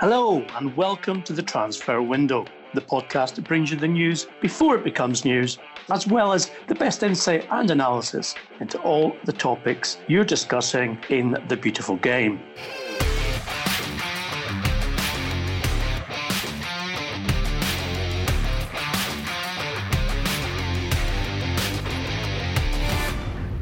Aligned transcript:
Hello, 0.00 0.46
and 0.54 0.76
welcome 0.76 1.24
to 1.24 1.32
the 1.32 1.42
Transfer 1.42 2.00
Window, 2.00 2.46
the 2.72 2.80
podcast 2.80 3.34
that 3.34 3.44
brings 3.44 3.72
you 3.72 3.76
the 3.76 3.88
news 3.88 4.28
before 4.40 4.76
it 4.76 4.84
becomes 4.84 5.24
news, 5.24 5.58
as 5.90 6.06
well 6.06 6.32
as 6.32 6.52
the 6.68 6.74
best 6.76 7.02
insight 7.02 7.48
and 7.50 7.68
analysis 7.72 8.36
into 8.60 8.78
all 8.82 9.16
the 9.24 9.32
topics 9.32 9.98
you're 10.06 10.24
discussing 10.24 10.96
in 11.10 11.36
the 11.48 11.56
beautiful 11.56 11.96
game. 11.96 12.38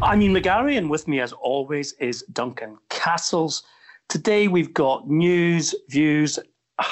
I'm 0.03 0.21
Ian 0.21 0.34
McGarry, 0.34 0.77
and 0.77 0.91
with 0.91 1.09
me, 1.09 1.21
as 1.21 1.32
always, 1.32 1.95
is 1.95 2.25
Duncan 2.25 2.77
Castles. 2.91 3.62
Today 4.09 4.46
we've 4.46 4.73
got 4.73 5.09
news, 5.09 5.75
views. 5.89 6.39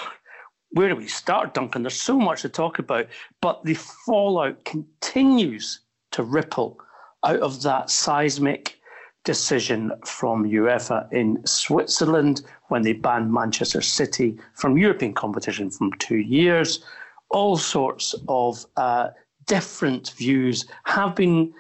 Where 0.71 0.89
do 0.89 0.97
we 0.97 1.07
start, 1.07 1.55
Duncan? 1.55 1.83
There's 1.83 2.01
so 2.01 2.19
much 2.19 2.43
to 2.43 2.49
talk 2.49 2.81
about, 2.81 3.07
but 3.41 3.63
the 3.65 3.75
fallout 3.75 4.65
continues 4.65 5.81
to 6.11 6.25
ripple 6.25 6.81
out 7.25 7.39
of 7.39 7.63
that 7.63 7.91
seismic 7.91 8.81
decision 9.23 9.93
from 10.05 10.45
UEFA 10.45 11.11
in 11.13 11.41
Switzerland 11.47 12.43
when 12.69 12.83
they 12.83 12.93
banned 12.93 13.33
Manchester 13.33 13.81
City 13.81 14.37
from 14.55 14.77
European 14.77 15.15
competition 15.15 15.71
from 15.71 15.93
two 15.95 16.19
years. 16.19 16.85
All 17.31 17.57
sorts 17.57 18.15
of 18.29 18.67
uh, 18.77 19.11
different 19.47 20.11
views 20.11 20.67
have 20.85 21.15
been 21.15 21.55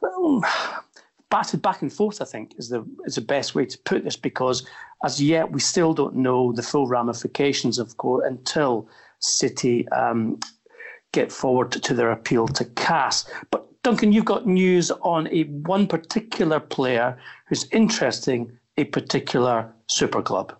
well, 0.00 0.42
battered 1.30 1.62
back 1.62 1.82
and 1.82 1.92
forth. 1.92 2.20
I 2.22 2.24
think 2.24 2.54
is 2.58 2.68
the 2.68 2.84
is 3.06 3.16
the 3.16 3.20
best 3.20 3.54
way 3.54 3.66
to 3.66 3.78
put 3.78 4.04
this 4.04 4.16
because 4.16 4.66
as 5.04 5.22
yet 5.22 5.50
we 5.52 5.60
still 5.60 5.94
don't 5.94 6.16
know 6.16 6.52
the 6.52 6.62
full 6.62 6.86
ramifications 6.86 7.78
of 7.78 7.96
court 7.96 8.24
until 8.26 8.88
City 9.20 9.88
um, 9.88 10.38
get 11.12 11.32
forward 11.32 11.72
to 11.72 11.94
their 11.94 12.10
appeal 12.10 12.46
to 12.48 12.64
CAS. 12.64 13.30
But 13.50 13.66
Duncan, 13.82 14.12
you've 14.12 14.24
got 14.24 14.46
news 14.46 14.90
on 15.02 15.28
a 15.28 15.44
one 15.44 15.86
particular 15.86 16.60
player 16.60 17.18
who's 17.46 17.66
interesting 17.72 18.52
a 18.76 18.84
particular 18.84 19.72
super 19.86 20.22
club. 20.22 20.54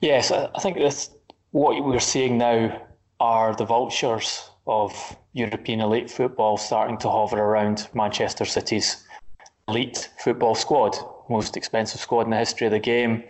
Yes, 0.00 0.30
I 0.30 0.48
think 0.60 0.78
that's 0.78 1.10
what 1.52 1.82
we're 1.84 2.00
seeing 2.00 2.38
now 2.38 2.80
are 3.20 3.54
the 3.54 3.64
vultures 3.64 4.50
of 4.66 5.16
European 5.32 5.80
elite 5.80 6.10
football 6.10 6.56
starting 6.56 6.98
to 6.98 7.10
hover 7.10 7.38
around 7.38 7.88
Manchester 7.94 8.44
City's 8.44 9.04
elite 9.68 10.10
football 10.18 10.54
squad, 10.54 10.96
most 11.28 11.56
expensive 11.56 12.00
squad 12.00 12.22
in 12.22 12.30
the 12.30 12.36
history 12.36 12.66
of 12.66 12.72
the 12.72 12.78
game. 12.78 13.24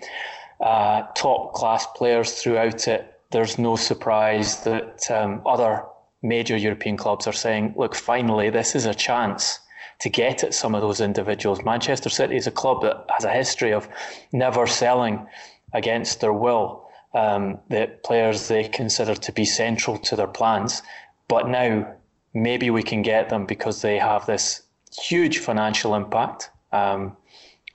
Uh, 0.60 1.02
top 1.14 1.52
class 1.54 1.86
players 1.96 2.32
throughout 2.34 2.86
it. 2.86 3.20
There's 3.30 3.58
no 3.58 3.76
surprise 3.76 4.62
that 4.62 5.10
um, 5.10 5.42
other 5.44 5.84
major 6.22 6.56
European 6.56 6.96
clubs 6.96 7.26
are 7.26 7.32
saying, 7.32 7.74
look, 7.76 7.94
finally, 7.94 8.50
this 8.50 8.74
is 8.74 8.86
a 8.86 8.94
chance 8.94 9.58
to 10.00 10.08
get 10.08 10.44
at 10.44 10.54
some 10.54 10.74
of 10.74 10.80
those 10.80 11.00
individuals. 11.00 11.64
Manchester 11.64 12.08
City 12.08 12.36
is 12.36 12.46
a 12.46 12.52
club 12.52 12.82
that 12.82 13.06
has 13.10 13.24
a 13.24 13.32
history 13.32 13.72
of 13.72 13.88
never 14.32 14.66
selling 14.66 15.26
against 15.72 16.20
their 16.20 16.32
will 16.32 16.84
um, 17.14 17.60
the 17.68 17.90
players 18.04 18.48
they 18.48 18.64
consider 18.68 19.14
to 19.14 19.32
be 19.32 19.44
central 19.44 19.98
to 19.98 20.16
their 20.16 20.26
plans. 20.26 20.82
But 21.28 21.48
now 21.48 21.94
maybe 22.32 22.70
we 22.70 22.82
can 22.82 23.02
get 23.02 23.28
them 23.28 23.46
because 23.46 23.82
they 23.82 23.98
have 23.98 24.26
this 24.26 24.62
huge 25.02 25.38
financial 25.38 25.94
impact. 25.94 26.50
Um, 26.72 27.16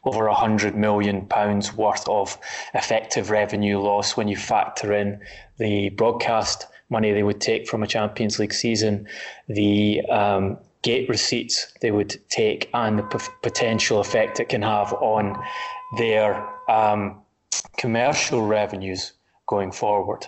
over 0.06 0.28
a 0.28 0.34
hundred 0.34 0.76
million 0.76 1.26
pounds 1.26 1.74
worth 1.74 2.08
of 2.08 2.38
effective 2.74 3.30
revenue 3.30 3.80
loss 3.80 4.16
when 4.16 4.30
you 4.30 4.38
factor 4.38 4.94
in 4.94 5.20
the 5.58 5.90
broadcast 5.90 6.68
money 6.90 7.12
they 7.12 7.24
would 7.24 7.42
take 7.42 7.68
from 7.68 7.84
a 7.84 7.88
Champions 7.88 8.40
League 8.40 8.54
season, 8.54 9.08
the 9.48 10.02
um, 10.10 10.58
gate 10.82 11.08
receipts 11.10 11.72
they 11.82 11.92
would 11.92 12.20
take, 12.30 12.70
and 12.74 13.00
the 13.00 13.04
p- 13.04 13.20
potential 13.42 14.00
effect 14.00 14.40
it 14.40 14.50
can 14.50 14.62
have 14.62 14.94
on 14.94 15.38
their 15.98 16.48
um, 16.70 17.22
commercial 17.78 18.46
revenues 18.46 19.14
going 19.48 19.72
forward. 19.72 20.26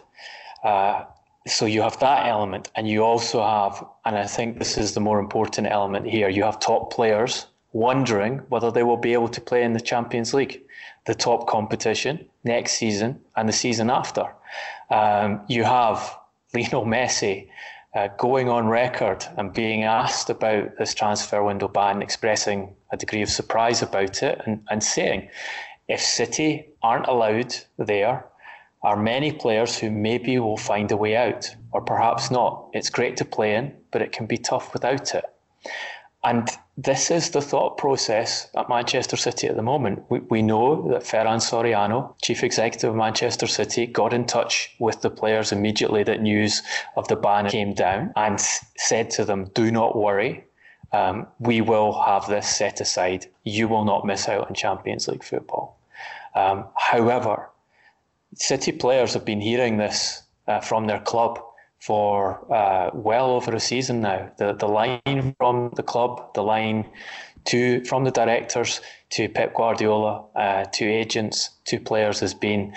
Uh, 0.64 1.04
so 1.48 1.66
you 1.66 1.82
have 1.82 2.00
that 2.00 2.28
element, 2.28 2.70
and 2.76 2.88
you 2.88 3.04
also 3.04 3.42
have, 3.42 3.84
and 4.06 4.16
I 4.16 4.28
think 4.28 4.60
this 4.60 4.78
is 4.78 4.94
the 4.94 5.00
more 5.00 5.20
important 5.20 5.68
element 5.68 6.08
here, 6.08 6.30
you 6.30 6.44
have 6.44 6.60
top 6.60 6.94
players 6.94 7.48
wondering 7.74 8.40
whether 8.50 8.70
they 8.70 8.84
will 8.84 8.98
be 8.98 9.14
able 9.14 9.30
to 9.30 9.42
play 9.42 9.64
in 9.64 9.74
the 9.74 9.80
Champions 9.80 10.34
League, 10.34 10.62
the 11.06 11.16
top 11.16 11.48
competition 11.48 12.26
next 12.44 12.74
season 12.74 13.20
and 13.36 13.50
the 13.50 13.54
season 13.54 13.90
after. 13.90 14.26
Um, 14.90 15.42
you 15.48 15.64
have 15.64 16.16
Lionel 16.54 16.86
Messi 16.86 17.48
uh, 17.96 18.10
going 18.18 18.50
on 18.50 18.68
record 18.68 19.26
and 19.38 19.54
being 19.54 19.84
asked 19.84 20.30
about 20.30 20.78
this 20.78 20.94
transfer 20.94 21.44
window 21.44 21.68
ban, 21.68 22.02
expressing 22.02 22.76
a 22.92 22.98
degree 22.98 23.22
of 23.22 23.30
surprise 23.30 23.82
about 23.82 24.22
it 24.22 24.42
and, 24.46 24.64
and 24.70 24.84
saying, 24.84 25.30
if 25.88 26.02
City 26.02 26.70
aren't 26.84 27.08
allowed 27.08 27.56
there, 27.78 28.26
are 28.84 28.98
many 28.98 29.32
players 29.32 29.78
who 29.78 29.92
maybe 29.92 30.40
will 30.40 30.58
find 30.58 30.92
a 30.92 30.98
way 30.98 31.16
out, 31.16 31.56
or 31.72 31.82
perhaps 31.82 32.32
not. 32.32 32.70
It's 32.74 32.90
great 32.90 33.18
to 33.18 33.26
play 33.26 33.56
in, 33.56 33.74
but 33.92 34.02
it 34.02 34.12
can 34.12 34.26
be 34.26 34.38
tough 34.38 34.74
without 34.74 35.14
it. 35.14 35.26
And 36.24 36.48
this 36.78 37.10
is 37.10 37.32
the 37.32 37.42
thought 37.42 37.78
process 37.78 38.48
at 38.56 38.70
Manchester 38.70 39.18
City 39.18 39.48
at 39.48 39.56
the 39.56 39.64
moment. 39.64 40.04
We, 40.10 40.20
we 40.20 40.42
know 40.42 40.88
that 40.90 41.02
Ferran 41.02 41.40
Soriano, 41.40 42.16
chief 42.22 42.44
executive 42.44 42.92
of 42.92 42.96
Manchester 42.96 43.48
City, 43.48 43.88
got 43.88 44.14
in 44.14 44.26
touch 44.26 44.76
with 44.80 45.02
the 45.02 45.10
players 45.10 45.52
immediately 45.52 46.04
that 46.04 46.22
news 46.22 46.62
of 46.96 47.08
the 47.08 47.16
ban 47.16 47.50
came 47.50 47.74
down 47.74 48.14
and 48.16 48.40
said 48.40 49.10
to 49.12 49.26
them, 49.26 49.46
Do 49.54 49.72
not 49.72 49.96
worry. 49.96 50.46
Um, 50.94 51.28
we 51.40 51.62
will 51.62 52.00
have 52.04 52.28
this 52.28 52.48
set 52.48 52.82
aside. 52.82 53.26
You 53.44 53.68
will 53.68 53.86
not 53.86 54.06
miss 54.06 54.28
out 54.28 54.48
on 54.48 54.54
Champions 54.54 55.08
League 55.08 55.24
football. 55.24 55.80
Um, 56.36 56.66
however, 56.78 57.50
City 58.36 58.72
players 58.72 59.14
have 59.14 59.26
been 59.26 59.42
hearing 59.42 59.78
this 59.78 60.24
uh, 60.48 60.60
from 60.60 60.88
their 60.88 61.00
club 61.00 61.40
for 61.80 62.52
uh, 62.54 62.92
well 62.94 63.32
over 63.32 63.54
a 63.56 63.60
season 63.60 64.02
now. 64.02 64.32
The 64.38 64.54
the 64.54 64.68
line 64.68 65.36
from 65.38 65.72
the 65.76 65.84
club, 65.84 66.34
the 66.34 66.44
line 66.44 66.86
to 67.46 67.84
from 67.86 68.04
the 68.04 68.12
directors 68.12 68.82
to 69.12 69.28
Pep 69.28 69.54
Guardiola, 69.56 70.26
uh, 70.36 70.64
to 70.66 70.86
agents, 70.86 71.50
to 71.66 71.80
players 71.80 72.20
has 72.20 72.34
been. 72.34 72.74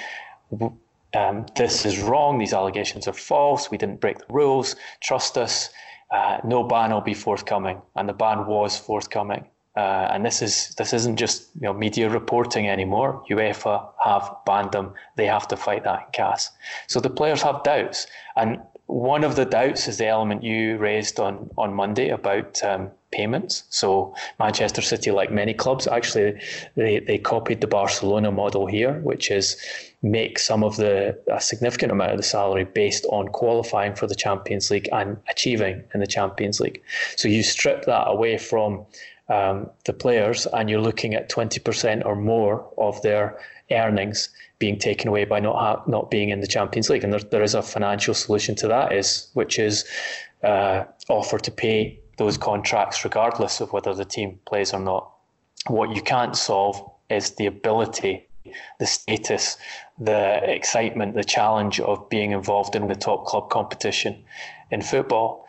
Um, 1.16 1.46
this 1.54 1.86
is 1.86 2.00
wrong. 2.00 2.38
These 2.38 2.52
allegations 2.52 3.06
are 3.06 3.12
false. 3.12 3.70
We 3.70 3.78
didn't 3.78 4.00
break 4.00 4.18
the 4.18 4.26
rules. 4.30 4.74
Trust 5.00 5.38
us. 5.38 5.70
Uh, 6.10 6.38
no 6.44 6.64
ban 6.64 6.90
will 6.92 7.00
be 7.00 7.14
forthcoming, 7.14 7.80
and 7.94 8.08
the 8.08 8.12
ban 8.12 8.46
was 8.46 8.76
forthcoming. 8.76 9.46
Uh, 9.76 10.08
and 10.12 10.24
this 10.24 10.40
is 10.40 10.68
this 10.78 10.92
isn't 10.92 11.16
just 11.16 11.48
you 11.56 11.62
know 11.62 11.72
media 11.72 12.08
reporting 12.08 12.68
anymore. 12.68 13.24
UEFA 13.28 13.88
have 14.04 14.36
banned 14.46 14.72
them. 14.72 14.92
They 15.16 15.26
have 15.26 15.48
to 15.48 15.56
fight 15.56 15.82
that 15.84 16.00
in 16.00 16.12
CAS. 16.12 16.50
So 16.86 17.00
the 17.00 17.10
players 17.10 17.42
have 17.42 17.64
doubts, 17.64 18.06
and 18.36 18.60
one 18.86 19.24
of 19.24 19.34
the 19.34 19.44
doubts 19.44 19.88
is 19.88 19.98
the 19.98 20.06
element 20.06 20.44
you 20.44 20.76
raised 20.76 21.18
on 21.18 21.50
on 21.58 21.74
Monday 21.74 22.10
about 22.10 22.62
um, 22.62 22.90
payments. 23.10 23.64
So 23.70 24.14
Manchester 24.38 24.82
City, 24.82 25.10
like 25.10 25.32
many 25.32 25.54
clubs, 25.54 25.86
actually 25.88 26.40
they 26.76 27.00
they 27.00 27.18
copied 27.18 27.60
the 27.60 27.66
Barcelona 27.66 28.30
model 28.30 28.66
here, 28.66 29.00
which 29.00 29.30
is 29.30 29.56
make 30.02 30.38
some 30.38 30.62
of 30.62 30.76
the 30.76 31.18
a 31.32 31.40
significant 31.40 31.90
amount 31.90 32.12
of 32.12 32.18
the 32.18 32.22
salary 32.22 32.64
based 32.64 33.06
on 33.06 33.28
qualifying 33.28 33.94
for 33.94 34.06
the 34.06 34.14
Champions 34.14 34.70
League 34.70 34.88
and 34.92 35.16
achieving 35.28 35.82
in 35.94 36.00
the 36.00 36.06
Champions 36.06 36.60
League. 36.60 36.82
So 37.16 37.26
you 37.26 37.42
strip 37.42 37.86
that 37.86 38.04
away 38.06 38.38
from 38.38 38.84
um, 39.28 39.70
the 39.84 39.92
players, 39.92 40.46
and 40.46 40.68
you're 40.68 40.80
looking 40.80 41.14
at 41.14 41.30
20% 41.30 42.04
or 42.04 42.14
more 42.14 42.68
of 42.76 43.00
their 43.02 43.38
earnings 43.70 44.28
being 44.58 44.78
taken 44.78 45.08
away 45.08 45.24
by 45.24 45.40
not 45.40 45.56
ha- 45.56 45.82
not 45.86 46.10
being 46.10 46.28
in 46.28 46.40
the 46.40 46.46
Champions 46.46 46.90
League. 46.90 47.04
And 47.04 47.12
there, 47.12 47.20
there 47.20 47.42
is 47.42 47.54
a 47.54 47.62
financial 47.62 48.14
solution 48.14 48.54
to 48.56 48.68
that, 48.68 48.92
is 48.92 49.28
which 49.34 49.58
is 49.58 49.84
uh, 50.42 50.84
offer 51.08 51.38
to 51.38 51.50
pay 51.50 51.98
those 52.18 52.38
contracts 52.38 53.04
regardless 53.04 53.60
of 53.60 53.72
whether 53.72 53.94
the 53.94 54.04
team 54.04 54.38
plays 54.44 54.72
or 54.72 54.80
not. 54.80 55.10
What 55.66 55.94
you 55.96 56.02
can't 56.02 56.36
solve 56.36 56.80
is 57.08 57.30
the 57.32 57.46
ability, 57.46 58.28
the 58.78 58.86
status, 58.86 59.56
the 59.98 60.38
excitement, 60.50 61.14
the 61.14 61.24
challenge 61.24 61.80
of 61.80 62.08
being 62.08 62.32
involved 62.32 62.76
in 62.76 62.88
the 62.88 62.94
top 62.94 63.24
club 63.24 63.50
competition 63.50 64.22
in 64.70 64.82
football. 64.82 65.46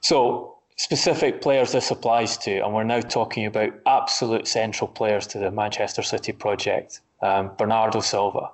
So 0.00 0.55
specific 0.76 1.40
players 1.40 1.72
this 1.72 1.90
applies 1.90 2.36
to, 2.38 2.58
and 2.58 2.74
we're 2.74 2.84
now 2.84 3.00
talking 3.00 3.46
about 3.46 3.72
absolute 3.86 4.46
central 4.46 4.88
players 4.88 5.26
to 5.28 5.38
the 5.38 5.50
Manchester 5.50 6.02
City 6.02 6.32
project. 6.32 7.00
Um, 7.22 7.52
Bernardo 7.56 8.00
Silva, 8.00 8.50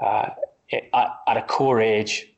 uh, 0.00 0.30
at, 0.72 1.20
at, 1.28 1.36
a 1.36 1.42
core 1.42 1.80
age, 1.80 2.31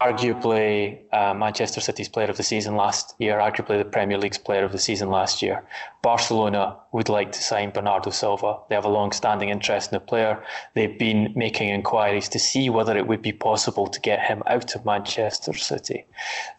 arguably 0.00 0.98
uh, 1.12 1.32
Manchester 1.32 1.80
City's 1.80 2.08
player 2.08 2.28
of 2.28 2.36
the 2.36 2.42
season 2.42 2.76
last 2.76 3.14
year, 3.18 3.38
arguably 3.38 3.78
the 3.78 3.84
Premier 3.84 4.18
League's 4.18 4.36
player 4.38 4.64
of 4.64 4.72
the 4.72 4.78
season 4.78 5.08
last 5.08 5.40
year. 5.40 5.64
Barcelona 6.02 6.76
would 6.92 7.08
like 7.08 7.32
to 7.32 7.42
sign 7.42 7.70
Bernardo 7.70 8.10
Silva. 8.10 8.58
They 8.68 8.74
have 8.74 8.84
a 8.84 8.90
long 8.90 9.12
standing 9.12 9.48
interest 9.48 9.90
in 9.90 9.96
the 9.96 10.00
player. 10.00 10.42
They've 10.74 10.98
been 10.98 11.32
making 11.34 11.70
inquiries 11.70 12.28
to 12.30 12.38
see 12.38 12.68
whether 12.68 12.96
it 12.96 13.06
would 13.06 13.22
be 13.22 13.32
possible 13.32 13.86
to 13.86 14.00
get 14.00 14.20
him 14.20 14.42
out 14.46 14.74
of 14.74 14.84
Manchester 14.84 15.54
City. 15.54 16.04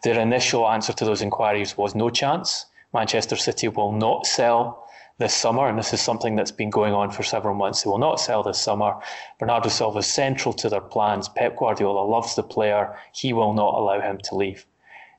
Their 0.02 0.18
initial 0.18 0.68
answer 0.68 0.92
to 0.94 1.04
those 1.04 1.22
inquiries 1.22 1.76
was 1.76 1.94
no 1.94 2.10
chance. 2.10 2.66
Manchester 2.92 3.36
City 3.36 3.68
will 3.68 3.92
not 3.92 4.26
sell 4.26 4.87
this 5.18 5.34
summer, 5.34 5.68
and 5.68 5.78
this 5.78 5.92
is 5.92 6.00
something 6.00 6.36
that's 6.36 6.52
been 6.52 6.70
going 6.70 6.94
on 6.94 7.10
for 7.10 7.22
several 7.22 7.54
months. 7.54 7.82
They 7.82 7.90
will 7.90 7.98
not 7.98 8.20
sell 8.20 8.42
this 8.42 8.60
summer. 8.60 8.94
Bernardo 9.40 9.68
Silva 9.68 9.98
is 9.98 10.06
central 10.06 10.52
to 10.54 10.68
their 10.68 10.80
plans. 10.80 11.28
Pep 11.28 11.56
Guardiola 11.56 12.04
loves 12.06 12.36
the 12.36 12.42
player. 12.42 12.96
He 13.12 13.32
will 13.32 13.52
not 13.52 13.74
allow 13.74 14.00
him 14.00 14.18
to 14.24 14.36
leave. 14.36 14.64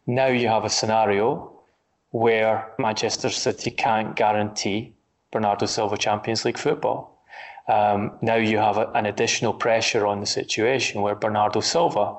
Now 0.07 0.27
you 0.27 0.47
have 0.47 0.63
a 0.63 0.69
scenario 0.69 1.51
where 2.11 2.73
Manchester 2.79 3.29
City 3.29 3.71
can't 3.71 4.15
guarantee 4.15 4.93
Bernardo 5.31 5.65
Silva 5.65 5.97
Champions 5.97 6.45
League 6.45 6.57
football. 6.57 7.23
Um, 7.67 8.17
now 8.21 8.35
you 8.35 8.57
have 8.57 8.77
a, 8.77 8.89
an 8.95 9.05
additional 9.05 9.53
pressure 9.53 10.07
on 10.07 10.21
the 10.21 10.25
situation 10.25 11.01
where 11.01 11.13
Bernardo 11.13 11.59
Silva 11.59 12.15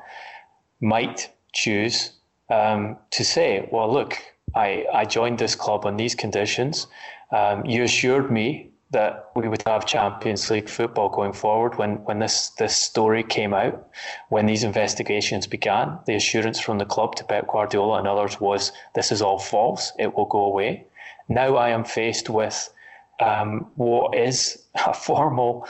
might 0.80 1.30
choose 1.52 2.12
um, 2.50 2.98
to 3.10 3.24
say, 3.24 3.68
well, 3.72 3.92
look, 3.92 4.16
I, 4.54 4.86
I 4.92 5.04
joined 5.04 5.38
this 5.38 5.54
club 5.54 5.86
on 5.86 5.96
these 5.96 6.14
conditions. 6.14 6.86
Um, 7.32 7.64
you 7.64 7.82
assured 7.84 8.30
me 8.30 8.70
that 8.90 9.30
we 9.36 9.48
would 9.48 9.62
have 9.66 9.86
Champions 9.86 10.50
League 10.50 10.68
football 10.68 11.08
going 11.08 11.32
forward 11.32 11.78
when, 11.78 11.96
when 12.04 12.18
this, 12.18 12.50
this 12.50 12.74
story 12.74 13.22
came 13.22 13.54
out, 13.54 13.88
when 14.30 14.46
these 14.46 14.64
investigations 14.64 15.46
began. 15.46 15.98
The 16.06 16.16
assurance 16.16 16.58
from 16.58 16.78
the 16.78 16.84
club 16.84 17.14
to 17.16 17.24
Pep 17.24 17.46
Guardiola 17.46 17.98
and 17.98 18.08
others 18.08 18.40
was 18.40 18.72
this 18.94 19.12
is 19.12 19.22
all 19.22 19.38
false, 19.38 19.92
it 19.98 20.16
will 20.16 20.26
go 20.26 20.44
away. 20.44 20.86
Now 21.28 21.54
I 21.54 21.68
am 21.68 21.84
faced 21.84 22.28
with 22.28 22.72
um, 23.20 23.70
what 23.76 24.16
is 24.16 24.64
a 24.86 24.92
formal 24.92 25.68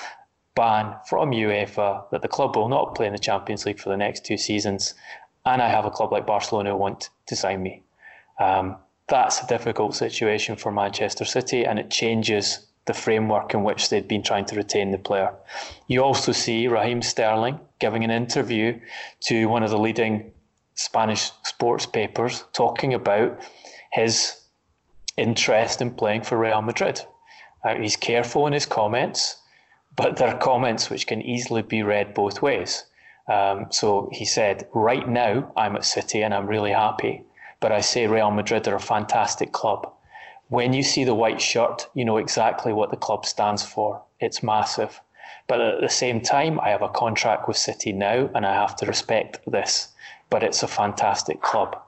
ban 0.54 0.94
from 1.06 1.30
UEFA 1.30 2.10
that 2.10 2.22
the 2.22 2.28
club 2.28 2.56
will 2.56 2.68
not 2.68 2.94
play 2.94 3.06
in 3.06 3.12
the 3.12 3.18
Champions 3.18 3.66
League 3.66 3.78
for 3.78 3.90
the 3.90 3.96
next 3.96 4.24
two 4.24 4.38
seasons, 4.38 4.94
and 5.44 5.60
I 5.62 5.68
have 5.68 5.84
a 5.84 5.90
club 5.90 6.12
like 6.12 6.26
Barcelona 6.26 6.70
who 6.70 6.76
want 6.76 7.10
to 7.26 7.36
sign 7.36 7.62
me. 7.62 7.82
Um, 8.38 8.76
that's 9.10 9.42
a 9.42 9.46
difficult 9.46 9.94
situation 9.94 10.56
for 10.56 10.72
Manchester 10.72 11.24
City, 11.24 11.66
and 11.66 11.78
it 11.78 11.90
changes 11.90 12.66
the 12.86 12.94
framework 12.94 13.52
in 13.52 13.62
which 13.62 13.90
they'd 13.90 14.08
been 14.08 14.22
trying 14.22 14.46
to 14.46 14.56
retain 14.56 14.90
the 14.90 14.98
player. 14.98 15.34
You 15.86 16.02
also 16.02 16.32
see 16.32 16.66
Raheem 16.66 17.02
Sterling 17.02 17.60
giving 17.78 18.04
an 18.04 18.10
interview 18.10 18.80
to 19.24 19.46
one 19.46 19.62
of 19.62 19.70
the 19.70 19.78
leading 19.78 20.32
Spanish 20.74 21.30
sports 21.44 21.84
papers 21.86 22.44
talking 22.52 22.94
about 22.94 23.38
his 23.92 24.40
interest 25.16 25.82
in 25.82 25.90
playing 25.90 26.22
for 26.22 26.38
Real 26.38 26.62
Madrid. 26.62 27.02
Uh, 27.62 27.74
he's 27.74 27.96
careful 27.96 28.46
in 28.46 28.54
his 28.54 28.64
comments, 28.64 29.36
but 29.94 30.16
they're 30.16 30.38
comments 30.38 30.88
which 30.88 31.06
can 31.06 31.20
easily 31.20 31.62
be 31.62 31.82
read 31.82 32.14
both 32.14 32.40
ways. 32.40 32.84
Um, 33.28 33.66
so 33.70 34.08
he 34.12 34.24
said, 34.24 34.68
Right 34.72 35.06
now, 35.06 35.52
I'm 35.56 35.76
at 35.76 35.84
City 35.84 36.22
and 36.22 36.32
I'm 36.32 36.46
really 36.46 36.72
happy. 36.72 37.24
But 37.60 37.72
I 37.72 37.80
say 37.80 38.06
Real 38.06 38.30
Madrid 38.30 38.66
are 38.68 38.76
a 38.76 38.80
fantastic 38.80 39.52
club. 39.52 39.92
When 40.48 40.72
you 40.72 40.82
see 40.82 41.04
the 41.04 41.14
white 41.14 41.40
shirt, 41.40 41.86
you 41.94 42.04
know 42.04 42.16
exactly 42.16 42.72
what 42.72 42.90
the 42.90 42.96
club 42.96 43.24
stands 43.24 43.62
for. 43.62 44.02
It's 44.18 44.42
massive. 44.42 45.00
But 45.46 45.60
at 45.60 45.80
the 45.80 45.88
same 45.88 46.20
time, 46.20 46.58
I 46.60 46.70
have 46.70 46.82
a 46.82 46.88
contract 46.88 47.46
with 47.46 47.56
City 47.56 47.92
now 47.92 48.28
and 48.34 48.46
I 48.46 48.54
have 48.54 48.76
to 48.76 48.86
respect 48.86 49.40
this. 49.46 49.88
But 50.28 50.42
it's 50.42 50.62
a 50.62 50.68
fantastic 50.68 51.40
club. 51.42 51.78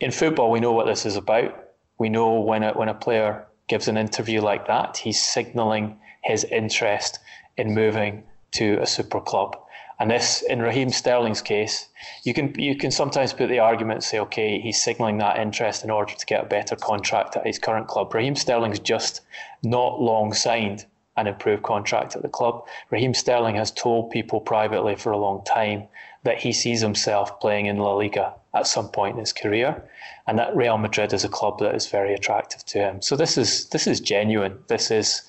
In 0.00 0.10
football, 0.10 0.50
we 0.50 0.60
know 0.60 0.72
what 0.72 0.86
this 0.86 1.06
is 1.06 1.16
about. 1.16 1.54
We 1.98 2.08
know 2.08 2.40
when 2.40 2.62
a, 2.62 2.72
when 2.72 2.88
a 2.88 2.94
player 2.94 3.46
gives 3.68 3.88
an 3.88 3.96
interview 3.96 4.40
like 4.40 4.66
that, 4.66 4.96
he's 4.96 5.22
signalling 5.22 5.98
his 6.22 6.44
interest 6.44 7.18
in 7.56 7.74
moving 7.74 8.24
to 8.52 8.78
a 8.80 8.86
super 8.86 9.20
club. 9.20 9.56
And 9.98 10.10
this, 10.10 10.42
in 10.42 10.60
Raheem 10.60 10.90
Sterling's 10.90 11.40
case, 11.40 11.88
you 12.22 12.34
can 12.34 12.54
you 12.58 12.76
can 12.76 12.90
sometimes 12.90 13.32
put 13.32 13.48
the 13.48 13.60
argument 13.60 14.04
say, 14.04 14.18
okay, 14.18 14.60
he's 14.60 14.82
signalling 14.82 15.18
that 15.18 15.38
interest 15.38 15.84
in 15.84 15.90
order 15.90 16.14
to 16.14 16.26
get 16.26 16.44
a 16.44 16.46
better 16.46 16.76
contract 16.76 17.36
at 17.36 17.46
his 17.46 17.58
current 17.58 17.88
club. 17.88 18.12
Raheem 18.12 18.36
Sterling's 18.36 18.78
just 18.78 19.22
not 19.62 20.00
long 20.00 20.34
signed 20.34 20.84
an 21.16 21.26
improved 21.26 21.62
contract 21.62 22.14
at 22.14 22.22
the 22.22 22.28
club. 22.28 22.66
Raheem 22.90 23.14
Sterling 23.14 23.56
has 23.56 23.70
told 23.70 24.10
people 24.10 24.40
privately 24.40 24.96
for 24.96 25.12
a 25.12 25.18
long 25.18 25.42
time 25.44 25.84
that 26.24 26.38
he 26.38 26.52
sees 26.52 26.82
himself 26.82 27.40
playing 27.40 27.66
in 27.66 27.78
La 27.78 27.94
Liga 27.94 28.34
at 28.52 28.66
some 28.66 28.88
point 28.88 29.14
in 29.14 29.20
his 29.20 29.32
career, 29.32 29.82
and 30.26 30.38
that 30.38 30.54
Real 30.54 30.76
Madrid 30.76 31.12
is 31.12 31.24
a 31.24 31.28
club 31.28 31.58
that 31.60 31.74
is 31.74 31.86
very 31.86 32.12
attractive 32.12 32.64
to 32.66 32.78
him. 32.78 33.00
So 33.00 33.16
this 33.16 33.38
is 33.38 33.68
this 33.70 33.86
is 33.86 34.00
genuine. 34.00 34.58
This 34.66 34.90
is 34.90 35.22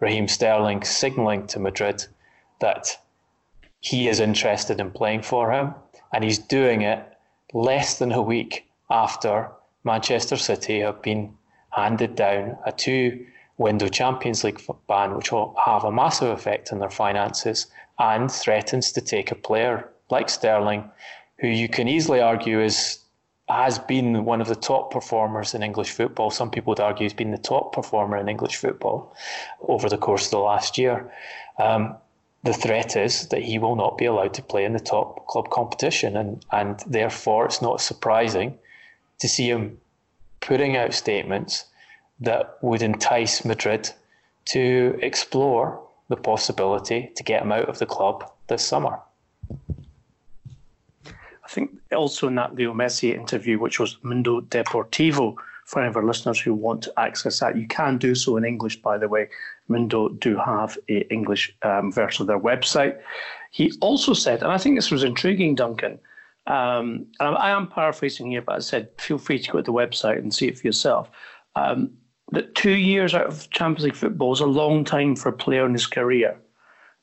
Raheem 0.00 0.28
Sterling 0.28 0.82
signalling 0.82 1.46
to 1.48 1.60
Madrid 1.60 2.06
that 2.60 2.98
he 3.84 4.08
is 4.08 4.18
interested 4.18 4.80
in 4.80 4.90
playing 4.90 5.22
for 5.22 5.52
him, 5.52 5.74
and 6.12 6.24
he's 6.24 6.38
doing 6.38 6.80
it 6.82 7.06
less 7.52 7.98
than 7.98 8.12
a 8.12 8.22
week 8.22 8.66
after 8.90 9.50
Manchester 9.84 10.36
City 10.36 10.80
have 10.80 11.02
been 11.02 11.34
handed 11.70 12.14
down 12.16 12.56
a 12.64 12.72
two 12.72 13.26
window 13.58 13.88
Champions 13.88 14.42
League 14.42 14.60
ban, 14.88 15.14
which 15.14 15.30
will 15.30 15.54
have 15.62 15.84
a 15.84 15.92
massive 15.92 16.30
effect 16.30 16.72
on 16.72 16.78
their 16.78 16.90
finances 16.90 17.66
and 17.98 18.32
threatens 18.32 18.90
to 18.92 19.02
take 19.02 19.30
a 19.30 19.34
player 19.34 19.90
like 20.10 20.30
Sterling, 20.30 20.90
who 21.38 21.48
you 21.48 21.68
can 21.68 21.86
easily 21.86 22.20
argue 22.20 22.60
is 22.60 23.00
has 23.50 23.78
been 23.78 24.24
one 24.24 24.40
of 24.40 24.48
the 24.48 24.56
top 24.56 24.90
performers 24.90 25.52
in 25.52 25.62
English 25.62 25.90
football. 25.90 26.30
Some 26.30 26.50
people 26.50 26.70
would 26.70 26.80
argue 26.80 27.04
he's 27.04 27.12
been 27.12 27.32
the 27.32 27.36
top 27.36 27.74
performer 27.74 28.16
in 28.16 28.30
English 28.30 28.56
football 28.56 29.14
over 29.68 29.90
the 29.90 29.98
course 29.98 30.24
of 30.24 30.30
the 30.30 30.38
last 30.38 30.78
year. 30.78 31.12
Um, 31.58 31.94
the 32.44 32.52
threat 32.52 32.94
is 32.94 33.28
that 33.28 33.42
he 33.42 33.58
will 33.58 33.74
not 33.74 33.96
be 33.96 34.04
allowed 34.04 34.34
to 34.34 34.42
play 34.42 34.64
in 34.64 34.74
the 34.74 34.80
top 34.80 35.26
club 35.26 35.50
competition, 35.50 36.16
and 36.16 36.44
and 36.52 36.80
therefore 36.86 37.46
it's 37.46 37.62
not 37.62 37.80
surprising 37.80 38.58
to 39.18 39.28
see 39.28 39.48
him 39.48 39.78
putting 40.40 40.76
out 40.76 40.92
statements 40.92 41.64
that 42.20 42.58
would 42.60 42.82
entice 42.82 43.44
Madrid 43.44 43.90
to 44.44 44.98
explore 45.00 45.80
the 46.08 46.16
possibility 46.16 47.10
to 47.16 47.22
get 47.22 47.42
him 47.42 47.50
out 47.50 47.68
of 47.68 47.78
the 47.78 47.86
club 47.86 48.30
this 48.48 48.62
summer. 48.62 48.98
I 51.06 51.48
think 51.48 51.70
also 51.94 52.28
in 52.28 52.34
that 52.34 52.54
Leo 52.54 52.74
Messi 52.74 53.14
interview, 53.14 53.58
which 53.58 53.80
was 53.80 53.96
Mundo 54.02 54.42
Deportivo, 54.42 55.34
for 55.64 55.80
any 55.80 55.88
of 55.88 55.96
our 55.96 56.04
listeners 56.04 56.38
who 56.38 56.52
want 56.52 56.82
to 56.82 56.92
access 56.98 57.40
that, 57.40 57.56
you 57.56 57.66
can 57.66 57.96
do 57.96 58.14
so 58.14 58.36
in 58.36 58.44
English, 58.44 58.82
by 58.82 58.98
the 58.98 59.08
way. 59.08 59.28
Mundo 59.68 60.10
do 60.10 60.36
have 60.36 60.76
a 60.88 61.00
English 61.12 61.54
um, 61.62 61.92
version 61.92 62.22
of 62.22 62.26
their 62.26 62.40
website. 62.40 62.98
He 63.50 63.72
also 63.80 64.12
said, 64.12 64.42
and 64.42 64.52
I 64.52 64.58
think 64.58 64.76
this 64.76 64.90
was 64.90 65.04
intriguing, 65.04 65.54
Duncan. 65.54 65.98
Um, 66.46 67.06
and 67.20 67.36
I 67.36 67.50
am 67.50 67.68
paraphrasing 67.68 68.30
here, 68.30 68.42
but 68.42 68.56
I 68.56 68.58
said 68.58 68.90
feel 68.98 69.18
free 69.18 69.38
to 69.38 69.50
go 69.50 69.58
to 69.58 69.62
the 69.62 69.72
website 69.72 70.18
and 70.18 70.34
see 70.34 70.48
it 70.48 70.58
for 70.58 70.66
yourself. 70.66 71.10
Um, 71.56 71.92
that 72.32 72.54
two 72.54 72.76
years 72.76 73.14
out 73.14 73.26
of 73.26 73.48
Champions 73.50 73.84
League 73.84 73.94
football 73.94 74.32
is 74.32 74.40
a 74.40 74.46
long 74.46 74.84
time 74.84 75.16
for 75.16 75.28
a 75.28 75.32
player 75.32 75.64
in 75.64 75.72
his 75.72 75.86
career. 75.86 76.38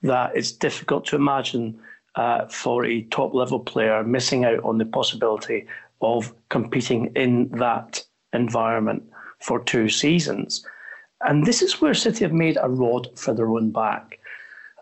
That 0.04 0.36
it's 0.36 0.52
difficult 0.52 1.06
to 1.06 1.16
imagine 1.16 1.80
uh, 2.16 2.48
for 2.48 2.86
a 2.86 3.04
top 3.04 3.34
level 3.34 3.60
player 3.60 4.04
missing 4.04 4.46
out 4.46 4.64
on 4.64 4.78
the 4.78 4.86
possibility 4.86 5.68
of 6.02 6.34
competing 6.50 7.12
in 7.16 7.50
that 7.52 8.04
environment 8.34 9.04
for 9.40 9.64
two 9.64 9.90
seasons. 9.90 10.66
And 11.28 11.46
this 11.46 11.62
is 11.62 11.80
where 11.82 11.94
City 11.94 12.24
have 12.24 12.34
made 12.34 12.58
a 12.62 12.70
rod 12.70 13.08
for 13.18 13.34
their 13.34 13.50
own 13.50 13.72
back. 13.72 14.20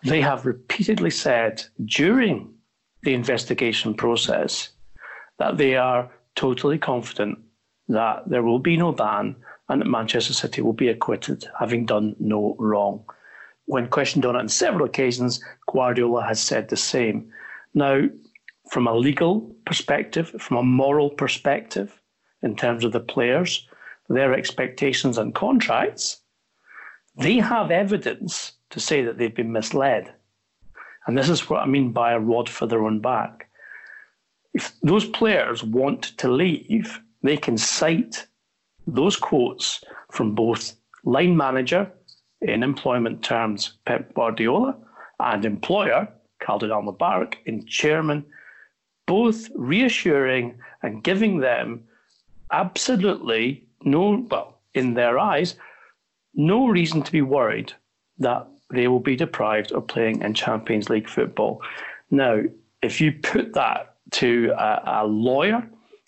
They 0.04 0.22
have 0.22 0.46
repeatedly 0.46 1.10
said 1.10 1.64
during 1.86 2.54
the 3.04 3.14
investigation 3.14 3.94
process 3.94 4.70
that 5.38 5.58
they 5.58 5.76
are 5.76 6.10
totally 6.36 6.78
confident 6.78 7.40
that 7.90 8.24
there 8.28 8.44
will 8.44 8.60
be 8.60 8.78
no 8.78 8.92
ban 8.92 9.36
and 9.68 9.82
that 9.82 9.88
Manchester 9.88 10.34
City 10.34 10.62
will 10.62 10.74
be 10.74 10.88
acquitted, 10.88 11.46
having 11.60 11.86
done 11.86 12.16
no 12.20 12.56
wrong. 12.60 13.04
When 13.66 13.88
questioned 13.88 14.26
on 14.26 14.36
it 14.36 14.40
on 14.40 14.50
several 14.50 14.86
occasions, 14.86 15.44
Guardiola 15.72 16.26
has 16.26 16.40
said 16.40 16.70
the 16.70 16.78
same. 16.78 17.32
Now, 17.74 18.08
from 18.72 18.88
a 18.88 18.96
legal 18.96 19.42
perspective, 19.66 20.30
from 20.40 20.58
a 20.58 20.64
moral 20.64 21.10
perspective, 21.10 22.00
in 22.42 22.56
terms 22.56 22.84
of 22.84 22.94
the 22.94 23.00
players, 23.00 23.68
their 24.08 24.34
expectations 24.34 25.18
and 25.18 25.36
contracts, 25.36 26.22
they 27.20 27.38
have 27.38 27.70
evidence 27.72 28.54
to 28.70 28.80
say 28.80 29.04
that 29.04 29.18
they've 29.18 29.36
been 29.36 29.52
misled. 29.52 30.14
And 31.06 31.18
this 31.18 31.30
is 31.30 31.50
what 31.50 31.62
I 31.62 31.66
mean 31.66 31.92
by 31.92 32.14
a 32.14 32.20
rod 32.20 32.50
for 32.50 32.66
their 32.66 32.84
own 32.84 33.00
back. 33.00 33.50
If 34.54 34.74
those 34.82 35.06
players 35.06 35.64
want 35.64 36.18
to 36.18 36.32
leave, 36.32 37.00
they 37.22 37.38
can 37.38 37.58
cite 37.58 38.26
those 38.88 39.16
quotes 39.16 39.84
from 40.12 40.34
both 40.34 40.76
line 41.04 41.36
manager, 41.36 41.92
in 42.42 42.64
employment 42.64 43.22
terms, 43.22 43.74
Pep 43.86 44.14
Guardiola, 44.14 44.76
and 45.20 45.44
employer, 45.44 46.08
Khalid 46.40 46.72
Al 46.72 46.84
Mubarak, 46.84 47.36
in 47.46 47.66
chairman, 47.66 48.26
both 49.06 49.50
reassuring 49.56 50.58
and 50.82 51.04
giving 51.04 51.40
them 51.40 51.84
absolutely 52.52 53.68
no, 53.84 54.26
well, 54.30 54.60
in 54.74 54.94
their 54.94 55.20
eyes, 55.20 55.56
no 56.34 56.68
reason 56.68 57.02
to 57.04 57.12
be 57.12 57.22
worried 57.22 57.74
that 58.20 58.48
they 58.72 58.88
will 58.88 59.00
be 59.00 59.16
deprived 59.16 59.72
of 59.72 59.88
playing 59.88 60.22
in 60.22 60.34
Champions 60.34 60.90
League 60.90 61.10
football. 61.10 61.62
Now, 62.12 62.42
if 62.82 63.02
you 63.02 63.12
put 63.12 63.54
that 63.54 63.96
to 64.12 64.54
a, 64.58 65.02
a 65.04 65.08
lawyer, 65.08 65.68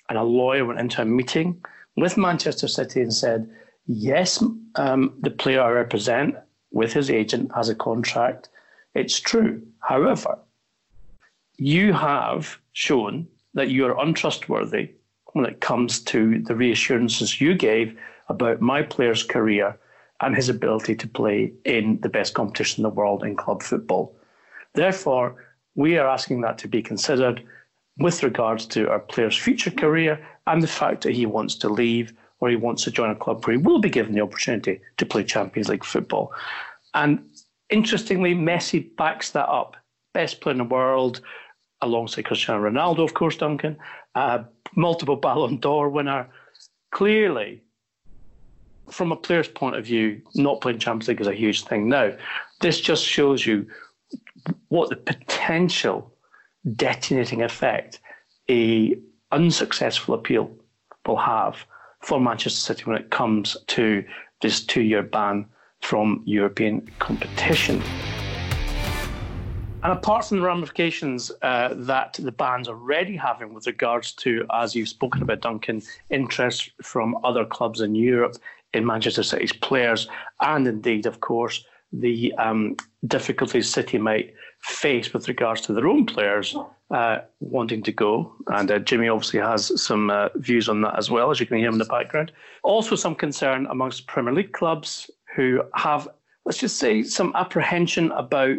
and 0.10 0.18
a 0.18 0.24
lawyer 0.24 0.66
went 0.66 0.80
into 0.80 1.02
a 1.02 1.06
meeting 1.06 1.64
with 1.96 2.18
Manchester 2.18 2.68
City 2.68 3.02
and 3.02 3.14
said, 3.14 3.50
yes, 3.88 4.44
um, 4.76 5.14
the 5.22 5.32
player 5.32 5.62
I 5.62 5.70
represent 5.70 6.36
with 6.72 6.94
his 6.94 7.10
agent 7.10 7.52
has 7.56 7.70
a 7.70 7.76
contract. 7.76 8.50
It's 8.94 9.20
true. 9.20 9.62
However, 9.80 10.38
you 11.58 11.94
have 11.94 12.58
shown 12.74 13.28
that 13.54 13.70
you 13.70 13.86
are 13.86 14.00
untrustworthy 14.00 14.92
when 15.34 15.46
it 15.46 15.62
comes 15.62 16.02
to 16.02 16.40
the 16.40 16.56
reassurances 16.56 17.40
you 17.40 17.56
gave 17.56 17.98
about 18.28 18.62
my 18.62 18.82
player's 18.82 19.24
career 19.24 19.78
and 20.22 20.36
his 20.36 20.50
ability 20.50 20.96
to 20.96 21.08
play 21.08 21.52
in 21.66 22.00
the 22.02 22.10
best 22.10 22.34
competition 22.34 22.82
in 22.82 22.84
the 22.84 22.96
world 22.96 23.24
in 23.24 23.36
club 23.36 23.62
football. 23.64 24.16
Therefore, 24.74 25.36
we 25.76 25.98
are 25.98 26.08
asking 26.08 26.42
that 26.42 26.58
to 26.60 26.68
be 26.68 26.82
considered 26.82 27.44
with 27.98 28.24
regards 28.24 28.66
to 28.68 28.90
our 28.90 29.00
player's 29.00 29.38
future 29.38 29.72
career 29.72 30.26
and 30.48 30.62
the 30.62 30.68
fact 30.68 31.04
that 31.04 31.14
he 31.14 31.26
wants 31.26 31.56
to 31.56 31.70
leave 31.70 32.14
or 32.40 32.50
he 32.50 32.56
wants 32.56 32.84
to 32.84 32.92
join 32.92 33.10
a 33.10 33.16
club 33.16 33.46
where 33.46 33.56
he 33.56 33.62
will 33.62 33.80
be 33.80 33.90
given 33.90 34.14
the 34.14 34.22
opportunity 34.22 34.80
to 34.98 35.06
play 35.06 35.24
Champions 35.24 35.70
League 35.70 35.84
football. 35.84 36.32
And 36.94 37.24
interestingly, 37.70 38.34
Messi 38.34 38.96
backs 38.96 39.32
that 39.32 39.48
up. 39.48 39.76
Best 40.14 40.42
player 40.42 40.54
in 40.54 40.58
the 40.58 40.64
world, 40.64 41.22
alongside 41.82 42.26
Cristiano 42.26 42.70
Ronaldo, 42.70 43.04
of 43.04 43.14
course, 43.14 43.38
Duncan, 43.38 43.78
uh, 44.16 44.44
multiple 44.76 45.16
Ballon 45.28 45.58
d'Or 45.58 45.90
winner. 45.90 46.28
Clearly, 46.92 47.62
from 48.92 49.12
a 49.12 49.16
player's 49.16 49.48
point 49.48 49.76
of 49.76 49.86
view, 49.86 50.22
not 50.36 50.62
playing 50.62 50.80
Champions 50.80 51.08
League 51.08 51.22
is 51.22 51.28
a 51.28 51.34
huge 51.34 51.64
thing. 51.64 51.88
Now, 51.90 52.12
this 52.60 52.80
just 52.80 53.06
shows 53.06 53.46
you 53.46 53.66
what 54.68 54.90
the 54.90 54.98
potential 54.98 56.12
detonating 56.76 57.42
effect 57.42 58.00
a 58.50 58.96
unsuccessful 59.32 60.14
appeal 60.14 60.52
will 61.06 61.18
have 61.18 61.66
for 62.02 62.20
Manchester 62.20 62.60
City 62.60 62.84
when 62.84 62.98
it 62.98 63.10
comes 63.12 63.56
to 63.68 64.04
this 64.42 64.64
two-year 64.64 65.04
ban 65.04 65.46
from 65.82 66.22
European 66.26 66.88
competition. 67.00 67.82
And 69.84 69.94
apart 69.94 70.26
from 70.26 70.38
the 70.38 70.44
ramifications 70.44 71.32
uh, 71.42 71.74
that 71.76 72.14
the 72.14 72.32
ban's 72.32 72.68
already 72.68 73.16
having 73.16 73.54
with 73.54 73.66
regards 73.66 74.12
to, 74.14 74.46
as 74.54 74.76
you've 74.76 74.90
spoken 74.90 75.24
about, 75.24 75.42
Duncan, 75.42 75.82
interest 76.12 76.70
from 76.84 77.18
other 77.24 77.46
clubs 77.46 77.82
in 77.82 77.96
Europe 77.96 78.36
in 78.74 78.86
Manchester 78.86 79.24
City's 79.24 79.54
players, 79.54 80.08
and 80.40 80.68
indeed, 80.68 81.06
of 81.06 81.20
course, 81.20 81.66
the 81.94 82.34
um, 82.38 82.76
difficulties 83.08 83.70
City 83.70 83.98
might 83.98 84.34
face 84.62 85.14
with 85.14 85.28
regards 85.28 85.62
to 85.62 85.74
their 85.74 85.88
own 85.88 86.06
players 86.06 86.56
uh, 86.92 87.20
wanting 87.40 87.84
to 87.84 87.92
go. 87.92 88.32
And 88.48 88.72
uh, 88.72 88.80
Jimmy 88.80 89.10
obviously 89.10 89.40
has 89.40 89.82
some 89.82 90.10
uh, 90.10 90.30
views 90.36 90.70
on 90.70 90.82
that 90.82 90.98
as 90.98 91.10
well, 91.10 91.32
as 91.32 91.40
you 91.40 91.46
can 91.46 91.58
hear 91.58 91.70
in 91.70 91.78
the 91.78 91.86
background. 91.86 92.32
Also, 92.64 92.96
some 92.96 93.16
concern 93.16 93.66
amongst 93.68 94.08
Premier 94.08 94.34
League 94.34 94.54
clubs 94.54 95.10
who 95.36 95.62
have, 95.74 96.08
let's 96.46 96.60
just 96.60 96.78
say, 96.78 97.04
some 97.04 97.34
apprehension 97.36 98.12
about 98.12 98.58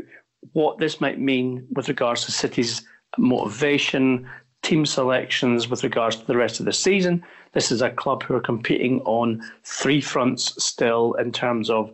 what 0.52 0.78
this 0.78 1.00
might 1.00 1.21
mean 1.21 1.66
with 1.73 1.88
regards 1.88 2.25
to 2.25 2.33
City's 2.33 2.83
motivation, 3.19 4.28
team 4.62 4.87
selections 4.87 5.69
with 5.69 5.83
regards 5.85 6.16
to 6.16 6.26
the 6.26 6.37
rest 6.37 6.61
of 6.61 6.66
the 6.66 6.73
season. 6.73 7.23
This 7.52 7.71
is 7.71 7.83
a 7.83 7.90
club 7.90 8.23
who 8.23 8.35
are 8.35 8.40
competing 8.40 9.00
on 9.00 9.42
three 9.64 10.00
fronts 10.00 10.62
still 10.62 11.14
in 11.14 11.33
terms 11.33 11.69
of 11.69 11.92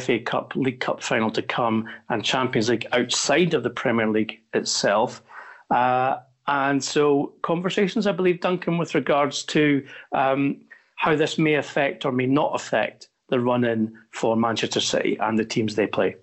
FA 0.00 0.18
Cup, 0.18 0.54
League 0.56 0.80
Cup 0.80 1.02
final 1.02 1.30
to 1.30 1.42
come, 1.42 1.88
and 2.08 2.24
Champions 2.24 2.68
League 2.68 2.86
outside 2.92 3.54
of 3.54 3.62
the 3.62 3.70
Premier 3.70 4.08
League 4.08 4.40
itself. 4.54 5.22
Uh, 5.70 6.18
and 6.48 6.82
so, 6.82 7.34
conversations, 7.42 8.06
I 8.06 8.12
believe, 8.12 8.40
Duncan, 8.40 8.78
with 8.78 8.94
regards 8.94 9.42
to 9.44 9.84
um, 10.12 10.60
how 10.94 11.16
this 11.16 11.38
may 11.38 11.54
affect 11.54 12.04
or 12.04 12.12
may 12.12 12.26
not 12.26 12.54
affect 12.54 13.08
the 13.28 13.40
run 13.40 13.64
in 13.64 13.96
for 14.10 14.36
Manchester 14.36 14.80
City 14.80 15.16
and 15.20 15.38
the 15.38 15.44
teams 15.44 15.74
they 15.74 15.86
play. 15.86 16.16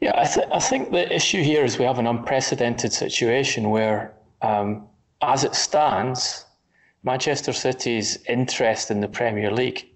Yeah, 0.00 0.12
I, 0.14 0.26
th- 0.26 0.46
I 0.52 0.58
think 0.58 0.90
the 0.90 1.12
issue 1.14 1.42
here 1.42 1.64
is 1.64 1.78
we 1.78 1.84
have 1.84 1.98
an 1.98 2.06
unprecedented 2.06 2.92
situation 2.92 3.70
where, 3.70 4.14
um, 4.42 4.86
as 5.22 5.44
it 5.44 5.54
stands, 5.54 6.44
Manchester 7.02 7.52
City's 7.52 8.18
interest 8.28 8.90
in 8.90 9.00
the 9.00 9.08
Premier 9.08 9.50
League 9.50 9.86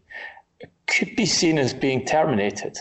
could 0.87 1.14
be 1.16 1.26
seen 1.26 1.59
as 1.59 1.75
being 1.75 2.04
terminated. 2.04 2.78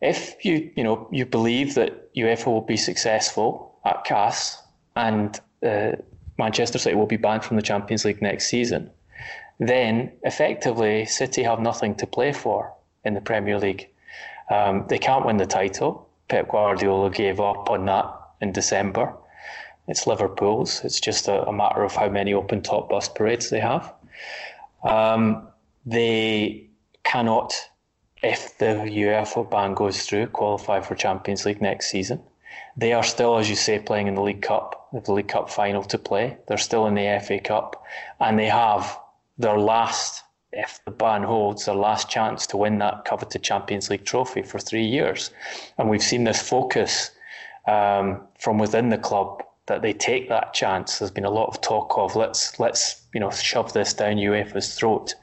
If 0.00 0.44
you, 0.44 0.70
you 0.76 0.84
know, 0.84 1.08
you 1.10 1.26
believe 1.26 1.74
that 1.74 2.14
UEFA 2.14 2.46
will 2.46 2.60
be 2.60 2.76
successful 2.76 3.78
at 3.84 4.04
CAS 4.04 4.62
and 4.94 5.38
uh, 5.64 5.92
Manchester 6.38 6.78
City 6.78 6.94
will 6.94 7.06
be 7.06 7.16
banned 7.16 7.44
from 7.44 7.56
the 7.56 7.62
Champions 7.62 8.04
League 8.04 8.22
next 8.22 8.46
season, 8.46 8.90
then 9.58 10.12
effectively 10.22 11.06
City 11.06 11.42
have 11.42 11.60
nothing 11.60 11.94
to 11.96 12.06
play 12.06 12.32
for 12.32 12.72
in 13.04 13.14
the 13.14 13.20
Premier 13.20 13.58
League. 13.58 13.88
Um, 14.50 14.84
they 14.88 14.98
can't 14.98 15.24
win 15.24 15.38
the 15.38 15.46
title. 15.46 16.05
Pep 16.28 16.48
Guardiola 16.48 17.10
gave 17.10 17.40
up 17.40 17.70
on 17.70 17.86
that 17.86 18.06
in 18.40 18.52
December. 18.52 19.14
It's 19.88 20.06
Liverpool's. 20.06 20.84
It's 20.84 21.00
just 21.00 21.28
a, 21.28 21.46
a 21.46 21.52
matter 21.52 21.82
of 21.84 21.94
how 21.94 22.08
many 22.08 22.34
open 22.34 22.62
top 22.62 22.88
bus 22.88 23.08
parades 23.08 23.50
they 23.50 23.60
have. 23.60 23.92
Um, 24.82 25.48
they 25.84 26.68
cannot, 27.04 27.54
if 28.22 28.58
the 28.58 28.66
UEFA 28.66 29.48
ban 29.48 29.74
goes 29.74 30.02
through, 30.02 30.26
qualify 30.28 30.80
for 30.80 30.94
Champions 30.96 31.46
League 31.46 31.62
next 31.62 31.90
season. 31.90 32.20
They 32.76 32.92
are 32.92 33.04
still, 33.04 33.38
as 33.38 33.48
you 33.48 33.56
say, 33.56 33.78
playing 33.78 34.08
in 34.08 34.14
the 34.14 34.22
League 34.22 34.42
Cup, 34.42 34.88
the 34.92 35.12
League 35.12 35.28
Cup 35.28 35.48
final 35.48 35.82
to 35.84 35.98
play. 35.98 36.36
They're 36.48 36.58
still 36.58 36.86
in 36.86 36.94
the 36.94 37.20
FA 37.24 37.38
Cup, 37.38 37.82
and 38.20 38.38
they 38.38 38.48
have 38.48 38.98
their 39.38 39.58
last 39.58 40.24
if 40.56 40.80
the 40.84 40.90
ban 40.90 41.22
holds, 41.22 41.66
their 41.66 41.74
last 41.74 42.08
chance 42.08 42.46
to 42.48 42.56
win 42.56 42.78
that 42.78 43.04
coveted 43.04 43.42
Champions 43.42 43.90
League 43.90 44.04
trophy 44.04 44.42
for 44.42 44.58
three 44.58 44.84
years. 44.84 45.30
And 45.78 45.88
we've 45.88 46.02
seen 46.02 46.24
this 46.24 46.40
focus 46.40 47.10
um, 47.66 48.22
from 48.38 48.58
within 48.58 48.88
the 48.88 48.98
club 48.98 49.42
that 49.66 49.82
they 49.82 49.92
take 49.92 50.28
that 50.28 50.54
chance. 50.54 50.98
There's 50.98 51.10
been 51.10 51.24
a 51.24 51.30
lot 51.30 51.48
of 51.48 51.60
talk 51.60 51.96
of 51.98 52.16
let's 52.16 52.58
let's 52.58 53.02
you 53.12 53.20
know 53.20 53.30
shove 53.30 53.72
this 53.72 53.92
down 53.94 54.16
UEFA's 54.16 54.74
throat 54.74 55.14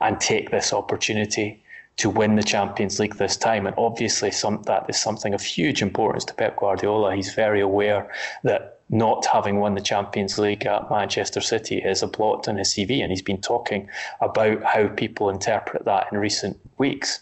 and 0.00 0.20
take 0.20 0.50
this 0.50 0.72
opportunity 0.72 1.62
to 1.98 2.08
win 2.08 2.36
the 2.36 2.42
Champions 2.42 2.98
League 2.98 3.16
this 3.16 3.36
time. 3.36 3.66
And 3.66 3.76
obviously, 3.76 4.30
some 4.30 4.62
that 4.66 4.86
is 4.88 5.00
something 5.00 5.34
of 5.34 5.42
huge 5.42 5.82
importance 5.82 6.24
to 6.26 6.34
Pep 6.34 6.56
Guardiola. 6.56 7.14
He's 7.14 7.34
very 7.34 7.60
aware 7.60 8.10
that 8.42 8.79
not 8.90 9.24
having 9.26 9.60
won 9.60 9.74
the 9.74 9.80
Champions 9.80 10.36
League 10.36 10.66
at 10.66 10.90
Manchester 10.90 11.40
City 11.40 11.78
is 11.78 12.02
a 12.02 12.08
blot 12.08 12.48
on 12.48 12.56
his 12.56 12.68
CV, 12.74 13.00
and 13.02 13.10
he's 13.10 13.22
been 13.22 13.40
talking 13.40 13.88
about 14.20 14.62
how 14.64 14.88
people 14.88 15.30
interpret 15.30 15.84
that 15.84 16.08
in 16.10 16.18
recent 16.18 16.58
weeks. 16.76 17.20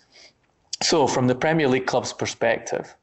So, 0.83 1.07
from 1.07 1.27
the 1.27 1.35
Premier 1.35 1.69
League 1.69 1.87
club's 1.87 2.13
perspective, 2.13 2.95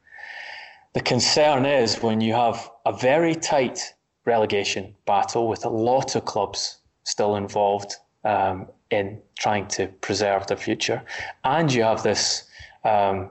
the 0.93 1.01
concern 1.01 1.65
is 1.65 2.01
when 2.01 2.21
you 2.21 2.33
have 2.33 2.69
a 2.85 2.93
very 2.93 3.35
tight 3.35 3.93
relegation 4.25 4.95
battle 5.05 5.47
with 5.47 5.63
a 5.63 5.69
lot 5.69 6.15
of 6.15 6.25
clubs 6.25 6.77
still 7.03 7.35
involved 7.35 7.97
um, 8.23 8.67
in 8.89 9.21
trying 9.37 9.67
to 9.67 9.87
preserve 10.01 10.47
their 10.47 10.57
future, 10.57 11.03
and 11.43 11.71
you 11.71 11.83
have 11.83 12.01
this 12.01 12.45
um, 12.83 13.29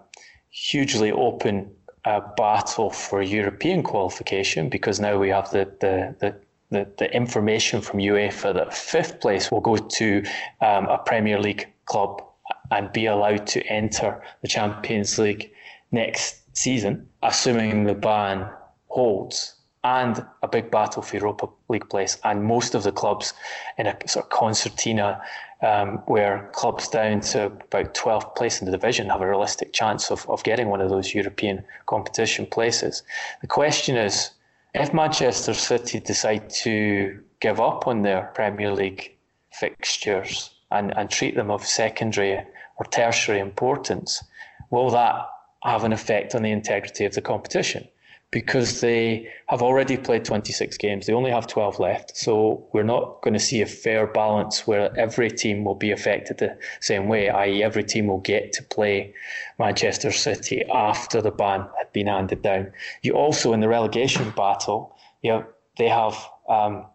hugely 0.50 1.11
open 1.11 1.69
a 2.04 2.20
battle 2.37 2.90
for 2.90 3.23
European 3.23 3.82
qualification 3.82 4.68
because 4.68 5.00
now 5.00 5.18
we 5.18 5.30
have 5.30 5.50
the, 5.50 5.64
the, 5.80 6.14
the 6.20 6.40
the, 6.70 6.88
the 6.99 7.14
information 7.14 7.80
from 7.80 8.00
UEFA 8.00 8.52
that 8.52 8.75
fifth 8.75 9.20
place 9.20 9.50
will 9.50 9.61
go 9.61 9.76
to 9.76 10.25
um, 10.61 10.87
a 10.87 10.99
Premier 10.99 11.38
League 11.38 11.73
club 11.87 12.23
and 12.70 12.92
be 12.92 13.06
allowed 13.06 13.46
to 13.49 13.62
enter 13.66 14.23
the 14.42 14.49
Champions 14.49 15.18
League 15.18 15.52
next 15.92 16.56
season, 16.56 17.08
assuming 17.23 17.84
the 17.84 17.94
ban 17.94 18.49
holds, 18.88 19.54
and 19.84 20.25
a 20.42 20.49
big 20.49 20.70
battle 20.70 21.02
for 21.02 21.16
Europa 21.16 21.49
League 21.68 21.88
place. 21.88 22.18
And 22.25 22.44
most 22.44 22.75
of 22.75 22.82
the 22.82 22.92
clubs 22.92 23.34
in 23.78 23.87
a 23.87 23.96
sort 24.06 24.26
of 24.26 24.30
concertina 24.30 25.20
um, 25.64 25.99
where 26.06 26.50
clubs 26.52 26.88
down 26.88 27.21
to 27.21 27.47
about 27.47 27.94
12th 27.94 28.37
place 28.37 28.61
in 28.61 28.66
the 28.66 28.73
division 28.73 29.09
have 29.09 29.23
a 29.23 29.28
realistic 29.28 29.73
chance 29.73 30.11
of, 30.11 30.28
of 30.28 30.44
getting 30.44 30.68
one 30.68 30.83
of 30.83 30.90
those 30.90 31.14
European 31.14 31.64
competition 31.87 32.44
places. 32.44 33.02
The 33.40 33.47
question 33.47 33.97
is 33.97 34.30
if 34.75 34.92
Manchester 34.92 35.54
City 35.54 36.00
decide 36.00 36.50
to 36.64 37.18
give 37.40 37.61
up 37.61 37.87
on 37.87 38.02
their 38.02 38.30
Premier 38.35 38.73
League 38.73 39.16
fixtures 39.52 40.50
and, 40.71 40.97
and 40.99 41.09
treat 41.11 41.35
them 41.35 41.50
of 41.50 41.64
secondary 41.64 42.44
or 42.76 42.85
tertiary 42.90 43.38
importance, 43.38 44.23
will 44.71 44.90
that 44.90 45.28
have 45.62 45.85
an 45.85 45.92
effect 45.92 46.35
on 46.35 46.42
the 46.42 46.50
integrity 46.50 47.06
of 47.06 47.14
the 47.14 47.23
competition? 47.23 47.88
Because 48.35 48.81
they 48.81 49.29
have 49.47 49.62
already 49.62 49.97
played 49.97 50.25
26 50.25 50.76
games. 50.79 51.07
They 51.07 51.12
only 51.12 51.31
have 51.31 51.47
12 51.47 51.79
left. 51.79 52.17
So 52.17 52.67
we're 52.73 52.83
not 52.83 53.23
going 53.23 53.35
to 53.35 53.38
see 53.38 53.62
a 53.62 53.67
fair 53.67 54.09
balance 54.09 54.67
where 54.67 54.93
every 54.99 55.31
team 55.31 55.64
will 55.64 55.76
be 55.76 55.93
affected 55.93 56.38
the 56.38 56.59
same 56.81 57.07
way, 57.07 57.29
i.e., 57.29 57.62
every 57.62 57.85
team 57.85 58.09
will 58.09 58.19
get 58.19 58.53
to 58.55 58.64
play 58.64 59.14
Manchester 59.61 60.11
City 60.11 60.64
after 60.64 61.23
the 61.23 61.31
ban 61.31 61.61
had 61.79 61.93
been 61.93 62.09
handed 62.09 62.43
down. 62.43 62.73
You 63.03 63.12
also, 63.12 63.53
in 63.53 63.61
the 63.61 63.69
relegation 63.69 64.31
battle, 64.31 64.97
you 65.23 65.31
have, 65.31 65.47
they 65.79 65.88
have 65.88 66.17
um, 66.49 66.87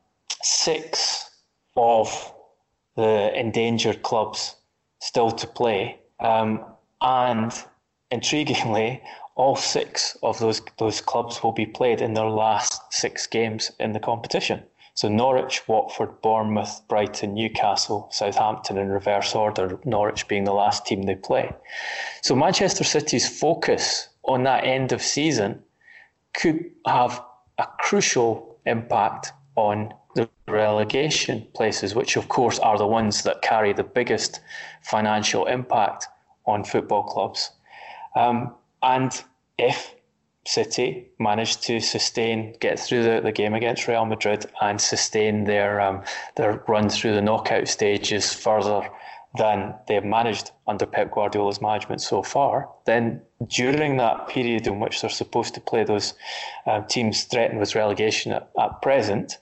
six 0.44 1.30
of 1.78 2.34
the 2.98 3.32
endangered 3.34 4.04
clubs 4.04 4.58
still 5.00 5.32
to 5.32 5.48
play. 5.48 6.00
Um, 6.20 6.66
and 7.02 7.54
intriguingly, 8.12 9.02
all 9.40 9.56
six 9.56 10.18
of 10.22 10.38
those 10.40 10.62
those 10.80 11.00
clubs 11.00 11.42
will 11.42 11.54
be 11.54 11.66
played 11.66 12.02
in 12.02 12.14
their 12.14 12.30
last 12.30 12.82
six 12.92 13.26
games 13.26 13.72
in 13.80 13.94
the 13.94 14.00
competition. 14.00 14.62
So 14.96 15.08
Norwich, 15.08 15.66
Watford, 15.66 16.22
Bournemouth, 16.22 16.82
Brighton, 16.90 17.36
Newcastle, 17.36 18.10
Southampton 18.12 18.78
in 18.78 18.90
reverse 18.90 19.34
order, 19.34 19.80
Norwich 19.86 20.28
being 20.28 20.44
the 20.44 20.52
last 20.64 20.86
team 20.86 21.04
they 21.04 21.16
play. 21.16 21.50
So 22.22 22.36
Manchester 22.36 22.84
City's 22.84 23.30
focus 23.30 24.10
on 24.26 24.44
that 24.44 24.66
end 24.66 24.92
of 24.92 25.02
season 25.02 25.64
could 26.34 26.60
have 26.86 27.24
a 27.58 27.68
crucial 27.80 28.58
impact 28.66 29.32
on 29.56 29.94
the 30.16 30.28
relegation 30.50 31.48
places, 31.54 31.96
which 31.96 32.18
of 32.18 32.28
course 32.28 32.60
are 32.60 32.78
the 32.78 32.88
ones 33.00 33.24
that 33.24 33.42
carry 33.42 33.72
the 33.72 33.86
biggest 33.86 34.42
financial 34.82 35.46
impact 35.46 36.08
on 36.46 36.66
football 36.66 37.04
clubs. 37.04 37.52
Um, 38.18 38.54
and 38.82 39.24
if 39.58 39.94
City 40.46 41.10
manage 41.20 41.58
to 41.62 41.80
sustain, 41.80 42.56
get 42.60 42.80
through 42.80 43.04
the, 43.04 43.22
the 43.22 43.32
game 43.32 43.54
against 43.54 43.88
Real 43.88 44.06
Madrid 44.06 44.46
and 44.62 44.82
sustain 44.82 45.44
their 45.44 45.80
um, 45.80 46.04
their 46.38 46.64
run 46.68 46.90
through 46.90 47.14
the 47.14 47.22
knockout 47.22 47.68
stages 47.68 48.34
further 48.34 48.90
than 49.38 49.76
they've 49.88 50.04
managed 50.04 50.52
under 50.68 50.86
Pep 50.88 51.12
Guardiola's 51.12 51.62
management 51.62 52.02
so 52.02 52.24
far, 52.24 52.70
then 52.86 53.22
during 53.48 53.98
that 53.98 54.28
period 54.28 54.66
in 54.66 54.80
which 54.80 55.02
they're 55.02 55.10
supposed 55.10 55.54
to 55.54 55.62
play 55.62 55.84
those 55.84 56.16
um, 56.66 56.86
teams 56.88 57.26
threatened 57.26 57.60
with 57.60 57.76
relegation 57.76 58.32
at, 58.32 58.50
at 58.60 58.82
present, 58.82 59.38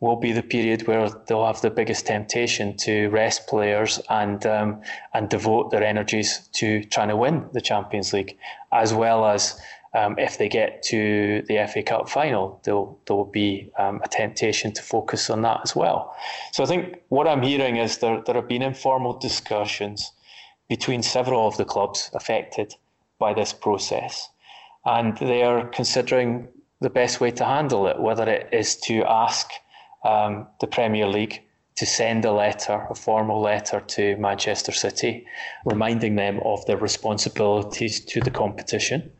will 0.00 0.16
be 0.16 0.32
the 0.32 0.42
period 0.42 0.86
where 0.86 1.10
they'll 1.26 1.46
have 1.46 1.60
the 1.60 1.70
biggest 1.70 2.06
temptation 2.06 2.74
to 2.74 3.08
rest 3.08 3.46
players 3.46 4.00
and 4.08 4.46
um, 4.46 4.80
and 5.12 5.28
devote 5.28 5.70
their 5.70 5.84
energies 5.84 6.48
to 6.52 6.82
trying 6.84 7.08
to 7.08 7.16
win 7.16 7.46
the 7.52 7.60
Champions 7.60 8.12
League, 8.12 8.36
as 8.72 8.94
well 8.94 9.26
as 9.26 9.60
um, 9.92 10.18
if 10.18 10.38
they 10.38 10.48
get 10.48 10.82
to 10.84 11.42
the 11.48 11.66
FA 11.70 11.82
Cup 11.82 12.08
final, 12.08 12.60
there'll 12.64 12.98
there 13.06 13.16
will 13.16 13.24
be 13.24 13.70
um, 13.78 14.00
a 14.02 14.08
temptation 14.08 14.72
to 14.72 14.82
focus 14.82 15.28
on 15.28 15.42
that 15.42 15.60
as 15.62 15.76
well. 15.76 16.14
So 16.52 16.62
I 16.62 16.66
think 16.66 17.02
what 17.08 17.28
I'm 17.28 17.42
hearing 17.42 17.76
is 17.76 17.98
there 17.98 18.22
there 18.24 18.36
have 18.36 18.48
been 18.48 18.62
informal 18.62 19.18
discussions 19.18 20.12
between 20.68 21.02
several 21.02 21.46
of 21.46 21.56
the 21.56 21.64
clubs 21.64 22.10
affected 22.14 22.74
by 23.18 23.34
this 23.34 23.52
process, 23.52 24.30
and 24.86 25.16
they 25.18 25.42
are 25.42 25.66
considering 25.68 26.48
the 26.80 26.88
best 26.88 27.20
way 27.20 27.30
to 27.32 27.44
handle 27.44 27.86
it, 27.86 28.00
whether 28.00 28.26
it 28.26 28.48
is 28.52 28.76
to 28.76 29.04
ask 29.04 29.50
um, 30.04 30.46
the 30.60 30.66
Premier 30.66 31.06
League 31.06 31.42
to 31.76 31.86
send 31.86 32.24
a 32.24 32.32
letter, 32.32 32.86
a 32.90 32.94
formal 32.94 33.40
letter 33.40 33.80
to 33.80 34.16
Manchester 34.16 34.72
City, 34.72 35.26
reminding 35.64 36.16
them 36.16 36.40
of 36.44 36.64
their 36.66 36.76
responsibilities 36.76 38.00
to 38.00 38.20
the 38.20 38.30
competition, 38.30 39.10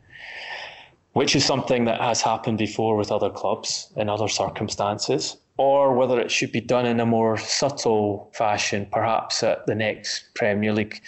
which 1.13 1.35
is 1.35 1.43
something 1.43 1.85
that 1.85 1.99
has 1.99 2.21
happened 2.21 2.57
before 2.57 2.95
with 2.95 3.11
other 3.11 3.29
clubs 3.29 3.91
in 3.95 4.09
other 4.09 4.27
circumstances, 4.27 5.37
or 5.57 5.95
whether 5.95 6.19
it 6.19 6.31
should 6.31 6.51
be 6.51 6.61
done 6.61 6.85
in 6.85 6.99
a 6.99 7.05
more 7.05 7.37
subtle 7.37 8.29
fashion, 8.33 8.87
perhaps 8.91 9.43
at 9.43 9.65
the 9.65 9.75
next 9.75 10.25
Premier 10.35 10.73
League 10.73 11.01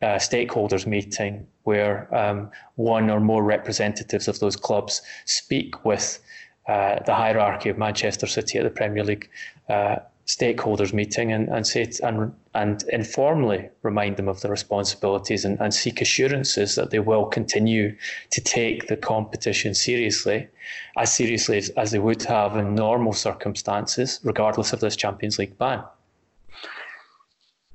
uh, 0.00 0.16
stakeholders 0.16 0.86
meeting, 0.86 1.46
where 1.64 2.14
um, 2.14 2.50
one 2.76 3.10
or 3.10 3.20
more 3.20 3.42
representatives 3.42 4.28
of 4.28 4.38
those 4.38 4.56
clubs 4.56 5.02
speak 5.24 5.84
with 5.84 6.20
uh, 6.68 7.00
the 7.04 7.14
hierarchy 7.14 7.68
of 7.68 7.78
Manchester 7.78 8.26
City 8.26 8.58
at 8.58 8.64
the 8.64 8.70
Premier 8.70 9.04
League 9.04 9.28
uh, 9.68 9.96
stakeholders 10.26 10.92
meeting 10.94 11.32
and, 11.32 11.48
and 11.48 11.66
say 11.66 11.86
and 12.02 12.34
and 12.54 12.84
informally 12.84 13.68
remind 13.82 14.16
them 14.16 14.28
of 14.28 14.40
their 14.40 14.50
responsibilities 14.50 15.44
and, 15.44 15.60
and 15.60 15.74
seek 15.74 16.00
assurances 16.00 16.76
that 16.76 16.90
they 16.90 17.00
will 17.00 17.26
continue 17.26 17.94
to 18.30 18.40
take 18.40 18.86
the 18.86 18.96
competition 18.96 19.74
seriously, 19.74 20.48
as 20.96 21.12
seriously 21.12 21.58
as, 21.58 21.68
as 21.70 21.90
they 21.90 21.98
would 21.98 22.22
have 22.22 22.56
in 22.56 22.74
normal 22.74 23.12
circumstances, 23.12 24.20
regardless 24.22 24.72
of 24.72 24.80
this 24.80 24.96
Champions 24.96 25.38
League 25.38 25.58
ban. 25.58 25.82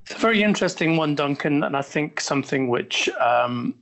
It's 0.04 0.16
a 0.16 0.18
very 0.18 0.42
interesting 0.42 0.98
one, 0.98 1.14
Duncan, 1.14 1.64
and 1.64 1.78
I 1.78 1.84
think 1.84 2.20
something 2.20 2.68
which 2.70 3.10
um, 3.20 3.76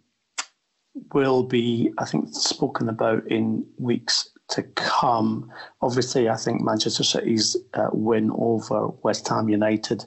will 1.13 1.43
be, 1.43 1.93
I 1.99 2.05
think, 2.05 2.27
spoken 2.33 2.89
about 2.89 3.25
in 3.27 3.65
weeks 3.77 4.29
to 4.49 4.63
come. 4.63 5.51
Obviously, 5.81 6.29
I 6.29 6.35
think 6.35 6.61
Manchester 6.61 7.03
City's 7.03 7.57
uh, 7.73 7.89
win 7.91 8.31
over 8.33 8.87
West 9.03 9.27
Ham 9.27 9.49
United 9.49 10.05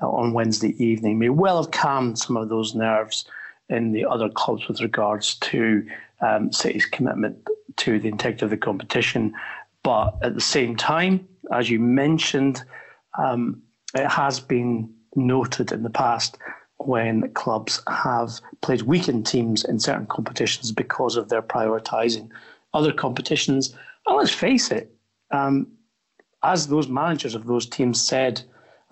uh, 0.00 0.08
on 0.08 0.32
Wednesday 0.32 0.74
evening 0.82 1.18
may 1.18 1.28
well 1.28 1.62
have 1.62 1.70
calmed 1.70 2.18
some 2.18 2.36
of 2.36 2.48
those 2.48 2.74
nerves 2.74 3.24
in 3.68 3.92
the 3.92 4.04
other 4.04 4.28
clubs 4.28 4.66
with 4.68 4.80
regards 4.80 5.36
to 5.36 5.86
um, 6.20 6.52
City's 6.52 6.86
commitment 6.86 7.36
to 7.76 7.98
the 7.98 8.08
integrity 8.08 8.44
of 8.44 8.50
the 8.50 8.56
competition. 8.56 9.34
But 9.82 10.16
at 10.22 10.34
the 10.34 10.40
same 10.40 10.76
time, 10.76 11.26
as 11.52 11.68
you 11.70 11.78
mentioned, 11.78 12.62
um, 13.18 13.62
it 13.94 14.08
has 14.08 14.40
been 14.40 14.92
noted 15.16 15.72
in 15.72 15.82
the 15.82 15.90
past 15.90 16.38
when 16.78 17.30
clubs 17.34 17.80
have 17.88 18.40
played 18.60 18.82
weakened 18.82 19.26
teams 19.26 19.64
in 19.64 19.78
certain 19.78 20.06
competitions 20.06 20.72
because 20.72 21.16
of 21.16 21.28
their 21.28 21.42
prioritising 21.42 22.30
other 22.74 22.92
competitions. 22.92 23.74
And 24.06 24.16
let's 24.16 24.32
face 24.32 24.70
it, 24.70 24.94
um, 25.30 25.66
as 26.42 26.66
those 26.66 26.88
managers 26.88 27.34
of 27.34 27.46
those 27.46 27.66
teams 27.66 28.04
said 28.04 28.42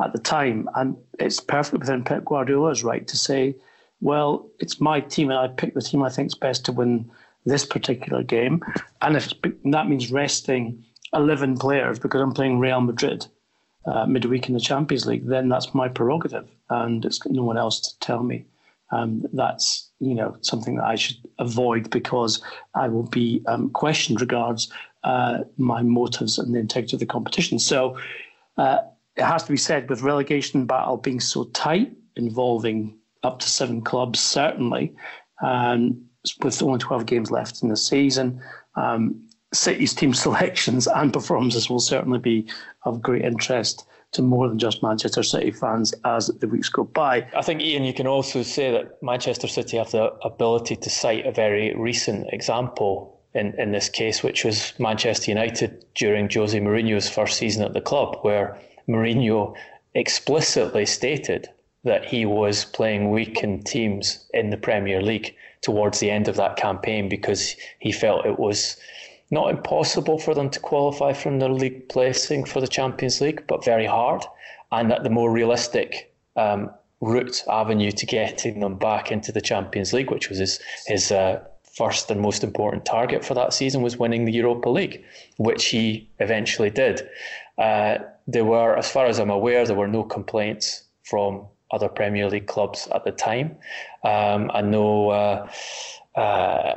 at 0.02 0.12
the 0.12 0.18
time, 0.18 0.68
and 0.76 0.96
it's 1.18 1.40
perfectly 1.40 1.80
within 1.80 2.04
Pep 2.04 2.24
Guardiola's 2.24 2.84
right 2.84 3.06
to 3.06 3.16
say, 3.16 3.56
well, 4.00 4.48
it's 4.58 4.80
my 4.80 5.00
team 5.00 5.30
and 5.30 5.38
I 5.38 5.48
pick 5.48 5.74
the 5.74 5.82
team 5.82 6.02
I 6.02 6.08
think 6.08 6.28
is 6.28 6.34
best 6.34 6.64
to 6.66 6.72
win 6.72 7.10
this 7.44 7.66
particular 7.66 8.22
game. 8.22 8.62
And 9.02 9.16
if 9.16 9.32
that 9.64 9.88
means 9.88 10.10
resting 10.10 10.84
11 11.12 11.58
players 11.58 11.98
because 11.98 12.20
I'm 12.20 12.32
playing 12.32 12.58
Real 12.58 12.80
Madrid 12.80 13.26
uh, 13.86 14.06
midweek 14.06 14.48
in 14.48 14.54
the 14.54 14.60
Champions 14.60 15.06
League, 15.06 15.26
then 15.26 15.48
that's 15.48 15.74
my 15.74 15.88
prerogative. 15.88 16.48
And 16.68 17.04
it's 17.04 17.24
no 17.26 17.42
one 17.42 17.58
else 17.58 17.80
to 17.80 17.98
tell 18.00 18.22
me 18.22 18.46
um, 18.92 19.24
that's 19.32 19.90
you 20.00 20.14
know 20.14 20.36
something 20.40 20.76
that 20.76 20.84
I 20.84 20.96
should 20.96 21.16
avoid 21.38 21.90
because 21.90 22.42
I 22.74 22.88
will 22.88 23.04
be 23.04 23.42
um, 23.46 23.70
questioned 23.70 24.20
regards 24.20 24.72
uh, 25.04 25.38
my 25.56 25.82
motives 25.82 26.38
and 26.38 26.54
the 26.54 26.58
integrity 26.58 26.96
of 26.96 27.00
the 27.00 27.06
competition. 27.06 27.58
So 27.58 27.98
uh, 28.56 28.78
it 29.16 29.24
has 29.24 29.42
to 29.44 29.52
be 29.52 29.56
said 29.56 29.88
with 29.88 30.02
relegation 30.02 30.66
battle 30.66 30.96
being 30.96 31.20
so 31.20 31.44
tight, 31.44 31.92
involving 32.16 32.98
up 33.22 33.38
to 33.40 33.48
seven 33.48 33.82
clubs, 33.82 34.20
certainly, 34.20 34.94
and 35.40 36.02
with 36.42 36.62
only 36.62 36.78
12 36.78 37.06
games 37.06 37.30
left 37.30 37.62
in 37.62 37.68
the 37.68 37.76
season. 37.76 38.42
Um, 38.76 39.26
City's 39.52 39.94
team 39.94 40.14
selections 40.26 40.86
and 40.86 41.12
performances 41.12 41.68
will 41.68 41.80
certainly 41.80 42.18
be 42.18 42.46
of 42.84 43.02
great 43.02 43.24
interest 43.24 43.86
to 44.12 44.22
more 44.22 44.48
than 44.48 44.58
just 44.58 44.82
Manchester 44.82 45.22
City 45.22 45.50
fans 45.50 45.94
as 46.04 46.28
the 46.40 46.48
weeks 46.48 46.68
go 46.68 46.84
by. 46.84 47.28
I 47.36 47.42
think, 47.42 47.62
Ian, 47.62 47.84
you 47.84 47.92
can 47.92 48.06
also 48.06 48.42
say 48.42 48.72
that 48.72 49.02
Manchester 49.02 49.46
City 49.46 49.76
have 49.76 49.90
the 49.92 50.12
ability 50.24 50.76
to 50.76 50.90
cite 50.90 51.26
a 51.26 51.32
very 51.32 51.74
recent 51.74 52.28
example 52.32 53.20
in, 53.34 53.54
in 53.58 53.72
this 53.72 53.88
case, 53.88 54.22
which 54.22 54.44
was 54.44 54.72
Manchester 54.78 55.30
United 55.30 55.84
during 55.94 56.28
Jose 56.28 56.58
Mourinho's 56.58 57.08
first 57.08 57.38
season 57.38 57.62
at 57.62 57.72
the 57.72 57.80
club, 57.80 58.18
where 58.22 58.58
Mourinho 58.88 59.54
explicitly 59.94 60.86
stated 60.86 61.48
that 61.84 62.04
he 62.04 62.26
was 62.26 62.64
playing 62.64 63.10
weakened 63.10 63.66
teams 63.66 64.26
in 64.34 64.50
the 64.50 64.56
Premier 64.56 65.00
League 65.00 65.34
towards 65.62 66.00
the 66.00 66.10
end 66.10 66.28
of 66.28 66.36
that 66.36 66.56
campaign 66.56 67.08
because 67.08 67.54
he 67.78 67.92
felt 67.92 68.26
it 68.26 68.38
was 68.38 68.76
not 69.30 69.50
impossible 69.50 70.18
for 70.18 70.34
them 70.34 70.50
to 70.50 70.60
qualify 70.60 71.12
from 71.12 71.38
their 71.38 71.48
league 71.50 71.88
placing 71.88 72.44
for 72.44 72.60
the 72.60 72.68
Champions 72.68 73.20
League, 73.20 73.46
but 73.46 73.64
very 73.64 73.86
hard. 73.86 74.24
And 74.72 74.90
that 74.90 75.04
the 75.04 75.10
more 75.10 75.30
realistic 75.30 76.12
um, 76.36 76.70
route 77.00 77.42
avenue 77.48 77.92
to 77.92 78.06
getting 78.06 78.60
them 78.60 78.76
back 78.76 79.10
into 79.10 79.32
the 79.32 79.40
Champions 79.40 79.92
League, 79.92 80.10
which 80.10 80.28
was 80.28 80.38
his 80.38 80.60
his 80.86 81.12
uh, 81.12 81.42
first 81.76 82.10
and 82.10 82.20
most 82.20 82.44
important 82.44 82.84
target 82.84 83.24
for 83.24 83.34
that 83.34 83.52
season, 83.52 83.82
was 83.82 83.96
winning 83.96 84.24
the 84.24 84.32
Europa 84.32 84.68
League, 84.68 85.04
which 85.38 85.66
he 85.66 86.08
eventually 86.18 86.70
did. 86.70 87.08
Uh, 87.58 87.98
there 88.26 88.44
were, 88.44 88.76
as 88.76 88.90
far 88.90 89.06
as 89.06 89.18
I'm 89.18 89.30
aware, 89.30 89.66
there 89.66 89.76
were 89.76 89.88
no 89.88 90.04
complaints 90.04 90.84
from 91.04 91.46
other 91.72 91.88
Premier 91.88 92.28
League 92.28 92.46
clubs 92.46 92.88
at 92.94 93.04
the 93.04 93.12
time, 93.12 93.56
um, 94.04 94.50
and 94.54 94.70
no. 94.70 95.10
Uh, 95.10 95.50
uh 96.16 96.74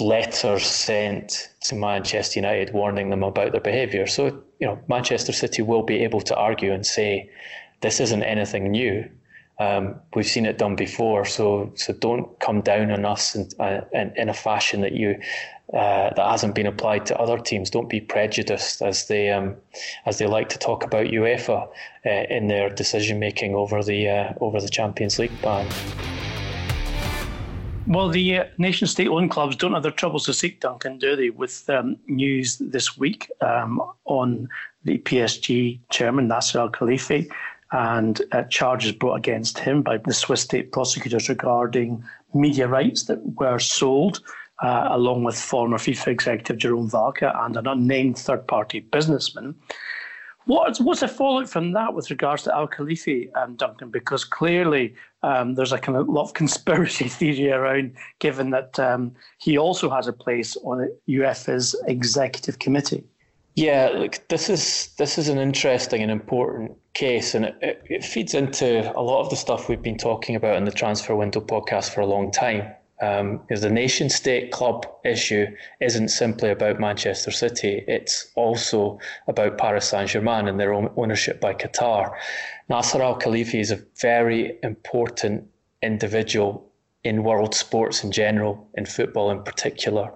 letters 0.00 0.66
sent 0.66 1.48
to 1.62 1.74
Manchester 1.74 2.40
United 2.40 2.72
warning 2.72 3.10
them 3.10 3.22
about 3.22 3.52
their 3.52 3.60
behaviour. 3.60 4.06
So, 4.06 4.26
you 4.58 4.66
know, 4.66 4.78
Manchester 4.88 5.32
City 5.32 5.62
will 5.62 5.82
be 5.82 6.04
able 6.04 6.20
to 6.22 6.36
argue 6.36 6.72
and 6.72 6.84
say, 6.84 7.30
this 7.80 8.00
isn't 8.00 8.22
anything 8.22 8.70
new. 8.70 9.08
Um, 9.60 9.96
we've 10.14 10.26
seen 10.26 10.46
it 10.46 10.56
done 10.56 10.76
before, 10.76 11.24
so 11.24 11.72
so 11.74 11.92
don't 11.92 12.38
come 12.38 12.60
down 12.60 12.92
on 12.92 13.04
us 13.04 13.34
in, 13.34 13.48
uh, 13.58 13.80
in, 13.92 14.12
in, 14.16 14.28
a 14.28 14.34
fashion 14.34 14.82
that 14.82 14.92
you 14.92 15.18
uh, 15.72 16.14
that 16.14 16.30
hasn't 16.30 16.54
been 16.54 16.66
applied 16.66 17.06
to 17.06 17.18
other 17.18 17.38
teams. 17.38 17.68
Don't 17.68 17.88
be 17.88 18.00
prejudiced 18.00 18.82
as 18.82 19.08
they 19.08 19.32
um, 19.32 19.56
as 20.06 20.18
they 20.18 20.28
like 20.28 20.48
to 20.50 20.58
talk 20.58 20.84
about 20.84 21.06
UEFA 21.06 21.68
uh, 22.06 22.08
in 22.30 22.46
their 22.46 22.70
decision 22.70 23.18
making 23.18 23.56
over 23.56 23.82
the 23.82 24.08
uh, 24.08 24.32
over 24.40 24.60
the 24.60 24.68
Champions 24.68 25.18
League 25.18 25.42
ban. 25.42 25.66
Well, 27.88 28.10
the 28.10 28.36
uh, 28.36 28.44
nation 28.58 28.86
state 28.86 29.08
owned 29.08 29.30
clubs 29.30 29.56
don't 29.56 29.72
have 29.72 29.82
their 29.82 29.90
troubles 29.90 30.26
to 30.26 30.34
seek, 30.34 30.60
Duncan, 30.60 30.98
do 30.98 31.16
they? 31.16 31.30
With 31.30 31.64
um, 31.70 31.96
news 32.06 32.58
this 32.58 32.98
week 32.98 33.30
um, 33.40 33.80
on 34.04 34.46
the 34.84 34.98
PSG 34.98 35.78
chairman, 35.90 36.28
Nasser 36.28 36.58
Al 36.58 36.68
Khelaifi, 36.68 37.32
and 37.72 38.20
uh, 38.32 38.42
charges 38.42 38.92
brought 38.92 39.14
against 39.14 39.58
him 39.58 39.80
by 39.80 39.96
the 39.96 40.12
Swiss 40.12 40.42
state 40.42 40.70
prosecutors 40.70 41.30
regarding 41.30 42.04
media 42.34 42.68
rights 42.68 43.04
that 43.04 43.20
were 43.40 43.58
sold, 43.58 44.20
uh, 44.62 44.88
along 44.90 45.24
with 45.24 45.40
former 45.40 45.78
FIFA 45.78 46.08
executive 46.08 46.58
Jerome 46.58 46.90
Valcke 46.90 47.34
and 47.42 47.56
an 47.56 47.66
unnamed 47.66 48.18
third 48.18 48.46
party 48.46 48.80
businessman. 48.80 49.54
What's, 50.48 50.80
what's 50.80 51.00
the 51.00 51.08
fallout 51.08 51.50
from 51.50 51.72
that 51.72 51.92
with 51.92 52.08
regards 52.08 52.44
to 52.44 52.56
Al 52.56 52.66
Khelaifi, 52.66 53.28
um, 53.36 53.54
Duncan? 53.56 53.90
Because 53.90 54.24
clearly 54.24 54.94
um, 55.22 55.56
there's 55.56 55.72
a 55.72 55.78
kind 55.78 55.98
of 55.98 56.08
lot 56.08 56.22
of 56.22 56.32
conspiracy 56.42 57.06
theory 57.06 57.52
around, 57.52 57.94
given 58.18 58.48
that 58.50 58.78
um, 58.78 59.12
he 59.36 59.58
also 59.58 59.90
has 59.90 60.06
a 60.06 60.12
place 60.12 60.56
on 60.64 60.90
UEFA's 61.06 61.76
executive 61.86 62.60
committee. 62.60 63.04
Yeah, 63.56 63.90
look, 63.92 64.26
this 64.28 64.48
is 64.48 64.94
this 64.96 65.18
is 65.18 65.28
an 65.28 65.36
interesting 65.36 66.00
and 66.00 66.10
important 66.10 66.72
case, 66.94 67.34
and 67.34 67.44
it, 67.44 67.82
it 67.84 68.02
feeds 68.02 68.32
into 68.32 68.90
a 68.96 69.02
lot 69.02 69.20
of 69.20 69.28
the 69.28 69.36
stuff 69.36 69.68
we've 69.68 69.82
been 69.82 69.98
talking 69.98 70.34
about 70.34 70.56
in 70.56 70.64
the 70.64 70.72
Transfer 70.72 71.14
Window 71.14 71.42
podcast 71.42 71.92
for 71.92 72.00
a 72.00 72.06
long 72.06 72.30
time. 72.30 72.72
Um, 73.00 73.38
because 73.38 73.60
the 73.60 73.70
nation 73.70 74.10
state 74.10 74.50
club 74.50 74.86
issue 75.04 75.46
isn't 75.80 76.08
simply 76.08 76.50
about 76.50 76.80
Manchester 76.80 77.30
City, 77.30 77.84
it's 77.86 78.30
also 78.34 78.98
about 79.28 79.56
Paris 79.56 79.88
Saint 79.88 80.10
Germain 80.10 80.48
and 80.48 80.58
their 80.58 80.74
own 80.74 80.90
ownership 80.96 81.40
by 81.40 81.54
Qatar. 81.54 82.12
Nasser 82.68 83.00
Al 83.02 83.18
Khelaifi 83.18 83.60
is 83.60 83.70
a 83.70 83.84
very 84.00 84.58
important 84.62 85.48
individual 85.82 86.68
in 87.04 87.22
world 87.22 87.54
sports 87.54 88.02
in 88.02 88.10
general, 88.10 88.68
in 88.74 88.84
football 88.84 89.30
in 89.30 89.42
particular. 89.42 90.12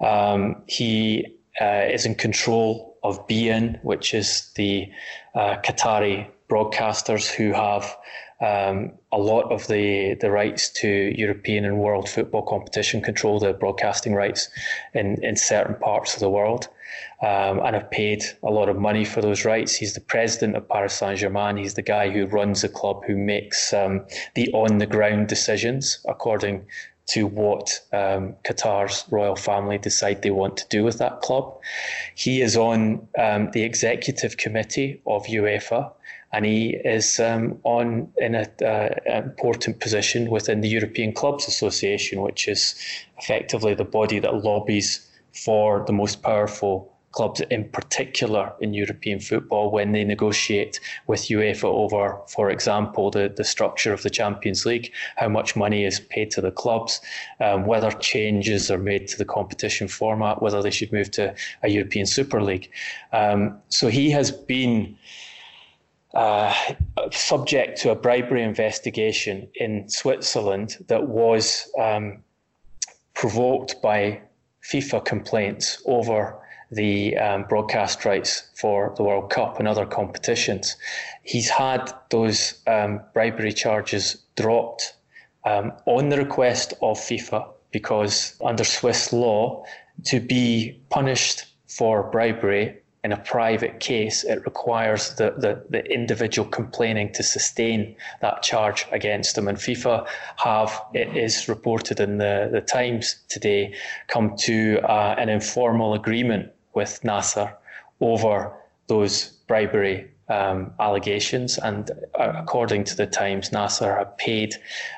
Um, 0.00 0.62
he 0.66 1.26
uh, 1.60 1.86
is 1.90 2.04
in 2.04 2.14
control 2.14 2.98
of 3.02 3.26
beIN, 3.26 3.82
which 3.82 4.12
is 4.14 4.50
the 4.56 4.90
uh, 5.34 5.56
Qatari 5.64 6.28
broadcasters 6.48 7.30
who 7.30 7.52
have 7.52 7.96
um, 8.40 8.92
a 9.12 9.18
lot 9.18 9.50
of 9.52 9.66
the, 9.66 10.14
the 10.20 10.30
rights 10.30 10.70
to 10.70 10.88
European 11.16 11.64
and 11.64 11.78
world 11.78 12.08
football 12.08 12.42
competition, 12.42 13.02
control 13.02 13.38
the 13.38 13.52
broadcasting 13.52 14.14
rights 14.14 14.48
in, 14.94 15.22
in 15.22 15.36
certain 15.36 15.74
parts 15.74 16.14
of 16.14 16.20
the 16.20 16.30
world, 16.30 16.68
um, 17.22 17.60
and 17.60 17.74
have 17.74 17.90
paid 17.90 18.24
a 18.42 18.50
lot 18.50 18.68
of 18.68 18.76
money 18.76 19.04
for 19.04 19.20
those 19.20 19.44
rights. 19.44 19.74
He's 19.76 19.94
the 19.94 20.00
president 20.00 20.56
of 20.56 20.68
Paris 20.68 20.94
Saint 20.94 21.18
Germain. 21.18 21.56
He's 21.56 21.74
the 21.74 21.82
guy 21.82 22.10
who 22.10 22.26
runs 22.26 22.62
the 22.62 22.68
club, 22.68 23.04
who 23.06 23.16
makes 23.16 23.72
um, 23.74 24.06
the 24.34 24.50
on 24.52 24.78
the 24.78 24.86
ground 24.86 25.28
decisions 25.28 26.04
according 26.08 26.66
to 27.10 27.26
what 27.26 27.80
um, 27.92 28.36
Qatar's 28.44 29.04
royal 29.10 29.34
family 29.34 29.78
decide 29.78 30.22
they 30.22 30.30
want 30.30 30.56
to 30.58 30.68
do 30.68 30.84
with 30.84 30.98
that 30.98 31.20
club. 31.20 31.58
He 32.14 32.40
is 32.40 32.56
on 32.56 33.08
um, 33.18 33.50
the 33.50 33.64
executive 33.64 34.36
committee 34.36 35.00
of 35.06 35.26
UEFA, 35.26 35.92
and 36.32 36.44
he 36.44 36.76
is 36.84 37.18
um, 37.20 37.58
on 37.64 38.08
in 38.18 38.34
an 38.34 38.96
important 39.08 39.80
position 39.80 40.30
within 40.30 40.60
the 40.60 40.68
European 40.68 41.12
Clubs 41.12 41.48
Association, 41.48 42.20
which 42.22 42.46
is 42.48 42.74
effectively 43.18 43.74
the 43.74 43.84
body 43.84 44.18
that 44.18 44.44
lobbies 44.44 45.06
for 45.32 45.84
the 45.86 45.92
most 45.92 46.22
powerful 46.22 46.90
clubs 47.12 47.40
in 47.50 47.68
particular 47.70 48.52
in 48.60 48.72
European 48.72 49.18
football 49.18 49.70
when 49.70 49.92
they 49.92 50.04
negotiate 50.04 50.78
with 51.06 51.22
UEFA 51.22 51.64
over, 51.64 52.18
for 52.28 52.50
example, 52.50 53.10
the, 53.10 53.32
the 53.36 53.44
structure 53.44 53.92
of 53.92 54.02
the 54.02 54.10
Champions 54.10 54.64
League, 54.64 54.92
how 55.16 55.28
much 55.28 55.56
money 55.56 55.84
is 55.84 55.98
paid 55.98 56.30
to 56.30 56.40
the 56.40 56.52
clubs, 56.52 57.00
um, 57.40 57.66
whether 57.66 57.90
changes 57.90 58.70
are 58.70 58.78
made 58.78 59.08
to 59.08 59.18
the 59.18 59.24
competition 59.24 59.88
format, 59.88 60.40
whether 60.40 60.62
they 60.62 60.70
should 60.70 60.92
move 60.92 61.10
to 61.10 61.34
a 61.62 61.68
European 61.68 62.06
Super 62.06 62.40
League. 62.42 62.70
Um, 63.12 63.58
so 63.68 63.88
he 63.88 64.10
has 64.10 64.30
been. 64.30 64.96
Uh, 66.12 66.52
subject 67.12 67.80
to 67.80 67.90
a 67.90 67.94
bribery 67.94 68.42
investigation 68.42 69.48
in 69.54 69.88
Switzerland 69.88 70.76
that 70.88 71.06
was 71.06 71.70
um, 71.78 72.22
provoked 73.14 73.80
by 73.80 74.20
FIFA 74.64 75.04
complaints 75.04 75.80
over 75.86 76.36
the 76.72 77.16
um, 77.16 77.44
broadcast 77.48 78.04
rights 78.04 78.50
for 78.54 78.92
the 78.96 79.04
World 79.04 79.30
Cup 79.30 79.58
and 79.58 79.68
other 79.68 79.86
competitions. 79.86 80.76
He's 81.22 81.48
had 81.48 81.92
those 82.10 82.54
um, 82.66 83.00
bribery 83.12 83.52
charges 83.52 84.22
dropped 84.36 84.94
um, 85.44 85.72
on 85.86 86.08
the 86.08 86.18
request 86.18 86.74
of 86.82 86.98
FIFA 86.98 87.48
because 87.70 88.36
under 88.44 88.64
Swiss 88.64 89.12
law, 89.12 89.64
to 90.04 90.20
be 90.20 90.80
punished 90.90 91.46
for 91.68 92.10
bribery 92.10 92.79
in 93.02 93.12
a 93.12 93.16
private 93.16 93.80
case, 93.80 94.24
it 94.24 94.44
requires 94.44 95.14
the, 95.14 95.34
the, 95.38 95.64
the, 95.70 95.84
individual 95.90 96.46
complaining 96.46 97.10
to 97.12 97.22
sustain 97.22 97.96
that 98.20 98.42
charge 98.42 98.86
against 98.92 99.36
them. 99.36 99.48
And 99.48 99.56
FIFA 99.56 100.06
have, 100.36 100.82
it 100.92 101.16
is 101.16 101.48
reported 101.48 101.98
in 101.98 102.18
the, 102.18 102.50
the 102.52 102.60
Times 102.60 103.16
today, 103.28 103.74
come 104.08 104.36
to 104.40 104.80
uh, 104.80 105.14
an 105.16 105.30
informal 105.30 105.94
agreement 105.94 106.52
with 106.74 107.02
Nasser 107.02 107.54
over 108.00 108.52
those 108.88 109.30
bribery 109.46 110.10
um, 110.28 110.72
allegations. 110.78 111.56
And 111.56 111.90
uh, 112.18 112.32
according 112.36 112.84
to 112.84 112.96
the 112.96 113.06
Times, 113.06 113.50
Nasser 113.50 113.96
had 113.96 114.16
paid 114.18 114.56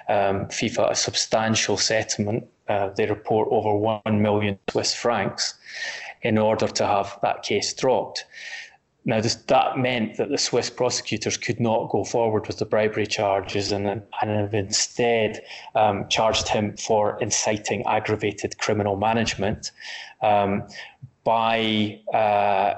um, 0.09 0.47
FIFA 0.47 0.91
a 0.91 0.95
substantial 0.97 1.77
settlement. 1.77 2.49
Uh, 2.69 2.91
they 2.97 3.07
report 3.07 3.49
over 3.51 3.77
1 3.77 4.21
million 4.21 4.59
Swiss 4.69 4.95
francs 4.95 5.55
in 6.23 6.39
order 6.39 6.69
to 6.69 6.87
have 6.87 7.19
that 7.23 7.43
case 7.43 7.73
dropped. 7.75 8.25
Now, 9.05 9.21
this, 9.21 9.35
that 9.35 9.79
meant 9.79 10.17
that 10.19 10.29
the 10.29 10.39
Swiss 10.39 10.71
prosecutors 10.71 11.37
could 11.37 11.59
not 11.59 11.91
go 11.91 12.05
forward 12.05 12.47
with 12.47 12.59
the 12.59 12.67
bribery 12.67 13.07
charges 13.07 13.73
and, 13.73 13.89
and 13.89 14.05
have 14.21 14.55
instead 14.55 15.43
um, 15.75 16.09
charged 16.09 16.49
him 16.49 16.77
for 16.77 17.21
inciting 17.21 17.85
aggravated 17.87 18.59
criminal 18.59 18.97
management. 18.97 19.73
Um, 20.23 20.69
by 21.25 22.01
uh, 22.13 22.75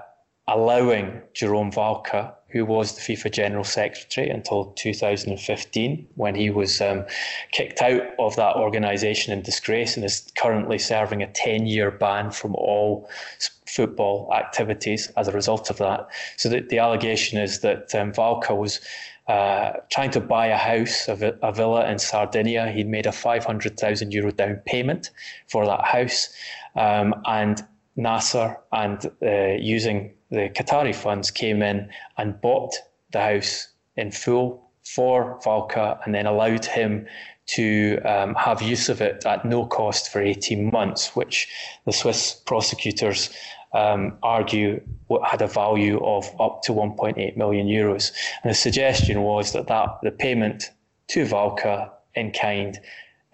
allowing 0.48 1.20
Jerome 1.34 1.70
Valcke, 1.70 2.32
who 2.54 2.64
was 2.64 2.94
the 2.94 3.00
FIFA 3.00 3.32
General 3.32 3.64
Secretary 3.64 4.30
until 4.30 4.66
2015, 4.76 6.06
when 6.14 6.36
he 6.36 6.50
was 6.50 6.80
um, 6.80 7.04
kicked 7.50 7.82
out 7.82 8.02
of 8.20 8.36
that 8.36 8.54
organisation 8.54 9.32
in 9.32 9.42
disgrace 9.42 9.96
and 9.96 10.04
is 10.04 10.30
currently 10.38 10.78
serving 10.78 11.20
a 11.20 11.26
10 11.32 11.66
year 11.66 11.90
ban 11.90 12.30
from 12.30 12.54
all 12.54 13.10
football 13.66 14.32
activities 14.32 15.10
as 15.16 15.26
a 15.26 15.32
result 15.32 15.68
of 15.68 15.78
that. 15.78 16.06
So 16.36 16.48
the, 16.48 16.60
the 16.60 16.78
allegation 16.78 17.40
is 17.40 17.58
that 17.60 17.92
um, 17.92 18.12
Valcke 18.12 18.56
was 18.56 18.80
uh, 19.26 19.72
trying 19.90 20.12
to 20.12 20.20
buy 20.20 20.46
a 20.46 20.56
house, 20.56 21.08
a, 21.08 21.36
a 21.42 21.52
villa 21.52 21.90
in 21.90 21.98
Sardinia. 21.98 22.70
He'd 22.70 22.88
made 22.88 23.06
a 23.06 23.12
500,000 23.12 24.12
euro 24.12 24.30
down 24.30 24.60
payment 24.64 25.10
for 25.48 25.66
that 25.66 25.84
house. 25.84 26.32
Um, 26.76 27.16
and 27.24 27.66
Nasser 27.96 28.56
and 28.72 29.10
uh, 29.22 29.54
using 29.58 30.13
the 30.34 30.50
Qatari 30.50 30.94
funds 30.94 31.30
came 31.30 31.62
in 31.62 31.88
and 32.18 32.40
bought 32.40 32.74
the 33.12 33.20
house 33.20 33.68
in 33.96 34.10
full 34.10 34.70
for 34.84 35.40
Valcke 35.44 35.98
and 36.04 36.14
then 36.14 36.26
allowed 36.26 36.64
him 36.64 37.06
to 37.46 37.98
um, 38.04 38.34
have 38.34 38.62
use 38.62 38.88
of 38.88 39.00
it 39.00 39.24
at 39.26 39.44
no 39.44 39.66
cost 39.66 40.10
for 40.10 40.20
18 40.20 40.70
months, 40.70 41.14
which 41.14 41.48
the 41.84 41.92
Swiss 41.92 42.34
prosecutors 42.46 43.30
um, 43.72 44.16
argue 44.22 44.80
had 45.26 45.42
a 45.42 45.46
value 45.46 46.02
of 46.04 46.28
up 46.40 46.62
to 46.62 46.72
1.8 46.72 47.36
million 47.36 47.66
euros. 47.66 48.12
And 48.42 48.50
the 48.50 48.54
suggestion 48.54 49.22
was 49.22 49.52
that, 49.52 49.66
that 49.66 49.98
the 50.02 50.10
payment 50.10 50.70
to 51.08 51.24
Valcke 51.24 51.90
in 52.14 52.30
kind 52.30 52.78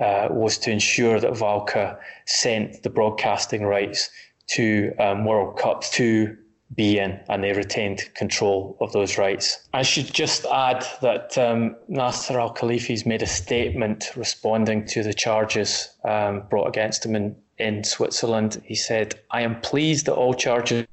uh, 0.00 0.28
was 0.30 0.58
to 0.58 0.70
ensure 0.70 1.20
that 1.20 1.32
Valcke 1.32 1.96
sent 2.26 2.82
the 2.82 2.90
broadcasting 2.90 3.64
rights 3.64 4.10
to 4.48 4.92
um, 4.98 5.24
World 5.24 5.58
Cups 5.58 5.90
to 5.90 6.36
beIN, 6.76 7.20
and 7.28 7.42
they 7.42 7.52
retained 7.52 8.08
control 8.14 8.76
of 8.80 8.92
those 8.92 9.18
rights. 9.18 9.66
I 9.74 9.82
should 9.82 10.12
just 10.12 10.44
add 10.46 10.86
that 11.02 11.36
um, 11.36 11.76
Nasser 11.88 12.38
Al 12.38 12.54
Khelaifi's 12.54 13.04
made 13.04 13.22
a 13.22 13.26
statement 13.26 14.10
responding 14.16 14.86
to 14.86 15.02
the 15.02 15.14
charges 15.14 15.90
um, 16.04 16.42
brought 16.48 16.68
against 16.68 17.04
him 17.04 17.16
in, 17.16 17.36
in 17.58 17.84
Switzerland. 17.84 18.62
He 18.64 18.74
said, 18.76 19.20
I 19.30 19.42
am 19.42 19.60
pleased 19.60 20.06
that 20.06 20.14
all 20.14 20.34
charges 20.34 20.86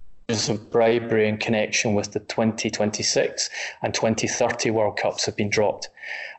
of 0.49 0.69
bribery 0.71 1.29
in 1.29 1.37
connection 1.37 1.93
with 1.93 2.11
the 2.11 2.19
2026 2.19 3.49
and 3.81 3.93
2030 3.93 4.71
World 4.71 4.97
Cups 4.97 5.25
have 5.25 5.37
been 5.37 5.49
dropped. 5.49 5.89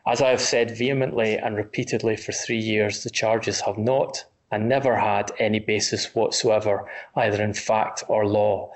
As 0.05 0.21
I 0.21 0.29
have 0.29 0.41
said 0.41 0.77
vehemently 0.77 1.37
and 1.37 1.55
repeatedly 1.55 2.15
for 2.15 2.31
three 2.31 2.59
years, 2.59 3.03
the 3.03 3.09
charges 3.09 3.61
have 3.61 3.77
not 3.77 4.25
and 4.51 4.67
never 4.67 4.95
had 4.97 5.31
any 5.39 5.59
basis 5.59 6.13
whatsoever, 6.15 6.89
either 7.15 7.41
in 7.41 7.53
fact 7.53 8.03
or 8.07 8.27
law. 8.27 8.71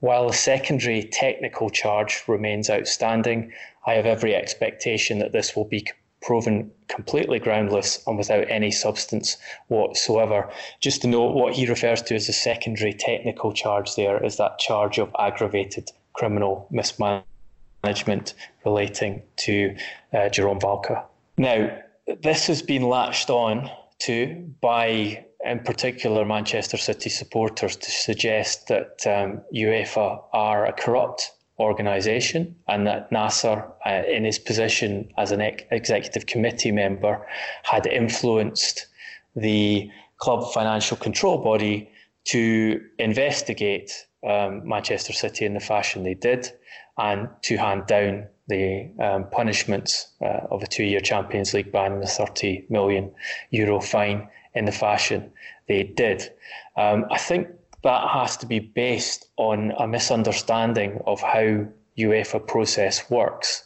While 0.00 0.28
the 0.28 0.34
secondary 0.34 1.02
technical 1.04 1.70
charge 1.70 2.22
remains 2.28 2.70
outstanding, 2.70 3.52
I 3.86 3.94
have 3.94 4.06
every 4.06 4.34
expectation 4.34 5.18
that 5.18 5.32
this 5.32 5.56
will 5.56 5.64
be 5.64 5.86
proven 6.20 6.70
completely 6.88 7.38
groundless 7.38 8.02
and 8.06 8.18
without 8.18 8.48
any 8.50 8.70
substance 8.70 9.36
whatsoever. 9.68 10.50
Just 10.80 11.02
to 11.02 11.08
note, 11.08 11.34
what 11.34 11.54
he 11.54 11.66
refers 11.66 12.02
to 12.02 12.14
as 12.14 12.28
a 12.28 12.32
secondary 12.32 12.92
technical 12.92 13.52
charge 13.52 13.94
there 13.94 14.22
is 14.24 14.36
that 14.36 14.58
charge 14.58 14.98
of 14.98 15.14
aggravated 15.18 15.90
criminal 16.12 16.66
mismanagement 16.70 18.34
relating 18.64 19.22
to 19.36 19.76
uh, 20.12 20.28
Jerome 20.28 20.58
Valcke. 20.58 21.02
Now, 21.36 21.76
this 22.20 22.46
has 22.48 22.62
been 22.62 22.82
latched 22.82 23.30
on 23.30 23.70
to 24.00 24.52
by, 24.60 25.24
in 25.48 25.60
particular, 25.60 26.24
Manchester 26.24 26.76
City 26.76 27.08
supporters 27.08 27.76
to 27.76 27.90
suggest 27.90 28.68
that 28.68 29.06
um, 29.06 29.40
UEFA 29.54 30.22
are 30.32 30.66
a 30.66 30.72
corrupt 30.72 31.32
organisation, 31.58 32.54
and 32.68 32.86
that 32.86 33.10
Nasser, 33.10 33.64
uh, 33.84 34.02
in 34.08 34.24
his 34.24 34.38
position 34.38 35.10
as 35.16 35.32
an 35.32 35.40
ex- 35.40 35.64
executive 35.70 36.26
committee 36.26 36.70
member, 36.70 37.26
had 37.64 37.86
influenced 37.86 38.86
the 39.34 39.90
club 40.18 40.52
financial 40.52 40.96
control 40.96 41.38
body 41.38 41.90
to 42.24 42.80
investigate 42.98 44.06
um, 44.28 44.68
Manchester 44.68 45.12
City 45.12 45.44
in 45.46 45.54
the 45.54 45.60
fashion 45.60 46.02
they 46.02 46.14
did 46.14 46.52
and 46.98 47.28
to 47.42 47.56
hand 47.56 47.86
down 47.86 48.26
the 48.48 48.90
um, 49.00 49.26
punishments 49.30 50.08
uh, 50.20 50.40
of 50.50 50.62
a 50.62 50.66
two 50.66 50.84
year 50.84 51.00
Champions 51.00 51.54
League 51.54 51.70
ban 51.70 51.92
and 51.92 52.02
a 52.02 52.06
30 52.06 52.66
million 52.68 53.10
euro 53.50 53.80
fine 53.80 54.28
in 54.58 54.64
the 54.64 54.72
fashion 54.72 55.20
they 55.68 55.82
did. 55.84 56.30
Um, 56.76 57.06
I 57.10 57.18
think 57.18 57.48
that 57.84 58.08
has 58.08 58.36
to 58.38 58.46
be 58.46 58.58
based 58.58 59.28
on 59.36 59.72
a 59.78 59.86
misunderstanding 59.86 61.00
of 61.06 61.20
how 61.20 61.66
UEFA 61.96 62.46
process 62.46 63.08
works. 63.10 63.64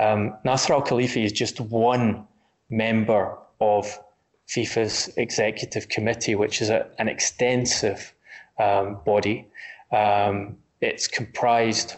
Um, 0.00 0.34
Nasser 0.44 0.74
Al 0.74 0.82
Khelaifi 0.82 1.24
is 1.24 1.32
just 1.32 1.60
one 1.60 2.26
member 2.70 3.38
of 3.60 3.98
FIFA's 4.48 5.10
executive 5.16 5.88
committee, 5.88 6.34
which 6.34 6.60
is 6.60 6.70
a, 6.70 6.86
an 6.98 7.08
extensive 7.08 8.12
um, 8.58 8.98
body. 9.06 9.46
Um, 9.92 10.56
it's 10.80 11.06
comprised 11.06 11.94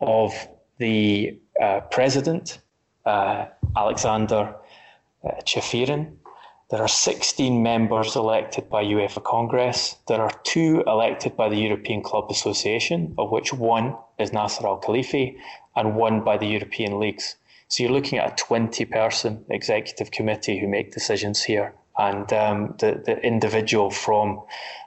of 0.00 0.32
the 0.78 1.38
uh, 1.60 1.80
president, 1.90 2.60
uh, 3.04 3.46
Alexander 3.76 4.54
uh, 5.24 5.30
Ceferin, 5.44 6.12
there 6.70 6.82
are 6.82 6.88
16 6.88 7.62
members 7.62 8.14
elected 8.14 8.68
by 8.68 8.84
UEFA 8.84 9.24
Congress. 9.24 9.96
There 10.06 10.20
are 10.20 10.32
two 10.44 10.82
elected 10.86 11.34
by 11.34 11.48
the 11.48 11.56
European 11.56 12.02
Club 12.02 12.30
Association, 12.30 13.14
of 13.16 13.30
which 13.30 13.54
one 13.54 13.96
is 14.18 14.34
Nasser 14.34 14.66
Al 14.66 14.78
Khelaifi 14.78 15.38
and 15.76 15.96
one 15.96 16.22
by 16.22 16.36
the 16.36 16.46
European 16.46 16.98
leagues. 17.00 17.36
So 17.68 17.82
you're 17.82 17.92
looking 17.92 18.18
at 18.18 18.32
a 18.32 18.44
20 18.44 18.84
person 18.84 19.44
executive 19.48 20.10
committee 20.10 20.58
who 20.58 20.68
make 20.68 20.92
decisions 20.92 21.42
here. 21.42 21.74
And 21.96 22.30
um, 22.34 22.74
the, 22.78 23.02
the 23.04 23.18
individual 23.22 23.90
from 23.90 24.42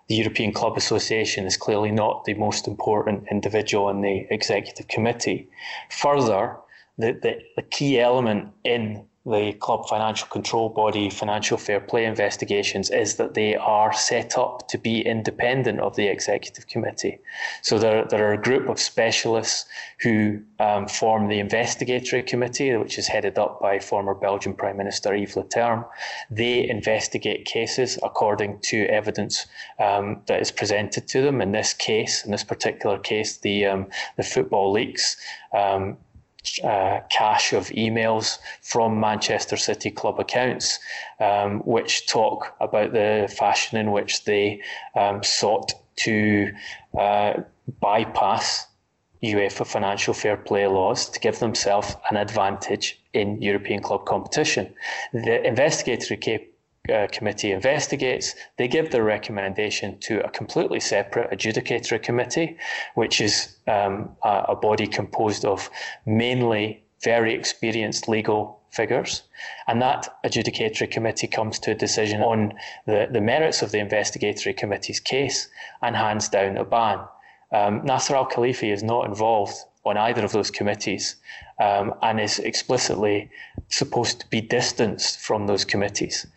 the 0.08 0.15
European 0.15 0.54
Club 0.54 0.78
Association 0.78 1.46
is 1.46 1.58
clearly 1.58 1.91
not 1.91 2.26
the 2.26 2.36
most 2.36 2.67
important 2.67 3.26
individual 3.32 3.89
in 3.89 4.02
the 4.02 4.28
executive 4.30 4.88
committee. 4.88 5.50
Further, 5.89 6.58
the, 6.98 7.13
the, 7.13 7.39
the 7.56 7.63
key 7.63 8.00
element 8.00 8.50
in 8.63 9.06
the 9.25 9.53
club 9.53 9.88
financial 9.88 10.27
control 10.29 10.67
body 10.67 11.07
financial 11.10 11.55
fair 11.55 11.79
play 11.79 12.05
investigations 12.05 12.89
is 12.89 13.17
that 13.17 13.36
they 13.36 13.55
are 13.55 13.93
set 13.93 14.36
up 14.36 14.67
to 14.67 14.79
be 14.79 15.01
independent 15.01 15.79
of 15.79 15.95
the 15.95 16.07
executive 16.07 16.65
committee. 16.65 17.19
So 17.62 17.77
there, 17.77 18.03
there 18.05 18.27
are 18.27 18.34
a 18.34 18.41
group 18.41 18.67
of 18.67 18.79
specialists 18.79 19.65
who 19.99 20.41
um, 20.60 20.88
form 20.88 21.27
the 21.27 21.39
investigatory 21.39 22.23
committee, 22.23 22.75
which 22.75 22.97
is 22.97 23.07
headed 23.07 23.38
up 23.38 23.62
by 23.62 23.77
former 23.77 24.15
Belgian 24.15 24.55
Prime 24.55 24.77
Minister 24.77 25.13
Yves 25.13 25.36
Leterme. 25.36 25.86
They 26.31 26.67
investigate 26.67 27.45
cases 27.45 27.99
according 28.01 28.60
to 28.62 28.86
evidence 28.88 29.45
um, 29.77 30.21
that 30.25 30.41
is 30.41 30.51
presented 30.51 31.07
to 31.10 31.21
them. 31.21 31.41
In 31.41 31.51
this 31.51 31.73
case, 31.73 32.25
in 32.25 32.31
this 32.31 32.43
particular 32.43 32.97
case, 32.97 33.38
the 33.38 33.67
um, 33.67 33.88
the 34.17 34.23
football 34.23 34.71
leaks 34.71 35.15
um, 35.53 35.97
uh, 36.63 37.01
cache 37.10 37.54
of 37.54 37.67
emails 37.69 38.39
from 38.62 38.99
Manchester 38.99 39.58
City 39.58 39.91
club 39.91 40.19
accounts, 40.19 40.80
um, 41.19 41.60
which 41.60 42.08
talk 42.08 42.56
about 42.60 42.93
the 42.93 43.34
fashion 43.38 43.77
in 43.77 43.91
which 43.91 44.23
they 44.25 44.62
um, 44.95 45.21
sought 45.23 45.73
to 45.97 46.51
uh, 46.97 47.34
bypass 47.80 48.67
UEFA 49.23 49.67
financial 49.67 50.13
fair 50.13 50.36
play 50.36 50.65
laws 50.65 51.10
to 51.10 51.19
give 51.19 51.38
themselves 51.39 51.95
an 52.10 52.17
advantage 52.17 52.99
in 53.13 53.39
European 53.41 53.82
club 53.82 54.06
competition. 54.06 54.73
The 55.13 55.45
investigatory 55.45 56.17
uh, 56.89 57.08
committee 57.12 57.52
investigates, 57.52 58.36
they 58.58 58.67
give 58.67 58.91
their 58.91 59.04
recommendation 59.04 60.00
to 60.00 60.26
a 60.26 60.30
completely 60.30 60.80
separate 60.80 61.30
adjudicatory 61.32 62.02
committee, 62.02 62.58
which 62.96 63.22
is 63.22 63.56
um, 63.67 64.10
a, 64.24 64.46
a, 64.50 64.56
body 64.56 64.88
composed 64.88 65.46
of 65.46 65.70
mainly 66.06 66.84
very 67.04 67.34
experienced 67.34 68.08
legal 68.08 68.60
figures. 68.72 69.24
And 69.67 69.82
that 69.82 70.08
adjudicatory 70.26 70.89
committee 70.89 71.28
comes 71.28 71.60
to 71.60 71.72
a 71.72 71.76
decision 71.76 72.22
on 72.22 72.54
the, 72.86 73.08
the 73.12 73.22
merits 73.22 73.62
of 73.62 73.72
the 73.72 73.80
investigatory 73.80 74.54
committee's 74.54 75.00
case 75.00 75.50
and 75.82 75.96
hands 75.96 76.30
down 76.30 76.58
a 76.58 76.65
ban. 76.65 77.00
Um, 77.52 77.86
Nasser 77.86 78.15
al 78.15 78.28
Khelaifi 78.28 78.72
is 78.72 78.82
not 78.82 79.06
involved 79.06 79.56
on 79.84 79.98
either 79.98 80.24
of 80.24 80.32
those 80.32 80.52
committees 80.52 81.15
um, 81.60 81.94
and 82.02 82.20
is 82.20 82.39
explicitly 82.39 83.30
supposed 83.71 84.19
to 84.19 84.29
be 84.29 84.41
distanced 84.41 85.19
from 85.19 85.47
those 85.47 85.65
committees. 85.65 86.27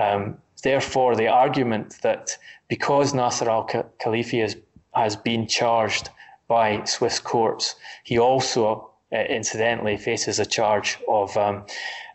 Um, 0.00 0.38
therefore, 0.62 1.16
the 1.16 1.28
argument 1.28 1.96
that 2.02 2.36
because 2.68 3.14
Nasser 3.14 3.50
al 3.50 3.66
Khelaifi 3.66 4.40
has, 4.40 4.56
has 4.94 5.16
been 5.16 5.46
charged 5.46 6.10
by 6.48 6.84
Swiss 6.84 7.18
courts, 7.18 7.74
he 8.04 8.18
also 8.18 8.90
uh, 9.12 9.18
incidentally 9.18 9.96
faces 9.96 10.38
a 10.38 10.46
charge 10.46 10.98
of 11.08 11.36
um, 11.36 11.66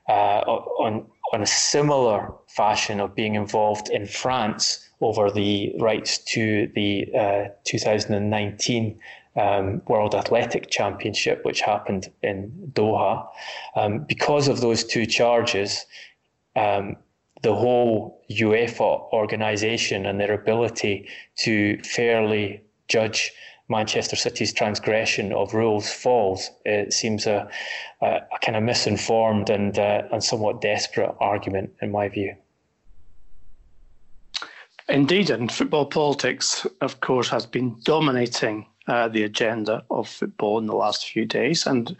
uh, 0.07 0.41
on 0.79 1.05
on 1.31 1.41
a 1.43 1.45
similar 1.45 2.33
fashion 2.47 2.99
of 2.99 3.13
being 3.13 3.35
involved 3.35 3.89
in 3.89 4.07
France 4.07 4.89
over 5.01 5.29
the 5.29 5.73
rights 5.79 6.17
to 6.17 6.69
the 6.75 7.07
uh, 7.15 7.45
2019 7.65 8.99
um, 9.35 9.81
World 9.87 10.15
Athletic 10.15 10.69
Championship, 10.69 11.45
which 11.45 11.61
happened 11.61 12.11
in 12.23 12.51
Doha. 12.73 13.27
Um, 13.75 13.99
because 13.99 14.47
of 14.47 14.61
those 14.61 14.83
two 14.83 15.05
charges, 15.05 15.85
um, 16.55 16.95
the 17.41 17.55
whole 17.55 18.21
UEFA 18.29 19.11
organisation 19.13 20.05
and 20.05 20.19
their 20.19 20.33
ability 20.33 21.07
to 21.37 21.81
fairly 21.83 22.61
judge 22.87 23.31
Manchester 23.69 24.15
City's 24.15 24.51
transgression 24.51 25.31
of 25.31 25.53
rules 25.53 25.91
falls. 25.91 26.49
It 26.65 26.91
seems 26.91 27.27
a, 27.27 27.47
a, 28.01 28.07
a 28.07 28.39
kind 28.41 28.57
of 28.57 28.63
misinformed 28.63 29.49
and, 29.49 29.77
uh, 29.77 30.03
and 30.11 30.23
somewhat 30.23 30.59
desperate 30.59 31.15
argument, 31.19 31.71
in 31.81 31.91
my 31.91 32.09
view. 32.09 32.35
Indeed, 34.89 35.29
and 35.29 35.51
football 35.51 35.85
politics, 35.85 36.65
of 36.81 36.99
course, 36.99 37.29
has 37.29 37.45
been 37.45 37.77
dominating 37.83 38.65
uh, 38.89 39.07
the 39.07 39.23
agenda 39.23 39.83
of 39.91 40.09
football 40.09 40.57
in 40.57 40.65
the 40.65 40.75
last 40.75 41.07
few 41.07 41.25
days. 41.25 41.65
And 41.67 41.95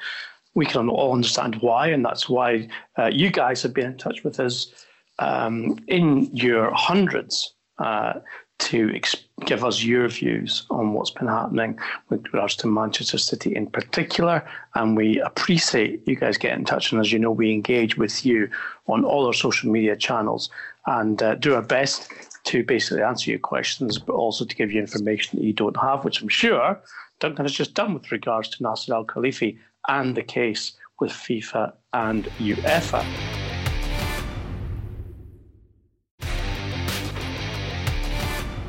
we 0.56 0.66
can 0.66 0.90
all 0.90 1.14
understand 1.14 1.56
why. 1.62 1.88
And 1.88 2.04
that's 2.04 2.28
why 2.28 2.68
uh, 2.98 3.12
you 3.14 3.30
guys 3.30 3.62
have 3.62 3.74
been 3.74 3.92
in 3.92 3.98
touch 3.98 4.24
with 4.24 4.40
us 4.40 4.74
um, 5.20 5.78
in 5.88 6.36
your 6.36 6.74
hundreds 6.74 7.54
uh, 7.78 8.14
to 8.58 8.92
ex- 8.94 9.16
give 9.46 9.64
us 9.64 9.84
your 9.84 10.08
views 10.10 10.66
on 10.70 10.94
what's 10.94 11.12
been 11.12 11.28
happening 11.28 11.80
with 12.10 12.26
regards 12.26 12.56
to 12.58 12.68
Manchester 12.68 13.20
City 13.20 13.56
in 13.56 13.68
particular. 13.68 14.46
And 14.76 14.98
we 14.98 15.22
appreciate 15.22 16.02
you 16.08 16.16
guys 16.16 16.38
getting 16.38 16.60
in 16.60 16.66
touch. 16.66 16.92
And 16.92 17.00
as 17.00 17.12
you 17.12 17.20
know, 17.20 17.32
we 17.32 17.54
engage 17.54 17.98
with 17.98 18.26
you 18.26 18.50
on 18.88 19.06
all 19.06 19.28
our 19.28 19.34
social 19.34 19.72
media 19.72 19.96
channels 19.96 20.50
and 20.88 21.22
uh, 21.22 21.36
do 21.36 21.54
our 21.54 21.62
best 21.62 22.12
to 22.50 22.64
basically 22.64 23.04
answer 23.04 23.30
your 23.30 23.40
questions, 23.40 24.00
but 24.00 24.14
also 24.14 24.44
to 24.44 24.56
give 24.56 24.72
you 24.72 24.82
information 24.82 25.38
that 25.38 25.46
you 25.46 25.54
don't 25.54 25.78
have, 25.78 26.04
which 26.04 26.20
I'm 26.20 26.30
sure 26.30 26.82
Duncan 27.20 27.46
has 27.46 27.54
just 27.54 27.76
done 27.76 27.94
with 27.94 28.12
regards 28.12 28.50
to 28.50 28.64
Nasser 28.64 28.96
Al 28.96 29.06
Khelaifi 29.06 29.56
and 29.88 30.18
the 30.18 30.24
case 30.24 30.74
with 31.00 31.12
FIFA 31.12 31.74
and 31.94 32.26
UEFA. 32.40 33.06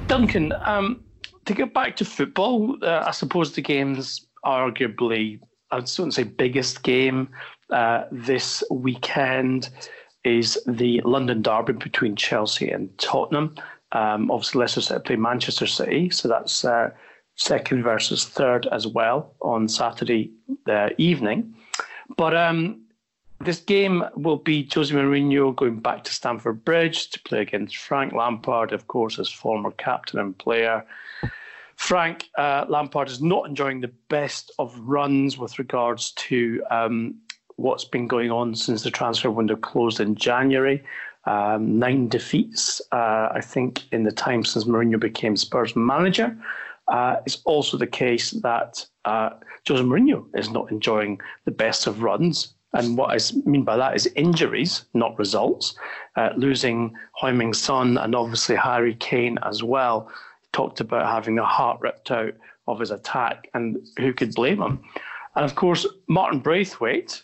Duncan, 0.07 0.53
um, 0.67 1.03
to 1.47 1.55
get 1.55 1.73
back 1.73 1.97
to 1.97 2.05
football, 2.05 2.77
uh, 2.83 3.05
I 3.07 3.13
suppose 3.13 3.55
the 3.55 3.63
game's 3.63 4.27
arguably, 4.45 5.41
I 5.71 5.77
wouldn't 5.77 6.13
say 6.13 6.25
biggest 6.25 6.83
game 6.83 7.31
uh, 7.71 8.05
this 8.13 8.63
weekend 8.71 9.71
is 10.25 10.59
the 10.67 11.01
London 11.05 11.43
derby 11.43 11.73
between 11.73 12.17
Chelsea 12.17 12.71
and 12.71 12.97
Tottenham. 12.99 13.55
Um, 13.93 14.31
obviously, 14.31 14.61
Leicester 14.61 14.81
City 14.81 15.01
play 15.01 15.17
Manchester 15.17 15.67
City, 15.67 16.11
so 16.11 16.29
that's 16.29 16.65
uh, 16.65 16.91
second 17.37 17.83
versus 17.83 18.27
third 18.27 18.67
as 18.71 18.87
well 18.87 19.35
on 19.41 19.69
Saturday 19.69 20.31
uh, 20.69 20.91
evening. 20.99 21.55
But 22.17 22.37
um, 22.37 22.83
this 23.41 23.61
game 23.61 24.05
will 24.15 24.37
be 24.37 24.69
Jose 24.73 24.95
Mourinho 24.95 25.57
going 25.57 25.81
back 25.81 26.05
to 26.05 26.13
Stamford 26.13 26.65
Bridge 26.65 27.11
to 27.11 27.21
play 27.23 27.41
against 27.41 27.79
Frank 27.79 28.13
Lampard, 28.13 28.73
of 28.73 28.87
course, 28.87 29.19
as 29.19 29.31
former 29.31 29.71
captain 29.73 30.21
and 30.21 30.37
player. 30.37 30.85
Frank 31.77 32.29
uh, 32.37 32.67
Lampard 32.69 33.09
is 33.09 33.23
not 33.23 33.49
enjoying 33.49 33.81
the 33.81 33.93
best 34.11 34.53
of 34.59 34.79
runs 34.81 35.39
with 35.39 35.59
regards 35.59 36.13
to 36.13 36.63
um, 36.71 37.15
what's 37.61 37.85
been 37.85 38.09
going 38.09 38.31
on 38.31 38.55
since 38.55 38.83
the 38.83 38.91
transfer 38.91 39.31
window 39.31 39.57
closed 39.57 40.01
in 40.01 40.15
January. 40.15 40.83
Um, 41.27 41.79
nine 41.79 42.09
defeats, 42.09 42.81
uh, 42.93 43.29
I 43.33 43.41
think, 43.43 43.83
in 43.93 44.05
the 44.05 44.13
time 44.13 44.45
since 44.45 44.65
Mourinho 44.65 44.99
became 44.99 45.37
Spurs 45.37 45.77
manager. 45.77 46.37
Uh, 46.89 47.17
it's 47.27 47.43
also 47.45 47.77
the 47.77 47.87
case 47.87 48.31
that 48.31 48.85
uh, 49.05 49.31
Jose 49.69 49.83
Mourinho 49.83 50.25
is 50.35 50.51
not 50.51 50.71
enjoying 50.73 51.21
the 51.45 51.51
best 51.51 51.87
of 51.87 52.03
runs. 52.03 52.55
And 52.73 52.97
what 52.97 53.11
I 53.11 53.19
mean 53.45 53.65
by 53.65 53.77
that 53.77 53.95
is 53.95 54.07
injuries, 54.17 54.85
not 54.95 55.19
results. 55.19 55.75
Uh, 56.17 56.31
losing 56.37 56.95
Heung-min 57.21 57.53
Son 57.53 57.99
and 57.99 58.15
obviously 58.15 58.57
Harry 58.57 58.95
Kane 58.95 59.39
as 59.43 59.63
well. 59.63 60.11
He 60.41 60.49
talked 60.53 60.81
about 60.81 61.13
having 61.13 61.37
the 61.37 61.45
heart 61.45 61.81
ripped 61.81 62.11
out 62.11 62.35
of 62.67 62.81
his 62.81 62.91
attack, 62.91 63.49
and 63.55 63.77
who 63.99 64.13
could 64.13 64.35
blame 64.35 64.63
him? 64.63 64.81
And 65.35 65.45
of 65.45 65.55
course, 65.55 65.87
Martin 66.09 66.41
Braithwaite 66.41 67.23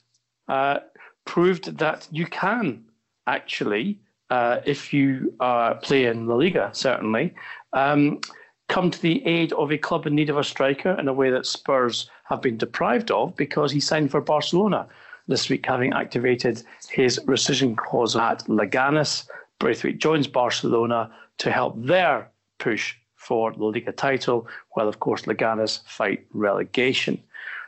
uh, 0.48 0.78
proved 1.24 1.78
that 1.78 2.08
you 2.10 2.26
can 2.26 2.84
actually, 3.26 3.98
uh, 4.30 4.60
if 4.64 4.92
you 4.92 5.34
play 5.82 6.06
in 6.06 6.26
La 6.26 6.34
Liga, 6.36 6.70
certainly, 6.72 7.34
um, 7.72 8.20
come 8.68 8.90
to 8.90 9.00
the 9.00 9.24
aid 9.26 9.52
of 9.52 9.70
a 9.70 9.78
club 9.78 10.06
in 10.06 10.14
need 10.14 10.30
of 10.30 10.36
a 10.36 10.44
striker 10.44 10.98
in 10.98 11.08
a 11.08 11.12
way 11.12 11.30
that 11.30 11.46
Spurs 11.46 12.10
have 12.24 12.42
been 12.42 12.56
deprived 12.56 13.10
of 13.10 13.36
because 13.36 13.70
he 13.70 13.80
signed 13.80 14.10
for 14.10 14.20
Barcelona 14.20 14.86
this 15.28 15.48
week, 15.48 15.66
having 15.66 15.92
activated 15.92 16.62
his 16.88 17.18
rescission 17.26 17.76
clause 17.76 18.16
at 18.16 18.40
Leganes. 18.48 19.28
Braithwaite 19.58 19.98
joins 19.98 20.26
Barcelona 20.26 21.10
to 21.38 21.50
help 21.50 21.74
their 21.82 22.30
push 22.58 22.94
for 23.16 23.52
the 23.52 23.64
Liga 23.64 23.92
title, 23.92 24.46
while, 24.72 24.88
of 24.88 25.00
course, 25.00 25.22
Leganes 25.22 25.80
fight 25.86 26.26
relegation. 26.32 27.20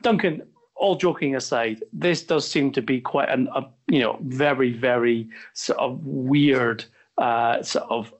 Duncan, 0.02 0.42
all 0.78 0.96
joking 0.96 1.34
aside, 1.36 1.82
this 1.92 2.22
does 2.22 2.48
seem 2.48 2.72
to 2.72 2.82
be 2.82 3.00
quite 3.00 3.28
an, 3.28 3.48
a 3.54 3.66
you 3.88 4.00
know 4.00 4.18
very 4.22 4.72
very 4.72 5.28
sort 5.54 5.78
of 5.78 6.04
weird 6.04 6.84
uh, 7.18 7.62
sort 7.62 7.90
of 7.90 8.14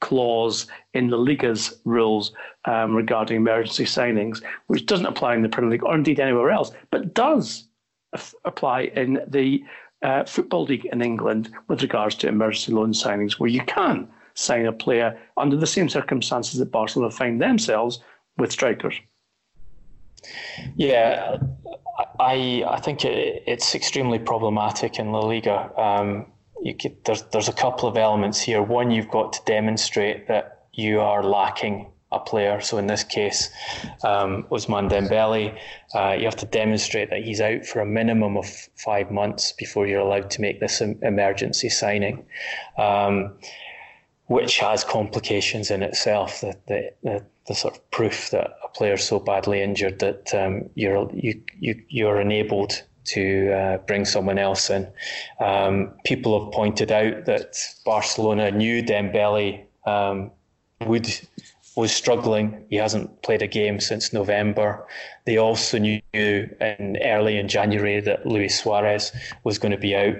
clause 0.00 0.66
in 0.94 1.08
the 1.08 1.16
Liga's 1.16 1.80
rules 1.84 2.32
um, 2.66 2.94
regarding 2.94 3.36
emergency 3.36 3.84
signings, 3.84 4.42
which 4.66 4.86
doesn't 4.86 5.06
apply 5.06 5.34
in 5.34 5.42
the 5.42 5.48
Premier 5.48 5.70
League 5.70 5.84
or 5.84 5.94
indeed 5.94 6.20
anywhere 6.20 6.50
else, 6.50 6.70
but 6.90 7.14
does 7.14 7.66
apply 8.44 8.82
in 8.94 9.20
the 9.26 9.62
uh, 10.02 10.24
Football 10.24 10.64
League 10.64 10.86
in 10.92 11.02
England 11.02 11.50
with 11.68 11.82
regards 11.82 12.14
to 12.16 12.28
emergency 12.28 12.72
loan 12.72 12.92
signings, 12.92 13.34
where 13.34 13.50
you 13.50 13.62
can 13.62 14.08
sign 14.34 14.66
a 14.66 14.72
player 14.72 15.18
under 15.36 15.56
the 15.56 15.66
same 15.66 15.88
circumstances 15.88 16.58
that 16.60 16.70
Barcelona 16.70 17.10
find 17.10 17.40
themselves 17.40 18.00
with 18.36 18.52
strikers. 18.52 18.94
Yeah, 20.76 21.38
I 22.18 22.64
I 22.66 22.80
think 22.80 23.04
it, 23.04 23.42
it's 23.46 23.74
extremely 23.74 24.18
problematic 24.18 24.98
in 24.98 25.12
La 25.12 25.20
Liga. 25.20 25.70
Um, 25.80 26.26
could, 26.80 27.04
there's 27.04 27.22
there's 27.32 27.48
a 27.48 27.52
couple 27.52 27.88
of 27.88 27.96
elements 27.96 28.40
here. 28.40 28.62
One, 28.62 28.90
you've 28.90 29.10
got 29.10 29.32
to 29.34 29.40
demonstrate 29.44 30.28
that 30.28 30.66
you 30.72 31.00
are 31.00 31.22
lacking 31.22 31.92
a 32.12 32.20
player. 32.20 32.60
So 32.60 32.78
in 32.78 32.86
this 32.86 33.02
case, 33.02 33.50
um, 34.04 34.46
Ousmane 34.50 34.88
Dembele, 34.88 35.58
uh, 35.94 36.12
you 36.12 36.24
have 36.24 36.36
to 36.36 36.46
demonstrate 36.46 37.10
that 37.10 37.24
he's 37.24 37.40
out 37.40 37.66
for 37.66 37.80
a 37.80 37.86
minimum 37.86 38.36
of 38.36 38.46
five 38.76 39.10
months 39.10 39.52
before 39.52 39.86
you're 39.86 40.00
allowed 40.00 40.30
to 40.30 40.40
make 40.40 40.60
this 40.60 40.80
emergency 40.80 41.68
signing. 41.68 42.24
Um, 42.78 43.38
which 44.26 44.58
has 44.58 44.84
complications 44.84 45.70
in 45.70 45.82
itself. 45.82 46.40
The, 46.40 46.56
the, 46.66 46.92
the, 47.02 47.24
the, 47.46 47.54
sort 47.54 47.76
of 47.76 47.90
proof 47.90 48.30
that 48.30 48.56
a 48.64 48.68
player's 48.68 49.04
so 49.04 49.20
badly 49.20 49.62
injured 49.62 50.00
that 50.00 50.34
um, 50.34 50.68
you're 50.74 51.08
you, 51.12 51.40
you 51.58 51.80
you're 51.88 52.20
enabled 52.20 52.82
to 53.04 53.52
uh, 53.52 53.78
bring 53.78 54.04
someone 54.04 54.38
else 54.38 54.68
in. 54.68 54.88
Um, 55.40 55.92
people 56.04 56.42
have 56.42 56.52
pointed 56.52 56.90
out 56.90 57.24
that 57.26 57.56
Barcelona 57.84 58.50
knew 58.50 58.82
Dembele 58.82 59.64
um, 59.86 60.32
would 60.84 61.08
was 61.76 61.92
struggling. 61.92 62.64
He 62.70 62.76
hasn't 62.76 63.22
played 63.22 63.42
a 63.42 63.46
game 63.46 63.80
since 63.80 64.12
November. 64.12 64.84
They 65.26 65.36
also 65.36 65.78
knew 65.78 66.00
in 66.14 66.98
early 67.04 67.38
in 67.38 67.48
January 67.48 68.00
that 68.00 68.26
Luis 68.26 68.58
Suarez 68.60 69.12
was 69.44 69.58
going 69.58 69.72
to 69.72 69.78
be 69.78 69.94
out 69.94 70.16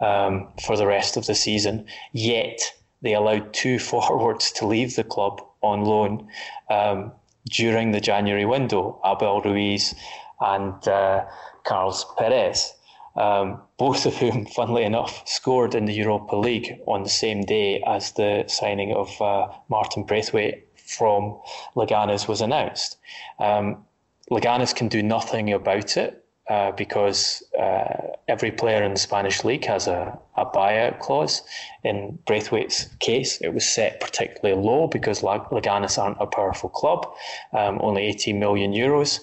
um, 0.00 0.48
for 0.64 0.76
the 0.76 0.86
rest 0.86 1.16
of 1.16 1.26
the 1.26 1.34
season. 1.34 1.86
Yet 2.12 2.60
they 3.02 3.14
allowed 3.14 3.52
two 3.52 3.78
forwards 3.90 4.52
to 4.52 4.66
leave 4.66 4.96
the 4.96 5.04
club 5.04 5.42
on 5.62 5.84
loan 5.84 6.28
um, 6.70 7.12
during 7.50 7.92
the 7.92 8.00
January 8.00 8.44
window, 8.44 9.00
Abel 9.04 9.40
Ruiz 9.40 9.94
and 10.40 10.86
uh, 10.86 11.24
Carlos 11.64 12.04
Perez. 12.16 12.74
Um, 13.16 13.60
both 13.78 14.06
of 14.06 14.16
whom, 14.16 14.46
funnily 14.56 14.84
enough, 14.84 15.26
scored 15.26 15.74
in 15.74 15.86
the 15.86 15.94
Europa 15.94 16.36
League 16.36 16.78
on 16.86 17.02
the 17.02 17.08
same 17.08 17.42
day 17.42 17.82
as 17.86 18.12
the 18.12 18.44
signing 18.46 18.92
of 18.92 19.20
uh, 19.20 19.48
Martin 19.68 20.04
Braithwaite 20.04 20.68
from 20.76 21.40
Leganes 21.74 22.28
was 22.28 22.40
announced. 22.40 22.96
Um, 23.40 23.84
Leganes 24.30 24.74
can 24.74 24.88
do 24.88 25.02
nothing 25.02 25.52
about 25.52 25.96
it 25.96 26.24
uh, 26.48 26.72
because 26.72 27.42
uh, 27.58 28.08
every 28.26 28.50
player 28.50 28.82
in 28.82 28.94
the 28.94 28.98
Spanish 29.00 29.44
league 29.44 29.64
has 29.66 29.86
a, 29.86 30.18
a 30.36 30.46
buyout 30.46 30.98
clause. 30.98 31.42
In 31.84 32.18
Braithwaite's 32.26 32.86
case, 33.00 33.38
it 33.42 33.52
was 33.52 33.68
set 33.68 34.00
particularly 34.00 34.60
low 34.60 34.86
because 34.86 35.20
Leganes 35.20 35.98
aren't 35.98 36.16
a 36.20 36.26
powerful 36.26 36.70
club, 36.70 37.06
um, 37.52 37.78
only 37.82 38.02
18 38.06 38.38
million 38.38 38.72
euros. 38.72 39.20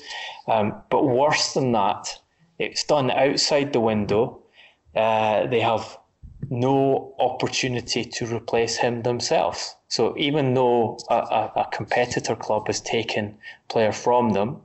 Um, 0.47 0.75
but 0.91 1.07
worse 1.07 1.53
than 1.53 1.71
that, 1.71 2.19
it's 2.59 2.83
done 2.83 3.09
outside 3.09 3.73
the 3.73 3.79
window. 3.79 4.43
Uh, 4.95 5.47
they 5.47 5.61
have 5.61 5.97
no 6.49 7.15
opportunity 7.19 8.05
to 8.05 8.25
replace 8.27 8.77
him 8.77 9.01
themselves. 9.01 9.75
So 9.87 10.15
even 10.17 10.53
though 10.53 10.99
a, 11.09 11.15
a, 11.15 11.51
a 11.61 11.69
competitor 11.71 12.35
club 12.35 12.67
has 12.67 12.81
taken 12.81 13.37
player 13.67 13.91
from 13.91 14.31
them, 14.31 14.61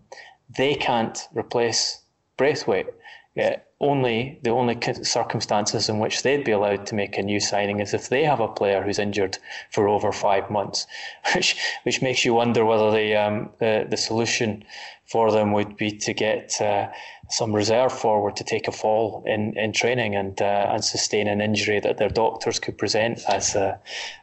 they 0.57 0.75
can't 0.75 1.27
replace 1.33 2.00
Braithwaite. 2.40 2.87
Yeah, 3.35 3.57
only 3.81 4.38
the 4.42 4.48
only 4.48 4.79
circumstances 5.03 5.90
in 5.90 5.98
which 5.98 6.22
they'd 6.22 6.42
be 6.42 6.53
allowed 6.53 6.87
to 6.87 6.94
make 6.94 7.18
a 7.18 7.22
new 7.22 7.38
signing 7.38 7.81
is 7.81 7.92
if 7.92 8.09
they 8.09 8.24
have 8.24 8.40
a 8.40 8.48
player 8.48 8.83
who's 8.83 8.98
injured 8.98 9.37
for 9.70 9.87
over 9.88 10.11
five 10.11 10.50
months, 10.50 10.87
which 11.35 11.55
which 11.83 12.00
makes 12.00 12.24
you 12.24 12.33
wonder 12.33 12.64
whether 12.64 12.90
the 12.90 13.14
um, 13.14 13.50
the, 13.59 13.87
the 13.90 13.96
solution 13.98 14.64
for 15.05 15.31
them 15.31 15.53
would 15.53 15.76
be 15.76 15.90
to 15.98 16.14
get 16.14 16.59
uh, 16.62 16.88
some 17.29 17.55
reserve 17.55 17.92
forward 17.92 18.37
to 18.37 18.44
take 18.44 18.66
a 18.68 18.72
fall 18.72 19.22
in, 19.26 19.55
in 19.59 19.74
training 19.74 20.16
and 20.16 20.40
uh, 20.40 20.70
and 20.72 20.83
sustain 20.83 21.29
an 21.29 21.42
injury 21.42 21.79
that 21.79 21.98
their 21.98 22.09
doctors 22.09 22.59
could 22.59 22.79
present 22.79 23.20
as 23.29 23.55
uh, 23.55 23.76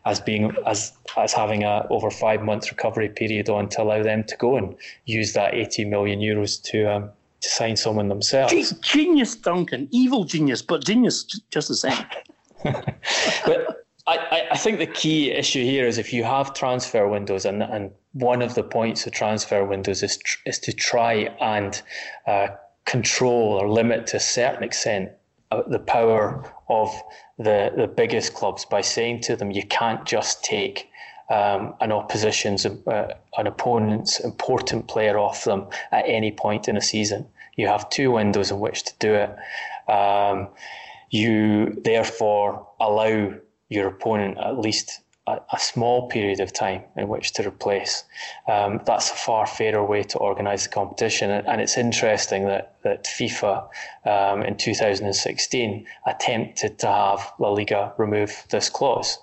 as 0.05 0.19
being 0.19 0.55
as 0.65 0.91
as 1.15 1.33
having 1.33 1.63
a 1.63 1.85
over 1.91 2.09
five 2.09 2.41
month 2.41 2.71
recovery 2.71 3.09
period 3.09 3.47
on 3.47 3.69
to 3.69 3.83
allow 3.83 4.01
them 4.01 4.23
to 4.23 4.35
go 4.37 4.57
and 4.57 4.75
use 5.05 5.33
that 5.33 5.53
80 5.53 5.85
million 5.85 6.19
euros 6.19 6.59
to 6.63 6.91
um, 6.91 7.11
to 7.41 7.49
sign 7.49 7.75
someone 7.75 8.07
themselves. 8.07 8.73
Genius, 8.81 9.35
Duncan. 9.35 9.87
Evil 9.91 10.23
genius, 10.23 10.61
but 10.61 10.83
genius 10.83 11.23
just 11.51 11.67
the 11.67 11.75
same. 11.75 12.05
but 12.63 13.85
I, 14.07 14.47
I 14.51 14.57
think 14.57 14.79
the 14.79 14.87
key 14.87 15.31
issue 15.31 15.63
here 15.63 15.85
is 15.85 15.97
if 15.97 16.13
you 16.13 16.23
have 16.23 16.53
transfer 16.53 17.07
windows, 17.07 17.45
and, 17.45 17.61
and 17.61 17.91
one 18.13 18.41
of 18.41 18.55
the 18.55 18.63
points 18.63 19.05
of 19.05 19.11
transfer 19.13 19.65
windows 19.65 20.01
is, 20.01 20.17
tr- 20.17 20.37
is 20.45 20.59
to 20.59 20.71
try 20.71 21.29
and 21.41 21.81
uh, 22.25 22.47
control 22.85 23.59
or 23.61 23.69
limit 23.69 24.07
to 24.07 24.17
a 24.17 24.21
certain 24.21 24.63
extent 24.63 25.11
uh, 25.51 25.61
the 25.67 25.79
power 25.79 26.51
of 26.69 26.89
the, 27.37 27.71
the 27.75 27.87
biggest 27.87 28.33
clubs 28.33 28.65
by 28.65 28.81
saying 28.81 29.21
to 29.21 29.35
them, 29.35 29.51
you 29.51 29.63
can't 29.63 30.05
just 30.05 30.43
take 30.43 30.89
um, 31.29 31.73
an 31.81 31.91
opposition's 31.91 32.65
uh, 32.65 33.13
an 33.37 33.47
opponent's 33.47 34.19
important 34.19 34.87
player 34.87 35.17
off 35.17 35.43
them 35.43 35.67
at 35.91 36.05
any 36.07 36.31
point 36.31 36.67
in 36.67 36.77
a 36.77 36.81
season. 36.81 37.27
You 37.55 37.67
have 37.67 37.89
two 37.89 38.11
windows 38.11 38.51
in 38.51 38.59
which 38.59 38.83
to 38.83 38.93
do 38.99 39.13
it. 39.13 39.35
Um, 39.91 40.49
you 41.09 41.81
therefore 41.83 42.67
allow 42.79 43.33
your 43.69 43.87
opponent 43.87 44.37
at 44.37 44.59
least 44.59 45.01
a, 45.27 45.39
a, 45.51 45.59
small 45.59 46.07
period 46.07 46.39
of 46.39 46.53
time 46.53 46.83
in 46.95 47.07
which 47.07 47.33
to 47.33 47.47
replace. 47.47 48.05
Um, 48.47 48.81
that's 48.85 49.11
a 49.11 49.15
far 49.15 49.45
fairer 49.45 49.83
way 49.83 50.03
to 50.03 50.17
organise 50.17 50.63
the 50.63 50.69
competition. 50.69 51.31
And, 51.31 51.47
and, 51.47 51.61
it's 51.61 51.77
interesting 51.77 52.45
that, 52.45 52.75
that 52.83 53.05
FIFA 53.05 53.67
um, 54.05 54.43
in 54.43 54.55
2016 54.55 55.85
attempted 56.05 56.79
to 56.79 56.87
have 56.87 57.33
La 57.39 57.49
Liga 57.49 57.93
remove 57.97 58.45
this 58.49 58.69
clause 58.69 59.19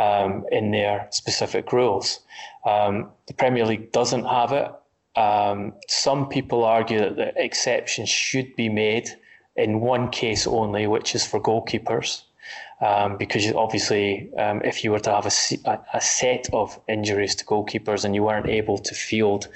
um, 0.00 0.44
in 0.50 0.70
their 0.70 1.06
specific 1.10 1.72
rules. 1.72 2.20
Um, 2.64 3.10
the 3.26 3.34
Premier 3.34 3.66
League 3.66 3.92
doesn't 3.92 4.24
have 4.24 4.52
it. 4.52 4.70
Um, 5.18 5.74
some 5.88 6.28
people 6.28 6.64
argue 6.64 7.00
that 7.00 7.16
the 7.16 7.32
exceptions 7.36 8.08
should 8.08 8.56
be 8.56 8.68
made 8.68 9.10
in 9.56 9.80
one 9.80 10.08
case 10.10 10.46
only, 10.46 10.86
which 10.86 11.14
is 11.14 11.26
for 11.26 11.40
goalkeepers 11.40 12.22
um, 12.80 13.18
because 13.18 13.52
obviously, 13.52 14.32
um, 14.38 14.62
if 14.64 14.82
you 14.82 14.90
were 14.90 15.00
to 15.00 15.10
have 15.10 15.26
a, 15.26 15.78
a, 15.92 16.00
set 16.00 16.48
of 16.54 16.80
injuries 16.88 17.34
to 17.34 17.44
goalkeepers 17.44 18.04
and 18.04 18.14
you 18.14 18.22
weren't 18.22 18.48
able 18.48 18.78
to 18.78 18.94
field 18.94 19.48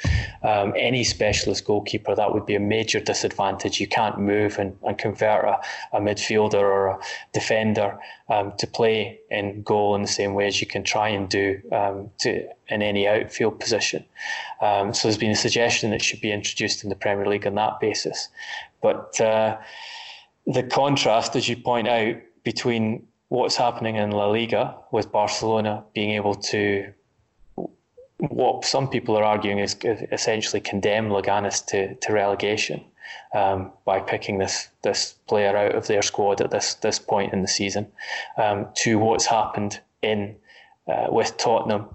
um, 0.43 0.75
any 0.77 1.05
specialist 1.05 1.65
goalkeeper, 1.65 2.15
that 2.15 2.35
would 2.35 2.45
be 2.45 2.55
a 2.55 2.61
major 2.61 3.01
disadvantage. 3.01 3.81
You 3.81 3.87
can't 3.87 4.19
move 4.19 4.59
and, 4.59 4.77
and 4.83 4.99
convert 4.99 5.47
a, 5.47 5.59
a 5.95 6.01
midfielder 6.01 6.61
or 6.61 6.89
a 6.89 6.99
defender 7.33 7.99
um, 8.29 8.53
to 8.59 8.67
play 8.67 9.21
in 9.31 9.63
goal 9.63 9.95
in 9.95 10.03
the 10.03 10.09
same 10.09 10.35
way 10.35 10.47
as 10.47 10.61
you 10.61 10.67
can 10.67 10.85
try 10.85 11.09
and 11.09 11.27
do 11.29 11.61
um, 11.73 12.11
to, 12.19 12.47
in 12.69 12.83
any 12.83 13.09
outfield 13.09 13.59
position. 13.59 14.05
Um, 14.61 14.93
so 14.93 15.09
there's 15.09 15.19
been 15.19 15.31
a 15.31 15.37
suggestion 15.37 15.91
that 15.91 16.03
should 16.03 16.21
be 16.21 16.31
introduced 16.31 16.85
in 16.85 16.91
the 16.91 16.97
Premier 16.97 17.27
League 17.27 17.47
on 17.47 17.55
that 17.55 17.81
basis. 17.81 18.29
But 18.83 19.19
uh, 19.19 19.57
the 20.47 20.63
contrast, 20.63 21.37
as 21.37 21.49
you 21.49 21.57
point 21.57 21.89
out, 21.89 22.17
between 22.43 23.07
what's 23.29 23.57
happening 23.57 23.97
in 23.97 24.11
La 24.11 24.27
Liga 24.27 24.77
with 24.93 25.11
Barcelona 25.11 25.85
being 25.95 26.11
able 26.11 26.35
to 26.35 26.93
what 28.19 28.65
some 28.65 28.89
people 28.89 29.17
are 29.19 29.25
arguing 29.25 29.59
is 29.59 29.77
essentially 30.13 30.61
condemn 30.61 31.09
Leganes 31.09 31.65
to, 31.67 31.95
to 31.97 32.13
relegation 32.13 32.85
um, 33.35 33.73
by 33.85 34.01
picking 34.01 34.39
this 34.39 34.69
this 34.83 35.15
player 35.27 35.57
out 35.57 35.75
of 35.75 35.87
their 35.87 36.03
squad 36.03 36.41
at 36.41 36.51
this 36.51 36.75
this 36.75 36.99
point 36.99 37.33
in 37.33 37.43
the 37.43 37.49
season, 37.49 37.87
um, 38.37 38.69
to 38.75 38.99
what's 38.99 39.27
happened 39.27 39.81
in 40.03 40.37
uh, 40.89 41.07
with 41.11 41.37
Tottenham, 41.37 41.89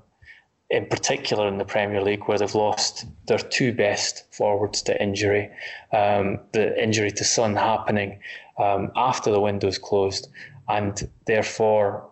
in 0.70 0.86
particular 0.88 1.48
in 1.48 1.58
the 1.58 1.66
Premier 1.66 2.02
League, 2.02 2.28
where 2.28 2.38
they've 2.38 2.56
lost 2.56 3.06
their 3.28 3.38
two 3.38 3.74
best 3.74 4.26
forwards 4.34 4.82
to 4.84 5.02
injury. 5.02 5.50
Um, 5.94 6.40
the 6.52 6.82
injury 6.82 7.12
to 7.12 7.24
Son 7.24 7.56
happening 7.56 8.20
um, 8.58 8.92
after 8.96 9.32
the 9.32 9.40
window's 9.40 9.78
closed, 9.78 10.28
and 10.70 11.10
therefore 11.26 12.10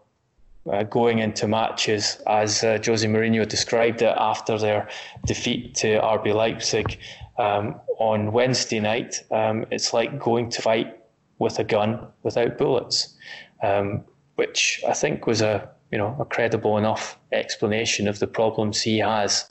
uh, 0.71 0.83
going 0.83 1.19
into 1.19 1.47
matches 1.47 2.21
as 2.27 2.63
uh, 2.63 2.79
Jose 2.85 3.07
Mourinho 3.07 3.47
described 3.47 4.01
it 4.01 4.13
after 4.17 4.57
their 4.57 4.89
defeat 5.25 5.75
to 5.75 5.99
RB 5.99 6.33
Leipzig 6.33 6.99
um, 7.37 7.79
on 7.99 8.31
Wednesday 8.31 8.79
night. 8.79 9.23
Um, 9.31 9.65
it's 9.71 9.93
like 9.93 10.19
going 10.19 10.49
to 10.49 10.61
fight 10.61 10.97
with 11.39 11.59
a 11.59 11.63
gun 11.63 12.07
without 12.23 12.57
bullets, 12.57 13.15
um, 13.63 14.03
which 14.35 14.81
I 14.87 14.93
think 14.93 15.27
was 15.27 15.41
a 15.41 15.69
you 15.91 15.97
know 15.97 16.17
a 16.19 16.25
credible 16.25 16.77
enough 16.77 17.17
explanation 17.31 18.07
of 18.07 18.19
the 18.19 18.27
problems 18.27 18.81
he 18.81 18.99
has. 18.99 19.49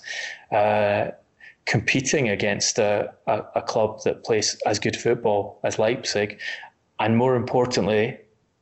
Uh, 0.52 1.10
competing 1.64 2.28
against 2.28 2.78
a, 2.78 3.12
a, 3.26 3.42
a 3.56 3.62
club 3.62 4.00
that 4.04 4.22
plays 4.22 4.56
as 4.66 4.78
good 4.78 4.94
football 4.94 5.58
as 5.64 5.80
Leipzig, 5.80 6.38
and 7.00 7.16
more 7.16 7.34
importantly, 7.34 8.16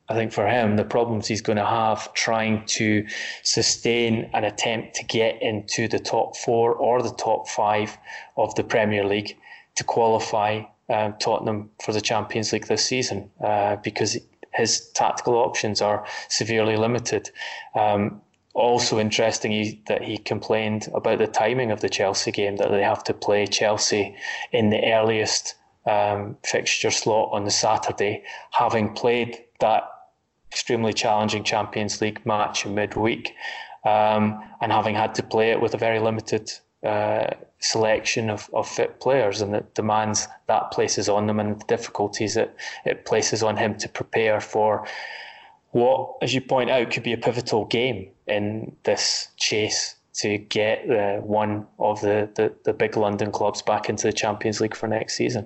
I 0.09 0.15
think 0.15 0.33
for 0.33 0.47
him, 0.47 0.77
the 0.77 0.85
problems 0.85 1.27
he's 1.27 1.41
going 1.41 1.57
to 1.57 1.65
have 1.65 2.13
trying 2.13 2.67
to 2.67 3.07
sustain 3.43 4.31
an 4.35 4.45
attempt 4.45 4.97
to 4.97 5.05
get 5.05 5.41
into 5.41 5.89
the 5.89 5.99
top 5.99 6.37
four 6.37 6.75
or 6.75 7.03
the 7.03 7.15
top 7.15 7.49
five 7.49 7.97
of 8.37 8.55
the 8.55 8.65
Premier 8.65 9.05
League 9.05 9.37
to 9.77 9.85
qualify 9.85 10.63
um, 10.91 11.15
Tottenham 11.19 11.71
for 11.83 11.93
the 11.93 12.03
Champions 12.03 12.53
League 12.53 12.67
this 12.67 12.85
season 12.85 13.31
uh, 13.43 13.77
because 13.77 14.19
his 14.53 14.89
tactical 14.91 15.35
options 15.35 15.81
are 15.81 16.07
severely 16.29 16.77
limited. 16.77 17.31
Um, 17.75 18.21
also 18.53 19.01
interesting 19.01 19.83
that 19.87 20.03
he 20.03 20.19
complained 20.19 20.89
about 20.95 21.19
the 21.19 21.27
timing 21.27 21.73
of 21.73 21.81
the 21.81 21.89
Chelsea 21.89 22.31
game, 22.31 22.57
that 22.57 22.71
they 22.71 22.83
have 22.83 23.03
to 23.05 23.15
play 23.15 23.47
Chelsea 23.47 24.15
in 24.53 24.71
the 24.71 24.93
earliest 24.93 25.57
um, 25.87 26.37
fixture 26.45 26.91
slot 26.91 27.31
on 27.33 27.45
the 27.45 27.51
Saturday, 27.51 28.23
having 28.53 28.93
played 28.93 29.43
that 29.59 29.89
extremely 30.55 30.93
challenging 30.93 31.43
Champions 31.43 32.01
League 32.01 32.25
match 32.25 32.65
in 32.65 32.77
midweek, 32.77 33.35
um, 33.85 34.41
and 34.61 34.71
having 34.71 34.95
had 34.95 35.13
to 35.17 35.23
play 35.23 35.51
it 35.51 35.61
with 35.61 35.75
a 35.75 35.77
very 35.77 35.99
limited 35.99 36.49
uh, 36.85 37.27
selection 37.59 38.31
of, 38.31 38.49
of 38.55 38.69
fit 38.69 39.01
players 39.01 39.41
and 39.41 39.53
the 39.53 39.65
demands 39.75 40.29
that 40.47 40.71
places 40.71 41.09
on 41.09 41.27
them 41.27 41.41
and 41.41 41.61
the 41.61 41.65
difficulties 41.65 42.35
that 42.35 42.55
it 42.85 43.05
places 43.05 43.43
on 43.43 43.57
him 43.57 43.77
to 43.77 43.89
prepare 43.89 44.41
for 44.41 44.87
what, 45.73 46.15
as 46.23 46.33
you 46.33 46.41
point 46.41 46.71
out, 46.71 46.89
could 46.93 47.03
be 47.03 47.13
a 47.13 47.19
pivotal 47.19 47.65
game 47.65 48.09
in 48.29 48.77
this 48.85 49.31
chase 49.37 49.97
to 50.13 50.39
get 50.39 50.87
one 51.25 51.67
of 51.81 52.01
the, 52.01 52.31
the, 52.37 52.55
the 52.63 52.73
big 52.73 52.97
London 52.97 53.33
clubs 53.33 53.61
back 53.61 53.89
into 53.89 54.07
the 54.07 54.13
Champions 54.13 54.61
League 54.61 54.77
for 54.77 54.87
next 54.87 55.17
season. 55.17 55.45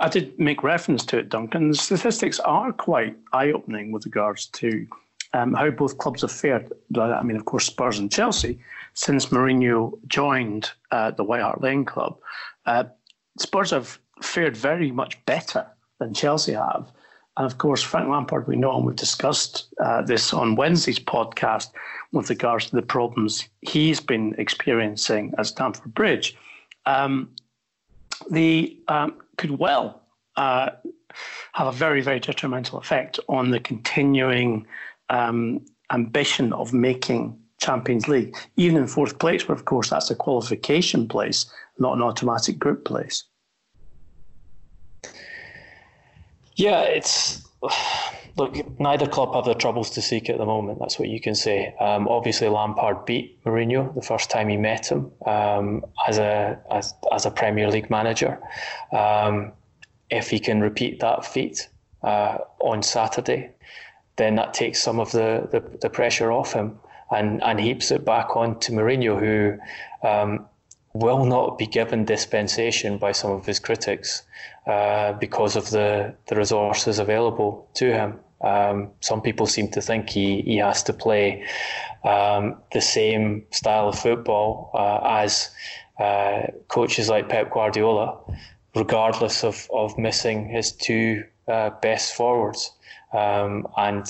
I 0.00 0.08
did 0.08 0.38
make 0.38 0.62
reference 0.62 1.04
to 1.06 1.18
it, 1.18 1.28
Duncan. 1.28 1.70
The 1.70 1.76
statistics 1.76 2.40
are 2.40 2.72
quite 2.72 3.16
eye 3.32 3.52
opening 3.52 3.92
with 3.92 4.04
regards 4.04 4.46
to 4.46 4.86
um, 5.32 5.52
how 5.52 5.70
both 5.70 5.98
clubs 5.98 6.22
have 6.22 6.32
fared. 6.32 6.72
I 6.96 7.22
mean, 7.22 7.36
of 7.36 7.44
course, 7.44 7.66
Spurs 7.66 7.98
and 7.98 8.10
Chelsea, 8.10 8.58
since 8.94 9.26
Mourinho 9.26 9.98
joined 10.06 10.70
uh, 10.90 11.10
the 11.10 11.24
White 11.24 11.42
Hart 11.42 11.60
Lane 11.60 11.84
club, 11.84 12.18
uh, 12.66 12.84
Spurs 13.38 13.70
have 13.70 13.98
fared 14.22 14.56
very 14.56 14.90
much 14.90 15.22
better 15.26 15.66
than 15.98 16.14
Chelsea 16.14 16.52
have. 16.52 16.90
And 17.36 17.46
of 17.46 17.58
course, 17.58 17.82
Frank 17.82 18.08
Lampard, 18.08 18.46
we 18.46 18.54
know, 18.54 18.76
and 18.76 18.86
we've 18.86 18.94
discussed 18.94 19.66
uh, 19.80 20.02
this 20.02 20.32
on 20.32 20.54
Wednesday's 20.54 21.00
podcast 21.00 21.70
with 22.12 22.30
regards 22.30 22.66
to 22.66 22.76
the 22.76 22.82
problems 22.82 23.48
he's 23.62 23.98
been 23.98 24.36
experiencing 24.38 25.34
at 25.36 25.46
Stamford 25.46 25.94
Bridge. 25.94 26.36
Um, 26.86 27.30
the 28.30 28.78
um, 28.88 29.14
could 29.36 29.58
well 29.58 30.02
uh, 30.36 30.70
have 31.52 31.66
a 31.66 31.72
very, 31.72 32.00
very 32.00 32.20
detrimental 32.20 32.78
effect 32.78 33.20
on 33.28 33.50
the 33.50 33.60
continuing 33.60 34.66
um, 35.10 35.64
ambition 35.90 36.52
of 36.52 36.72
making 36.72 37.38
Champions 37.60 38.08
League, 38.08 38.36
even 38.56 38.76
in 38.76 38.86
fourth 38.86 39.18
place, 39.18 39.48
where 39.48 39.56
of 39.56 39.64
course 39.64 39.90
that's 39.90 40.10
a 40.10 40.14
qualification 40.14 41.08
place, 41.08 41.46
not 41.78 41.96
an 41.96 42.02
automatic 42.02 42.58
group 42.58 42.84
place. 42.84 43.24
Yeah, 46.56 46.82
it's 46.82 47.46
look. 48.36 48.80
Neither 48.80 49.06
club 49.06 49.34
have 49.34 49.44
the 49.44 49.54
troubles 49.54 49.90
to 49.90 50.02
seek 50.02 50.28
at 50.28 50.38
the 50.38 50.46
moment. 50.46 50.78
That's 50.78 50.98
what 50.98 51.08
you 51.08 51.20
can 51.20 51.34
say. 51.34 51.74
Um, 51.80 52.08
obviously, 52.08 52.48
Lampard 52.48 53.04
beat 53.04 53.42
Mourinho 53.44 53.94
the 53.94 54.02
first 54.02 54.30
time 54.30 54.48
he 54.48 54.56
met 54.56 54.90
him 54.90 55.12
um, 55.26 55.84
as 56.08 56.18
a 56.18 56.60
as, 56.70 56.94
as 57.12 57.26
a 57.26 57.30
Premier 57.30 57.70
League 57.70 57.90
manager. 57.90 58.38
Um, 58.92 59.52
if 60.10 60.30
he 60.30 60.38
can 60.38 60.60
repeat 60.60 61.00
that 61.00 61.24
feat 61.24 61.68
uh, 62.02 62.38
on 62.60 62.82
Saturday, 62.82 63.50
then 64.16 64.36
that 64.36 64.54
takes 64.54 64.80
some 64.80 65.00
of 65.00 65.10
the, 65.12 65.48
the, 65.50 65.60
the, 65.80 65.90
pressure 65.90 66.30
off 66.30 66.52
him 66.52 66.78
and, 67.10 67.42
and 67.42 67.58
heaps 67.58 67.90
it 67.90 68.04
back 68.04 68.36
on 68.36 68.58
to 68.60 68.72
Mourinho, 68.72 69.18
who 69.18 69.58
um, 70.06 70.46
will 70.92 71.24
not 71.24 71.58
be 71.58 71.66
given 71.66 72.04
dispensation 72.04 72.98
by 72.98 73.12
some 73.12 73.32
of 73.32 73.44
his 73.44 73.58
critics 73.58 74.22
uh, 74.66 75.12
because 75.14 75.56
of 75.56 75.70
the, 75.70 76.14
the 76.26 76.36
resources 76.36 76.98
available 76.98 77.68
to 77.74 77.92
him. 77.92 78.20
Um, 78.44 78.90
some 79.00 79.22
people 79.22 79.46
seem 79.46 79.68
to 79.70 79.80
think 79.80 80.10
he, 80.10 80.42
he 80.42 80.58
has 80.58 80.82
to 80.84 80.92
play 80.92 81.44
um, 82.04 82.56
the 82.72 82.80
same 82.80 83.46
style 83.50 83.88
of 83.88 83.98
football 83.98 84.70
uh, 84.74 85.00
as 85.22 85.50
uh, 85.98 86.42
coaches 86.68 87.08
like 87.08 87.28
Pep 87.28 87.50
Guardiola 87.50 88.18
regardless 88.74 89.44
of, 89.44 89.68
of 89.72 89.96
missing 89.96 90.48
his 90.48 90.72
two 90.72 91.24
uh, 91.48 91.70
best 91.80 92.14
forwards. 92.14 92.72
Um, 93.12 93.66
and 93.76 94.06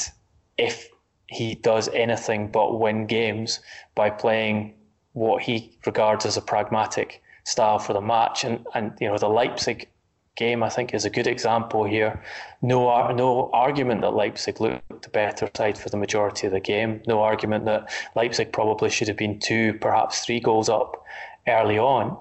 if 0.57 0.89
he 1.27 1.55
does 1.57 1.89
anything 1.89 2.51
but 2.51 2.79
win 2.81 3.07
games 3.07 3.61
by 3.95 4.11
playing 4.11 4.75
what 5.13 5.43
he 5.43 5.77
regards 5.87 6.27
as 6.27 6.37
a 6.37 6.43
pragmatic 6.43 7.23
style 7.45 7.79
for 7.79 7.93
the 7.93 8.01
match, 8.01 8.45
and, 8.45 8.67
and 8.75 8.93
you 9.01 9.09
know 9.09 9.19
the 9.19 9.29
Leipzig 9.29 9.89
game 10.37 10.63
I 10.63 10.69
think 10.69 10.95
is 10.95 11.05
a 11.05 11.11
good 11.11 11.27
example 11.27 11.85
here. 11.85 12.23
No, 12.63 13.11
no 13.13 13.51
argument 13.53 14.01
that 14.03 14.15
Leipzig 14.15 14.61
looked 14.61 15.03
the 15.03 15.09
better 15.11 15.49
side 15.57 15.79
for 15.79 15.89
the 15.91 15.97
majority 15.97 16.47
of 16.47 16.53
the 16.53 16.61
game. 16.61 17.03
No 17.07 17.23
argument 17.23 17.65
that 17.67 17.93
Leipzig 18.17 18.53
probably 18.53 18.91
should 18.91 19.09
have 19.09 19.17
been 19.17 19.39
two, 19.39 19.75
perhaps 19.75 20.25
three 20.25 20.41
goals 20.41 20.69
up 20.69 21.05
early 21.47 21.79
on, 21.79 22.17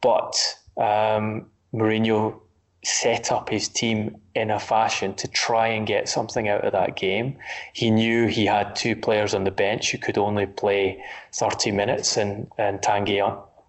but 0.00 0.36
um, 0.76 1.46
Mourinho 1.74 2.40
set 2.84 3.32
up 3.32 3.48
his 3.48 3.68
team 3.68 4.16
in 4.34 4.50
a 4.50 4.60
fashion 4.60 5.14
to 5.14 5.26
try 5.28 5.68
and 5.68 5.86
get 5.86 6.08
something 6.08 6.48
out 6.48 6.64
of 6.64 6.72
that 6.72 6.96
game. 6.96 7.36
He 7.72 7.90
knew 7.90 8.26
he 8.26 8.44
had 8.46 8.76
two 8.76 8.94
players 8.94 9.34
on 9.34 9.44
the 9.44 9.50
bench 9.50 9.90
who 9.90 9.98
could 9.98 10.18
only 10.18 10.46
play 10.46 11.02
30 11.32 11.70
minutes 11.70 12.16
and, 12.16 12.46
and 12.58 12.80
Tanguy 12.80 13.20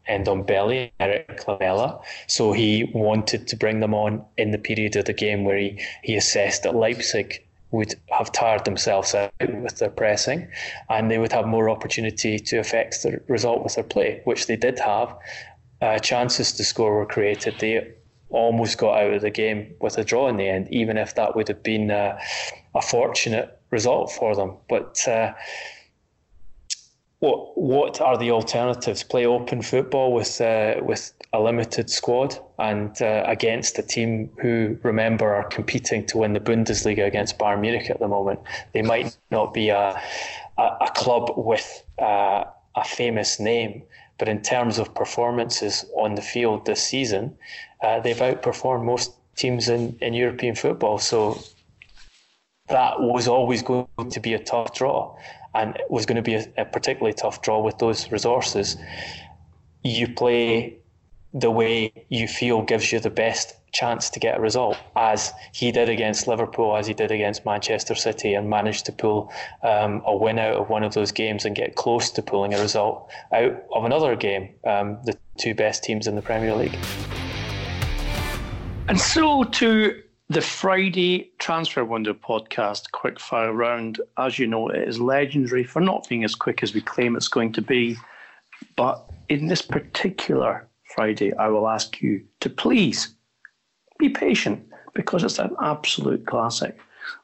Ndombele, 0.09 0.91
Eric 0.99 1.47
Lamela. 1.47 2.01
So 2.27 2.51
he 2.51 2.89
wanted 2.93 3.47
to 3.47 3.55
bring 3.55 3.79
them 3.79 3.93
on 3.93 4.23
in 4.37 4.51
the 4.51 4.57
period 4.57 4.95
of 4.95 5.05
the 5.05 5.13
game 5.13 5.43
where 5.43 5.57
he, 5.57 5.79
he 6.03 6.15
assessed 6.15 6.63
that 6.63 6.75
Leipzig 6.75 7.41
would 7.71 7.95
have 8.09 8.31
tired 8.31 8.63
themselves 8.65 9.13
out 9.13 9.33
with 9.39 9.79
their 9.79 9.89
pressing 9.89 10.47
and 10.89 11.11
they 11.11 11.17
would 11.17 11.31
have 11.31 11.45
more 11.45 11.69
opportunity 11.69 12.39
to 12.39 12.57
affect 12.57 13.03
the 13.03 13.21
result 13.27 13.63
with 13.63 13.75
their 13.75 13.83
play, 13.83 14.21
which 14.23 14.47
they 14.47 14.55
did 14.55 14.79
have. 14.79 15.15
Uh, 15.81 15.99
chances 15.99 16.53
to 16.53 16.63
score 16.63 16.95
were 16.95 17.05
created. 17.05 17.55
They 17.59 17.93
almost 18.29 18.77
got 18.77 18.97
out 18.97 19.13
of 19.13 19.21
the 19.21 19.29
game 19.29 19.75
with 19.81 19.97
a 19.97 20.03
draw 20.03 20.29
in 20.29 20.37
the 20.37 20.47
end, 20.47 20.67
even 20.71 20.97
if 20.97 21.15
that 21.15 21.35
would 21.35 21.47
have 21.47 21.63
been 21.63 21.91
a, 21.91 22.17
a 22.73 22.81
fortunate 22.81 23.59
result 23.71 24.11
for 24.11 24.35
them. 24.35 24.53
But 24.69 25.05
uh, 25.07 25.33
what 27.25 27.57
what 27.57 28.01
are 28.01 28.17
the 28.17 28.31
alternatives? 28.31 29.03
Play 29.03 29.25
open 29.25 29.61
football 29.61 30.13
with 30.13 30.39
uh, 30.41 30.75
with 30.81 31.13
a 31.33 31.39
limited 31.39 31.89
squad 31.89 32.37
and 32.59 33.01
uh, 33.01 33.23
against 33.25 33.79
a 33.79 33.81
team 33.81 34.29
who 34.41 34.77
remember 34.83 35.33
are 35.33 35.47
competing 35.57 36.05
to 36.07 36.19
win 36.19 36.33
the 36.33 36.39
Bundesliga 36.39 37.05
against 37.05 37.39
Bayern 37.39 37.61
Munich 37.61 37.89
at 37.89 37.99
the 37.99 38.07
moment. 38.07 38.39
They 38.73 38.81
might 38.81 39.17
not 39.31 39.53
be 39.53 39.69
a 39.69 39.99
a, 40.57 40.63
a 40.87 40.91
club 40.95 41.31
with 41.35 41.83
uh, 41.99 42.43
a 42.75 42.83
famous 42.83 43.39
name, 43.39 43.83
but 44.19 44.27
in 44.27 44.41
terms 44.41 44.77
of 44.77 44.93
performances 44.93 45.85
on 45.95 46.15
the 46.15 46.21
field 46.21 46.65
this 46.65 46.83
season, 46.83 47.35
uh, 47.83 47.99
they've 47.99 48.23
outperformed 48.29 48.83
most 48.85 49.13
teams 49.35 49.67
in, 49.67 49.97
in 50.01 50.13
European 50.13 50.55
football. 50.55 50.97
So 50.97 51.41
that 52.67 52.99
was 52.99 53.27
always 53.27 53.61
going 53.61 53.87
to 54.09 54.19
be 54.19 54.33
a 54.33 54.39
tough 54.39 54.73
draw 54.73 55.15
and 55.55 55.75
it 55.75 55.89
was 55.89 56.05
going 56.05 56.17
to 56.17 56.21
be 56.21 56.35
a, 56.35 56.45
a 56.57 56.65
particularly 56.65 57.13
tough 57.13 57.41
draw 57.41 57.61
with 57.61 57.77
those 57.79 58.11
resources. 58.11 58.77
You 59.83 60.13
play 60.13 60.77
the 61.33 61.51
way 61.51 61.91
you 62.09 62.27
feel 62.27 62.61
gives 62.61 62.91
you 62.91 62.99
the 62.99 63.09
best 63.09 63.55
chance 63.73 64.09
to 64.09 64.19
get 64.21 64.37
a 64.37 64.41
result, 64.41 64.77
as 64.95 65.33
he 65.53 65.69
did 65.69 65.89
against 65.89 66.27
Liverpool, 66.27 66.77
as 66.77 66.87
he 66.87 66.93
did 66.93 67.11
against 67.11 67.45
Manchester 67.45 67.93
City, 67.93 68.33
and 68.33 68.49
managed 68.49 68.85
to 68.85 68.93
pull 68.93 69.33
um, 69.61 70.01
a 70.05 70.15
win 70.15 70.39
out 70.39 70.55
of 70.55 70.69
one 70.69 70.83
of 70.83 70.93
those 70.93 71.11
games 71.11 71.43
and 71.43 71.53
get 71.55 71.75
close 71.75 72.09
to 72.11 72.21
pulling 72.21 72.53
a 72.53 72.61
result 72.61 73.11
out 73.33 73.63
of 73.73 73.83
another 73.83 74.15
game, 74.15 74.49
um, 74.63 74.97
the 75.03 75.17
two 75.37 75.53
best 75.53 75.83
teams 75.83 76.07
in 76.07 76.15
the 76.15 76.21
Premier 76.21 76.55
League. 76.55 76.77
And 78.87 78.99
so 78.99 79.43
to 79.43 80.01
the 80.27 80.41
Friday 80.41 81.31
Transfer 81.37 81.85
Window 81.85 82.13
podcast, 82.13 82.91
quick 82.91 83.19
fire 83.19 83.53
round. 83.53 84.01
As 84.17 84.39
you 84.39 84.47
know, 84.47 84.69
it 84.69 84.87
is 84.87 84.99
legendary 84.99 85.63
for 85.63 85.79
not 85.79 86.09
being 86.09 86.23
as 86.23 86.33
quick 86.33 86.63
as 86.63 86.73
we 86.73 86.81
claim 86.81 87.15
it's 87.15 87.27
going 87.27 87.53
to 87.53 87.61
be. 87.61 87.95
But 88.75 89.07
in 89.29 89.47
this 89.47 89.61
particular 89.61 90.67
Friday, 90.95 91.33
I 91.35 91.49
will 91.49 91.67
ask 91.67 92.01
you 92.01 92.25
to 92.39 92.49
please 92.49 93.13
be 93.99 94.09
patient 94.09 94.65
because 94.95 95.23
it's 95.23 95.37
an 95.37 95.55
absolute 95.61 96.25
classic. 96.25 96.75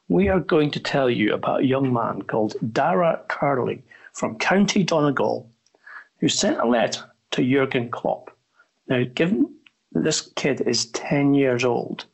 We 0.08 0.28
are 0.28 0.40
going 0.40 0.70
to 0.70 0.80
tell 0.80 1.10
you 1.10 1.34
about 1.34 1.62
a 1.62 1.66
young 1.66 1.92
man 1.92 2.22
called 2.22 2.54
Dara 2.72 3.20
Curley 3.28 3.82
from 4.12 4.38
County 4.38 4.84
Donegal 4.84 5.50
who 6.20 6.28
sent 6.28 6.60
a 6.60 6.66
letter 6.66 7.10
to 7.32 7.42
Jurgen 7.42 7.90
Klopp. 7.90 8.30
Now, 8.86 9.02
given 9.12 9.52
this 9.90 10.30
kid 10.36 10.60
is 10.60 10.86
10 10.92 11.34
years 11.34 11.64
old. 11.64 12.06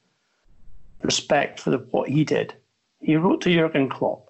Respect 1.03 1.61
for 1.61 1.71
the, 1.71 1.79
what 1.91 2.09
he 2.09 2.25
did. 2.25 2.55
He 3.01 3.17
wrote 3.17 3.41
to 3.43 3.53
Jurgen 3.53 3.89
Klopp 3.89 4.29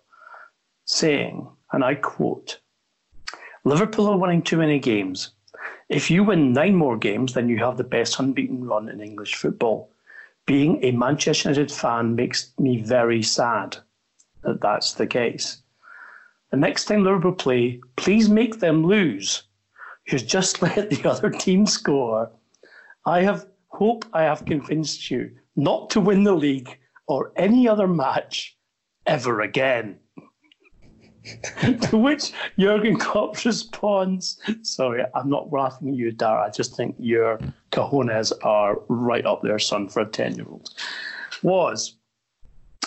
saying, 0.85 1.49
and 1.73 1.85
I 1.85 1.95
quote, 1.95 2.61
Liverpool 3.65 4.09
are 4.09 4.19
winning 4.19 4.43
too 4.43 4.57
many 4.57 4.79
games. 4.79 5.33
If 5.89 6.11
you 6.11 6.25
win 6.25 6.53
nine 6.53 6.75
more 6.75 6.97
games, 6.97 7.35
then 7.35 7.49
you 7.49 7.59
have 7.59 7.77
the 7.77 7.85
best 7.85 8.19
unbeaten 8.19 8.65
run 8.65 8.89
in 8.89 9.01
English 9.01 9.35
football. 9.35 9.91
Being 10.47 10.83
a 10.83 10.93
Manchester 10.93 11.51
United 11.51 11.73
fan 11.73 12.15
makes 12.15 12.53
me 12.59 12.81
very 12.81 13.23
sad 13.23 13.77
that 14.43 14.61
that's 14.61 14.95
the 14.95 15.07
case. 15.07 15.63
The 16.51 16.57
next 16.57 16.87
time 16.87 17.05
Liverpool 17.05 17.33
play, 17.33 17.81
please 17.97 18.29
make 18.29 18.61
them 18.61 18.87
lose. 18.87 19.43
You 20.07 20.19
just 20.19 20.63
let 20.63 20.91
the 20.91 21.09
other 21.09 21.31
team 21.31 21.67
score 21.67 22.31
I 23.09 23.23
have 23.23 23.47
hope 23.69 24.05
I 24.13 24.23
have 24.23 24.45
convinced 24.45 25.11
you 25.11 25.31
not 25.59 25.91
to 25.91 26.01
win 26.01 26.23
the 26.23 26.33
league 26.33 26.79
or 27.09 27.33
any 27.37 27.69
other 27.69 27.89
match 27.89 28.57
ever 29.07 29.41
again. 29.41 29.99
to 31.83 31.99
which 31.99 32.33
Jurgen 32.59 32.97
Klopp 32.97 33.45
responds, 33.45 34.41
Sorry, 34.63 35.03
I'm 35.15 35.29
not 35.29 35.53
laughing 35.53 35.89
at 35.89 35.97
you, 35.97 36.13
Dara. 36.13 36.47
I 36.47 36.51
just 36.51 36.77
think 36.77 36.95
your 36.99 37.39
cojones 37.73 38.33
are 38.45 38.79
right 38.89 39.27
up 39.27 39.43
there, 39.43 39.59
son, 39.59 39.89
for 39.89 40.01
a 40.01 40.07
10 40.07 40.37
year 40.37 40.47
old. 40.49 40.71
Was, 41.43 41.97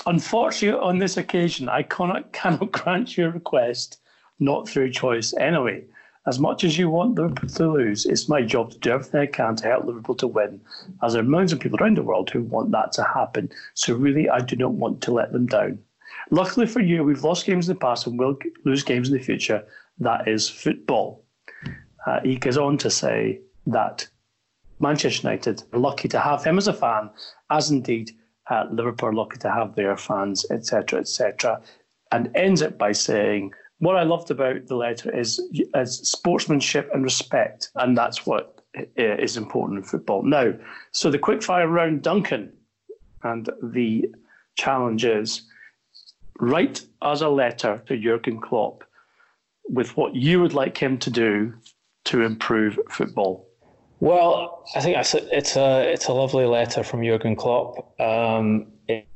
unfortunately, 0.05 0.80
on 0.80 0.97
this 0.97 1.17
occasion, 1.17 1.67
I 1.67 1.84
cannot, 1.84 2.32
cannot 2.32 2.72
grant 2.72 3.17
your 3.17 3.32
request, 3.32 3.99
not 4.39 4.67
through 4.67 4.91
choice 4.91 5.34
anyway 5.38 5.84
as 6.28 6.39
much 6.39 6.63
as 6.63 6.78
you 6.78 6.89
want 6.89 7.15
Liverpool 7.15 7.49
to 7.49 7.72
lose, 7.72 8.05
it's 8.05 8.30
my 8.30 8.41
job 8.43 8.72
to 8.72 8.78
do 8.78 8.91
everything 8.91 9.22
I 9.22 9.26
can 9.26 9.55
to 9.55 9.67
help 9.67 9.86
Liverpool 9.86 10.15
to 10.15 10.28
win, 10.28 10.61
as 11.01 11.13
there 11.13 11.22
are 11.22 11.26
millions 11.26 11.51
of 11.51 11.59
people 11.59 11.80
around 11.80 11.97
the 11.97 12.03
world 12.03 12.30
who 12.30 12.43
want 12.43 12.72
that 12.72 12.91
to 12.93 13.03
happen. 13.03 13.49
So 13.74 13.95
really, 13.95 14.30
I 14.30 14.39
do 14.39 14.55
not 14.55 14.74
want 14.74 15.01
to 15.01 15.11
let 15.11 15.32
them 15.32 15.47
down. 15.47 15.80
Luckily 16.30 16.67
for 16.67 16.80
you, 16.80 17.03
we've 17.03 17.24
lost 17.24 17.45
games 17.45 17.67
in 17.67 17.76
the 17.76 17.80
past 17.80 18.05
and 18.05 18.19
will 18.19 18.38
lose 18.65 18.84
games 18.84 19.09
in 19.09 19.15
the 19.15 19.24
future. 19.24 19.63
That 19.97 20.28
is 20.28 20.47
football. 20.47 21.26
Uh, 22.05 22.19
he 22.24 22.36
goes 22.36 22.57
on 22.57 22.78
to 22.80 22.89
say 22.91 23.41
that 23.65 24.07
Manchester 24.80 25.28
United 25.28 25.63
are 25.74 25.80
lucky 25.80 26.07
to 26.09 26.19
have 26.19 26.43
him 26.43 26.57
as 26.57 26.67
a 26.67 26.74
fan, 26.74 27.09
as 27.49 27.72
indeed 27.72 28.11
uh, 28.49 28.65
Liverpool 28.72 29.09
are 29.09 29.13
lucky 29.13 29.38
to 29.39 29.51
have 29.51 29.76
their 29.76 29.97
fans, 29.97 30.45
etc., 30.51 30.99
etc., 30.99 31.61
and 32.11 32.30
ends 32.36 32.61
it 32.61 32.78
by 32.78 32.91
saying 32.91 33.53
what 33.82 33.97
I 33.97 34.03
loved 34.03 34.29
about 34.29 34.67
the 34.67 34.75
letter 34.75 35.13
is, 35.15 35.41
is 35.73 35.97
sportsmanship 35.97 36.89
and 36.93 37.03
respect, 37.03 37.71
and 37.75 37.97
that's 37.97 38.27
what 38.27 38.61
is 38.95 39.38
important 39.38 39.79
in 39.79 39.84
football. 39.84 40.21
Now, 40.21 40.53
so 40.91 41.09
the 41.09 41.17
quickfire 41.17 41.69
round, 41.69 42.03
Duncan, 42.03 42.53
and 43.23 43.49
the 43.63 44.05
challenge 44.55 45.03
is 45.03 45.41
write 46.39 46.86
us 47.01 47.21
a 47.21 47.29
letter 47.29 47.82
to 47.88 47.97
Jurgen 47.97 48.39
Klopp 48.39 48.84
with 49.67 49.97
what 49.97 50.15
you 50.15 50.39
would 50.41 50.53
like 50.53 50.77
him 50.77 50.99
to 50.99 51.09
do 51.09 51.51
to 52.05 52.21
improve 52.21 52.77
football. 52.89 53.47
Well, 53.99 54.63
I 54.75 54.82
think 54.82 54.95
a 54.95 55.38
it's 55.38 55.55
a, 55.55 55.91
it's 55.91 56.05
a 56.05 56.13
lovely 56.13 56.45
letter 56.45 56.84
from 56.84 57.03
Jurgen 57.03 57.36
Klopp. 57.36 57.99
Um, 57.99 58.67
it, 58.88 59.07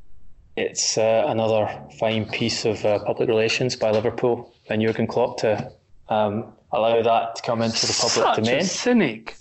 it's 0.56 0.98
uh, 0.98 1.24
another 1.28 1.68
fine 2.00 2.26
piece 2.26 2.64
of 2.64 2.84
uh, 2.84 2.98
public 3.04 3.28
relations 3.28 3.76
by 3.76 3.92
Liverpool 3.92 4.52
and 4.68 4.82
Jurgen 4.82 5.06
Klopp 5.06 5.38
to 5.38 5.72
um, 6.08 6.52
allow 6.72 7.02
that 7.02 7.36
to 7.36 7.42
come 7.42 7.62
into 7.62 7.86
the 7.86 7.92
public 7.92 8.26
Such 8.26 8.36
domain. 8.36 8.60
A 8.60 8.64
cynic. 8.64 9.36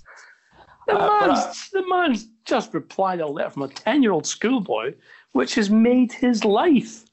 The, 0.88 0.98
uh, 0.98 1.28
man's, 1.28 1.40
I, 1.40 1.82
the 1.82 1.88
man's 1.88 2.28
just 2.46 2.74
replied 2.74 3.20
a 3.20 3.28
letter 3.28 3.50
from 3.50 3.64
a 3.64 3.68
10 3.68 4.04
year 4.04 4.12
old 4.12 4.28
schoolboy, 4.28 4.94
which 5.32 5.56
has 5.56 5.70
made 5.70 6.12
his 6.12 6.46
life. 6.46 7.06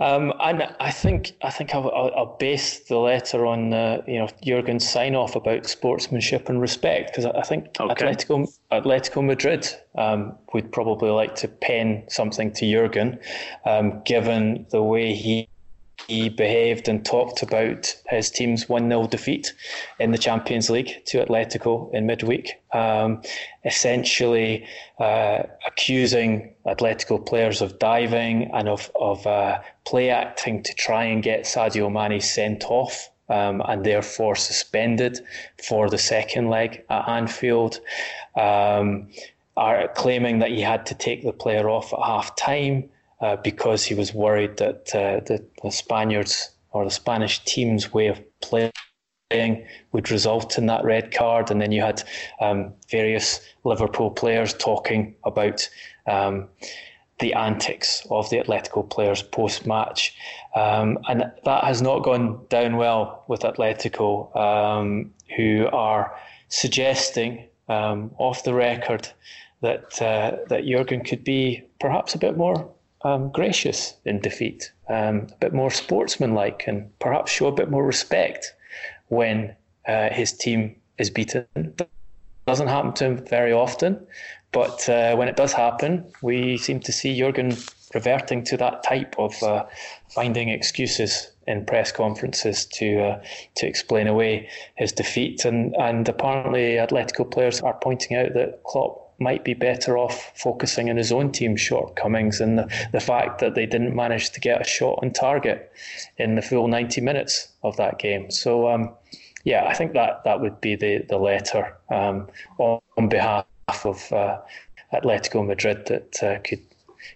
Um, 0.00 0.32
and 0.40 0.74
I 0.80 0.90
think 0.90 1.36
I 1.42 1.50
think 1.50 1.72
I'll, 1.72 1.88
I'll, 1.88 2.36
base 2.40 2.80
the 2.80 2.98
letter 2.98 3.46
on 3.46 3.72
uh, 3.72 4.02
you 4.08 4.18
know 4.18 4.28
Jurgen's 4.42 4.88
sign 4.88 5.14
off 5.14 5.36
about 5.36 5.66
sportsmanship 5.66 6.48
and 6.48 6.60
respect 6.60 7.12
because 7.12 7.26
I 7.26 7.42
think 7.42 7.68
okay. 7.78 7.94
Atletico 7.94 8.58
Atletico 8.72 9.24
Madrid 9.24 9.68
um, 9.96 10.36
would 10.52 10.72
probably 10.72 11.10
like 11.10 11.36
to 11.36 11.48
pen 11.48 12.02
something 12.08 12.52
to 12.54 12.68
Jurgen, 12.68 13.20
um, 13.66 14.02
given 14.04 14.66
the 14.70 14.82
way 14.82 15.14
he 15.14 15.48
he 16.08 16.28
behaved 16.28 16.88
and 16.88 17.04
talked 17.04 17.42
about 17.42 17.94
his 18.08 18.30
team's 18.30 18.68
1 18.68 18.88
0 18.88 19.06
defeat 19.06 19.54
in 19.98 20.10
the 20.12 20.18
Champions 20.18 20.70
League 20.70 21.04
to 21.06 21.24
Atletico 21.24 21.92
in 21.94 22.06
midweek, 22.06 22.52
um, 22.72 23.22
essentially 23.64 24.66
uh, 24.98 25.42
accusing 25.66 26.54
Atletico 26.66 27.24
players 27.24 27.62
of 27.62 27.78
diving 27.78 28.50
and 28.52 28.68
of, 28.68 28.90
of 29.00 29.26
uh, 29.26 29.60
play 29.84 30.10
acting 30.10 30.62
to 30.62 30.74
try 30.74 31.04
and 31.04 31.22
get 31.22 31.44
Sadio 31.44 31.90
Mane 31.90 32.20
sent 32.20 32.64
off. 32.64 33.10
Um, 33.26 33.62
and 33.66 33.86
therefore 33.86 34.36
suspended 34.36 35.18
for 35.66 35.88
the 35.88 35.96
second 35.96 36.50
leg 36.50 36.84
at 36.90 37.08
Anfield. 37.08 37.80
Um, 38.36 39.08
are 39.56 39.88
claiming 39.94 40.40
that 40.40 40.50
he 40.50 40.60
had 40.60 40.84
to 40.84 40.94
take 40.94 41.22
the 41.22 41.32
player 41.32 41.70
off 41.70 41.94
at 41.94 42.00
half 42.00 42.36
time 42.36 42.90
uh, 43.20 43.36
because 43.36 43.84
he 43.84 43.94
was 43.94 44.14
worried 44.14 44.56
that 44.58 44.94
uh, 44.94 45.20
the, 45.26 45.70
Spaniards 45.70 46.50
or 46.72 46.84
the 46.84 46.90
Spanish 46.90 47.44
team's 47.44 47.92
way 47.92 48.08
of 48.08 48.20
playing 48.40 48.72
playing 49.30 49.66
would 49.92 50.10
result 50.10 50.58
in 50.58 50.66
that 50.66 50.84
red 50.84 51.12
card. 51.12 51.50
And 51.50 51.60
then 51.60 51.72
you 51.72 51.82
had 51.82 52.02
um, 52.40 52.72
various 52.90 53.40
Liverpool 53.64 54.10
players 54.10 54.54
talking 54.54 55.14
about 55.24 55.68
um, 56.06 56.48
the 57.20 57.32
antics 57.34 58.06
of 58.10 58.28
the 58.30 58.38
Atletico 58.38 58.88
players 58.88 59.22
post 59.22 59.66
match. 59.66 60.14
Um, 60.54 60.98
and 61.08 61.30
that 61.44 61.64
has 61.64 61.80
not 61.80 62.02
gone 62.02 62.44
down 62.48 62.76
well 62.76 63.24
with 63.28 63.40
Atletico, 63.40 64.34
um, 64.36 65.12
who 65.36 65.68
are 65.72 66.14
suggesting 66.48 67.46
um, 67.68 68.10
off 68.18 68.44
the 68.44 68.54
record 68.54 69.08
that, 69.62 70.02
uh, 70.02 70.36
that 70.48 70.64
Jurgen 70.66 71.02
could 71.02 71.24
be 71.24 71.62
perhaps 71.80 72.14
a 72.14 72.18
bit 72.18 72.36
more 72.36 72.73
um, 73.04 73.30
gracious 73.30 73.94
in 74.04 74.20
defeat, 74.20 74.72
um, 74.88 75.26
a 75.30 75.36
bit 75.40 75.52
more 75.52 75.70
sportsmanlike, 75.70 76.64
and 76.66 76.98
perhaps 76.98 77.30
show 77.30 77.46
a 77.46 77.52
bit 77.52 77.70
more 77.70 77.86
respect 77.86 78.54
when 79.08 79.54
uh, 79.86 80.08
his 80.10 80.32
team 80.32 80.74
is 80.98 81.10
beaten. 81.10 81.46
Doesn't 82.46 82.68
happen 82.68 82.92
to 82.94 83.04
him 83.04 83.26
very 83.26 83.52
often, 83.52 84.06
but 84.52 84.88
uh, 84.88 85.16
when 85.16 85.28
it 85.28 85.36
does 85.36 85.52
happen, 85.52 86.04
we 86.22 86.56
seem 86.58 86.80
to 86.80 86.92
see 86.92 87.18
Jurgen 87.18 87.56
reverting 87.94 88.42
to 88.44 88.56
that 88.56 88.82
type 88.82 89.14
of 89.18 89.40
uh, 89.42 89.64
finding 90.10 90.48
excuses 90.48 91.30
in 91.46 91.64
press 91.64 91.92
conferences 91.92 92.64
to 92.66 93.00
uh, 93.00 93.22
to 93.56 93.66
explain 93.66 94.06
away 94.06 94.48
his 94.76 94.92
defeat. 94.92 95.44
And 95.44 95.74
and 95.76 96.08
apparently, 96.08 96.76
Atletico 96.76 97.30
players 97.30 97.60
are 97.60 97.74
pointing 97.74 98.16
out 98.16 98.34
that 98.34 98.62
Klopp 98.64 99.03
might 99.18 99.44
be 99.44 99.54
better 99.54 99.96
off 99.96 100.32
focusing 100.34 100.90
on 100.90 100.96
his 100.96 101.12
own 101.12 101.30
team's 101.32 101.60
shortcomings 101.60 102.40
and 102.40 102.58
the, 102.58 102.88
the 102.92 103.00
fact 103.00 103.38
that 103.40 103.54
they 103.54 103.66
didn't 103.66 103.94
manage 103.94 104.30
to 104.30 104.40
get 104.40 104.60
a 104.60 104.64
shot 104.64 104.98
on 105.02 105.12
target 105.12 105.72
in 106.18 106.34
the 106.34 106.42
full 106.42 106.68
90 106.68 107.00
minutes 107.00 107.48
of 107.62 107.76
that 107.76 107.98
game. 107.98 108.30
So, 108.30 108.68
um, 108.68 108.90
yeah, 109.44 109.66
I 109.66 109.74
think 109.74 109.92
that 109.92 110.24
that 110.24 110.40
would 110.40 110.60
be 110.60 110.74
the 110.74 111.04
the 111.08 111.18
letter 111.18 111.76
um, 111.90 112.28
on, 112.58 112.80
on, 112.96 113.08
behalf 113.08 113.46
of 113.84 114.10
uh, 114.12 114.40
Atletico 114.92 115.46
Madrid 115.46 115.86
that 115.86 116.22
uh, 116.22 116.38
could 116.40 116.62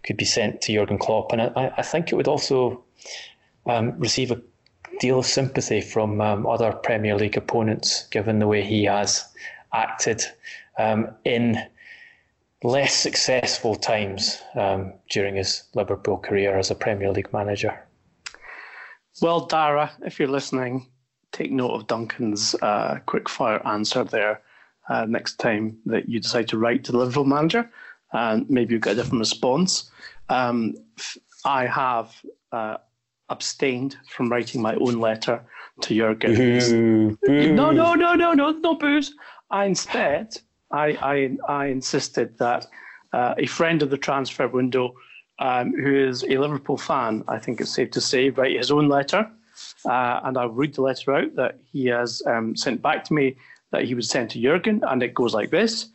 could 0.03 0.19
be 0.19 0.27
sent 0.27 0.61
to 0.63 0.75
Jurgen 0.75 0.99
Klopp, 0.99 1.33
and 1.33 1.41
I, 1.41 1.73
I 1.79 1.83
think 1.83 2.13
it 2.13 2.17
would 2.17 2.29
also 2.29 2.85
um, 3.67 3.99
receive 3.99 4.31
a 4.31 4.41
deal 5.01 5.19
of 5.19 5.27
sympathy 5.27 5.81
from 5.81 6.21
um, 6.21 6.47
other 6.47 6.73
Premier 6.73 7.17
League 7.17 7.37
opponents, 7.37 8.07
given 8.09 8.39
the 8.39 8.47
way 8.47 8.63
he 8.63 8.85
has 8.85 9.27
acted 9.73 10.23
um, 10.79 11.09
in 11.25 11.59
less 12.63 12.95
successful 12.95 13.77
times 13.77 14.43
um, 14.55 14.93
during 15.11 15.37
his 15.37 15.65
Liverpool 15.75 16.19
career 16.19 16.59
as 16.59 16.71
a 16.71 16.75
Premier 16.75 17.13
League 17.13 17.33
manager. 17.33 17.87
Well, 19.21 19.47
Dara, 19.47 19.93
if 20.05 20.19
you're 20.19 20.29
listening, 20.29 20.89
take 21.33 21.51
note 21.51 21.73
of 21.73 21.87
Duncan's 21.87 22.55
uh, 22.63 22.99
quick 23.07 23.29
fire 23.29 23.65
answer 23.67 24.05
there 24.05 24.43
uh, 24.89 25.05
next 25.07 25.37
time 25.37 25.79
that 25.87 26.09
you 26.09 26.21
decide 26.21 26.49
to 26.49 26.59
write 26.59 26.85
to 26.85 26.93
the 26.93 26.99
Liverpool 26.99 27.25
manager, 27.25 27.71
and 28.13 28.49
maybe 28.49 28.75
you 28.75 28.81
get 28.81 28.93
a 28.93 28.97
different 28.97 29.21
response. 29.21 29.91
Um, 30.29 30.75
I 31.45 31.67
have 31.67 32.15
uh, 32.53 32.79
abstained 33.29 33.97
from 34.09 34.31
writing 34.31 34.63
my 34.63 34.75
own 34.77 35.01
letter 35.01 35.45
to 35.83 35.95
Jurgen. 35.95 36.35
Boo, 36.35 37.19
boo. 37.23 37.53
No, 37.53 37.71
no, 37.71 37.95
no, 37.95 38.15
no, 38.15 38.33
no, 38.33 38.51
no 38.51 38.75
boos. 38.75 39.15
I 39.51 39.65
instead, 39.65 40.37
I, 40.71 40.87
I, 41.49 41.53
I 41.53 41.67
insisted 41.67 42.37
that 42.39 42.67
uh, 43.13 43.35
a 43.39 43.47
friend 43.47 43.83
of 43.83 43.91
the 43.91 43.99
transfer 43.99 44.49
window, 44.49 44.95
um, 45.39 45.73
who 45.73 45.95
is 45.95 46.25
a 46.25 46.39
Liverpool 46.39 46.77
fan, 46.77 47.25
I 47.29 47.39
think 47.39 47.61
it's 47.61 47.75
safe 47.75 47.91
to 47.93 48.01
say, 48.01 48.31
write 48.31 48.57
his 48.57 48.71
own 48.71 48.89
letter. 48.89 49.31
Uh, 49.85 50.21
and 50.25 50.37
I'll 50.37 50.51
read 50.51 50.75
the 50.75 50.83
letter 50.83 51.15
out 51.15 51.35
that 51.37 51.59
he 51.65 51.87
has 51.87 52.23
um, 52.27 52.57
sent 52.57 52.83
back 52.83 53.05
to 53.05 53.15
me 53.15 53.37
that 53.71 53.85
he 53.85 53.95
would 53.95 54.05
send 54.05 54.31
to 54.31 54.41
Jurgen, 54.41 54.83
and 54.89 55.03
it 55.03 55.15
goes 55.15 55.35
like 55.35 55.51
this 55.51 55.89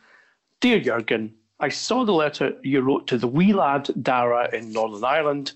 Dear 0.60 0.80
Jurgen, 0.80 1.34
I 1.60 1.68
saw 1.68 2.04
the 2.04 2.12
letter 2.12 2.54
you 2.62 2.80
wrote 2.80 3.06
to 3.08 3.18
the 3.18 3.28
wee 3.28 3.52
lad 3.52 3.90
Dara 4.02 4.54
in 4.54 4.72
Northern 4.72 5.04
Ireland. 5.04 5.52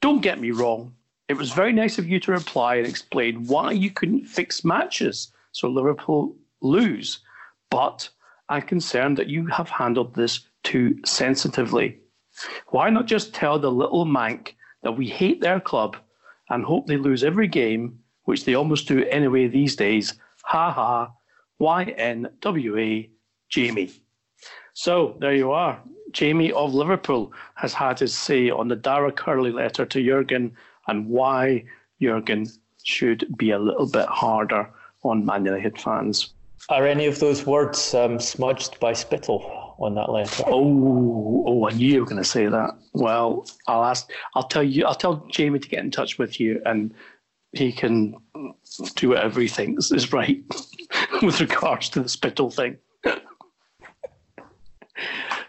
Don't 0.00 0.22
get 0.22 0.40
me 0.40 0.50
wrong, 0.50 0.94
it 1.28 1.36
was 1.36 1.52
very 1.52 1.72
nice 1.72 1.98
of 1.98 2.08
you 2.08 2.20
to 2.20 2.32
reply 2.32 2.76
and 2.76 2.86
explain 2.86 3.46
why 3.46 3.72
you 3.72 3.90
couldn't 3.90 4.26
fix 4.26 4.64
matches 4.64 5.32
so 5.52 5.68
Liverpool 5.68 6.36
lose. 6.60 7.20
But 7.70 8.08
I'm 8.48 8.62
concerned 8.62 9.16
that 9.18 9.28
you 9.28 9.46
have 9.46 9.68
handled 9.68 10.14
this 10.14 10.40
too 10.62 10.98
sensitively. 11.04 11.98
Why 12.68 12.90
not 12.90 13.06
just 13.06 13.34
tell 13.34 13.58
the 13.58 13.70
little 13.70 14.04
Manc 14.04 14.54
that 14.82 14.92
we 14.92 15.08
hate 15.08 15.40
their 15.40 15.60
club 15.60 15.96
and 16.50 16.64
hope 16.64 16.86
they 16.86 16.96
lose 16.96 17.24
every 17.24 17.48
game, 17.48 17.98
which 18.24 18.44
they 18.44 18.54
almost 18.54 18.88
do 18.88 19.04
anyway 19.06 19.46
these 19.46 19.76
days? 19.76 20.14
Ha 20.44 20.70
ha. 20.70 21.12
YNWA 21.60 23.08
Jamie. 23.48 23.90
So 24.74 25.16
there 25.20 25.34
you 25.34 25.52
are. 25.52 25.80
Jamie 26.10 26.52
of 26.52 26.74
Liverpool 26.74 27.32
has 27.54 27.72
had 27.72 27.98
his 27.98 28.12
say 28.12 28.50
on 28.50 28.68
the 28.68 28.76
Dara 28.76 29.10
Curley 29.10 29.52
letter 29.52 29.86
to 29.86 30.04
Jurgen 30.04 30.56
and 30.86 31.08
why 31.08 31.64
Jurgen 32.00 32.46
should 32.82 33.26
be 33.36 33.50
a 33.50 33.58
little 33.58 33.90
bit 33.90 34.06
harder 34.06 34.70
on 35.02 35.24
Man 35.24 35.44
United 35.44 35.80
fans. 35.80 36.33
Are 36.70 36.86
any 36.86 37.06
of 37.06 37.18
those 37.20 37.44
words 37.44 37.94
um, 37.94 38.18
smudged 38.18 38.80
by 38.80 38.94
spittle 38.94 39.74
on 39.78 39.94
that 39.96 40.10
letter? 40.10 40.44
Oh, 40.46 41.44
oh, 41.46 41.68
I 41.68 41.72
knew 41.72 41.92
you 41.92 42.00
were 42.00 42.06
going 42.06 42.22
to 42.22 42.28
say 42.28 42.46
that. 42.46 42.70
Well, 42.94 43.46
I'll 43.66 43.84
ask. 43.84 44.10
I'll 44.34 44.48
tell 44.48 44.62
you. 44.62 44.86
I'll 44.86 44.94
tell 44.94 45.26
Jamie 45.30 45.58
to 45.58 45.68
get 45.68 45.80
in 45.80 45.90
touch 45.90 46.18
with 46.18 46.40
you, 46.40 46.62
and 46.64 46.94
he 47.52 47.70
can 47.70 48.14
do 48.96 49.10
whatever 49.10 49.40
he 49.40 49.48
thinks 49.48 49.90
is 49.90 50.12
right 50.12 50.42
with 51.22 51.40
regards 51.40 51.90
to 51.90 52.00
the 52.00 52.08
spittle 52.08 52.50
thing. 52.50 52.78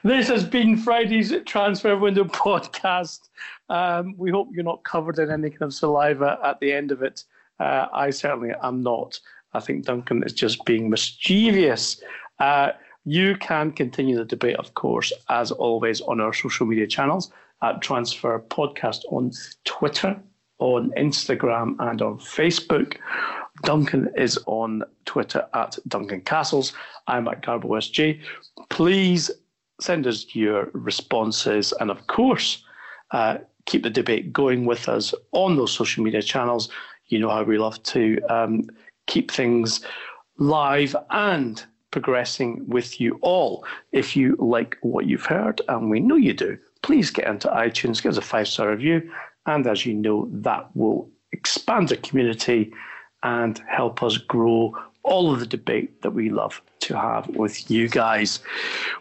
this 0.03 0.27
has 0.27 0.43
been 0.43 0.75
Friday's 0.77 1.33
transfer 1.45 1.97
window 1.97 2.25
podcast. 2.25 3.29
Um, 3.69 4.15
we 4.17 4.31
hope 4.31 4.49
you're 4.51 4.65
not 4.65 4.83
covered 4.83 5.17
in 5.17 5.31
any 5.31 5.49
kind 5.49 5.63
of 5.63 5.73
saliva 5.73 6.39
at 6.43 6.59
the 6.59 6.73
end 6.73 6.91
of 6.91 7.01
it. 7.01 7.23
Uh, 7.57 7.87
I 7.93 8.09
certainly 8.09 8.51
am 8.61 8.83
not. 8.83 9.17
I 9.55 9.59
think 9.59 9.85
Duncan 9.85 10.23
is 10.23 10.33
just 10.33 10.65
being 10.65 10.89
mischievous. 10.89 12.01
Uh, 12.39 12.71
you 13.05 13.35
can 13.37 13.71
continue 13.71 14.17
the 14.17 14.25
debate, 14.25 14.57
of 14.57 14.73
course, 14.73 15.13
as 15.29 15.51
always, 15.51 16.01
on 16.01 16.19
our 16.19 16.33
social 16.33 16.65
media 16.65 16.87
channels 16.87 17.31
at 17.61 17.81
Transfer 17.81 18.39
Podcast 18.49 19.01
on 19.11 19.31
Twitter, 19.63 20.19
on 20.59 20.91
Instagram, 20.97 21.75
and 21.79 22.01
on 22.01 22.17
Facebook. 22.19 22.97
Duncan 23.63 24.09
is 24.17 24.37
on 24.47 24.83
Twitter 25.05 25.47
at 25.53 25.77
Duncan 25.87 26.21
Castles. 26.21 26.73
I'm 27.07 27.27
at 27.27 27.41
Garbo 27.41 27.69
SG. 27.69 28.19
Please 28.69 29.31
send 29.79 30.07
us 30.07 30.25
your 30.33 30.69
responses, 30.73 31.73
and 31.79 31.89
of 31.91 32.07
course, 32.07 32.63
uh, 33.11 33.37
keep 33.65 33.83
the 33.83 33.89
debate 33.89 34.33
going 34.33 34.65
with 34.65 34.89
us 34.89 35.13
on 35.31 35.55
those 35.55 35.71
social 35.71 36.03
media 36.03 36.21
channels. 36.21 36.69
You 37.07 37.19
know 37.19 37.29
how 37.29 37.43
we 37.43 37.57
love 37.57 37.81
to 37.83 38.19
um, 38.29 38.67
keep 39.07 39.31
things 39.31 39.81
live 40.37 40.95
and 41.11 41.63
progressing 41.91 42.63
with 42.67 42.99
you 42.99 43.17
all. 43.21 43.65
If 43.91 44.15
you 44.15 44.35
like 44.39 44.77
what 44.81 45.05
you've 45.05 45.25
heard, 45.25 45.61
and 45.69 45.89
we 45.89 45.99
know 45.99 46.15
you 46.15 46.33
do, 46.33 46.57
please 46.81 47.09
get 47.09 47.27
into 47.27 47.47
iTunes, 47.47 48.01
give 48.01 48.11
us 48.11 48.17
a 48.17 48.21
five 48.21 48.47
star 48.47 48.69
review. 48.69 49.09
And 49.45 49.65
as 49.67 49.85
you 49.85 49.93
know, 49.93 50.27
that 50.31 50.75
will 50.75 51.09
expand 51.31 51.89
the 51.89 51.97
community 51.97 52.71
and 53.23 53.61
help 53.67 54.03
us 54.03 54.17
grow 54.17 54.75
all 55.03 55.31
of 55.31 55.39
the 55.39 55.45
debate 55.45 56.01
that 56.01 56.11
we 56.11 56.29
love 56.29 56.61
to 56.79 56.97
have 56.97 57.27
with 57.29 57.69
you 57.69 57.87
guys. 57.87 58.39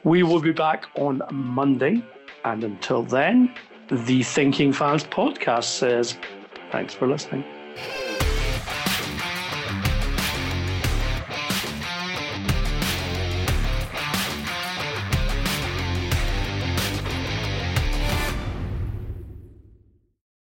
We 0.04 0.22
will 0.22 0.40
be 0.40 0.52
back 0.52 0.86
on 0.96 1.22
Monday. 1.32 2.02
And 2.44 2.62
until 2.62 3.02
then, 3.02 3.54
the 3.90 4.22
Thinking 4.22 4.72
Fans 4.72 5.04
podcast 5.04 5.64
says 5.64 6.16
thanks 6.70 6.94
for 6.94 7.06
listening. 7.06 7.44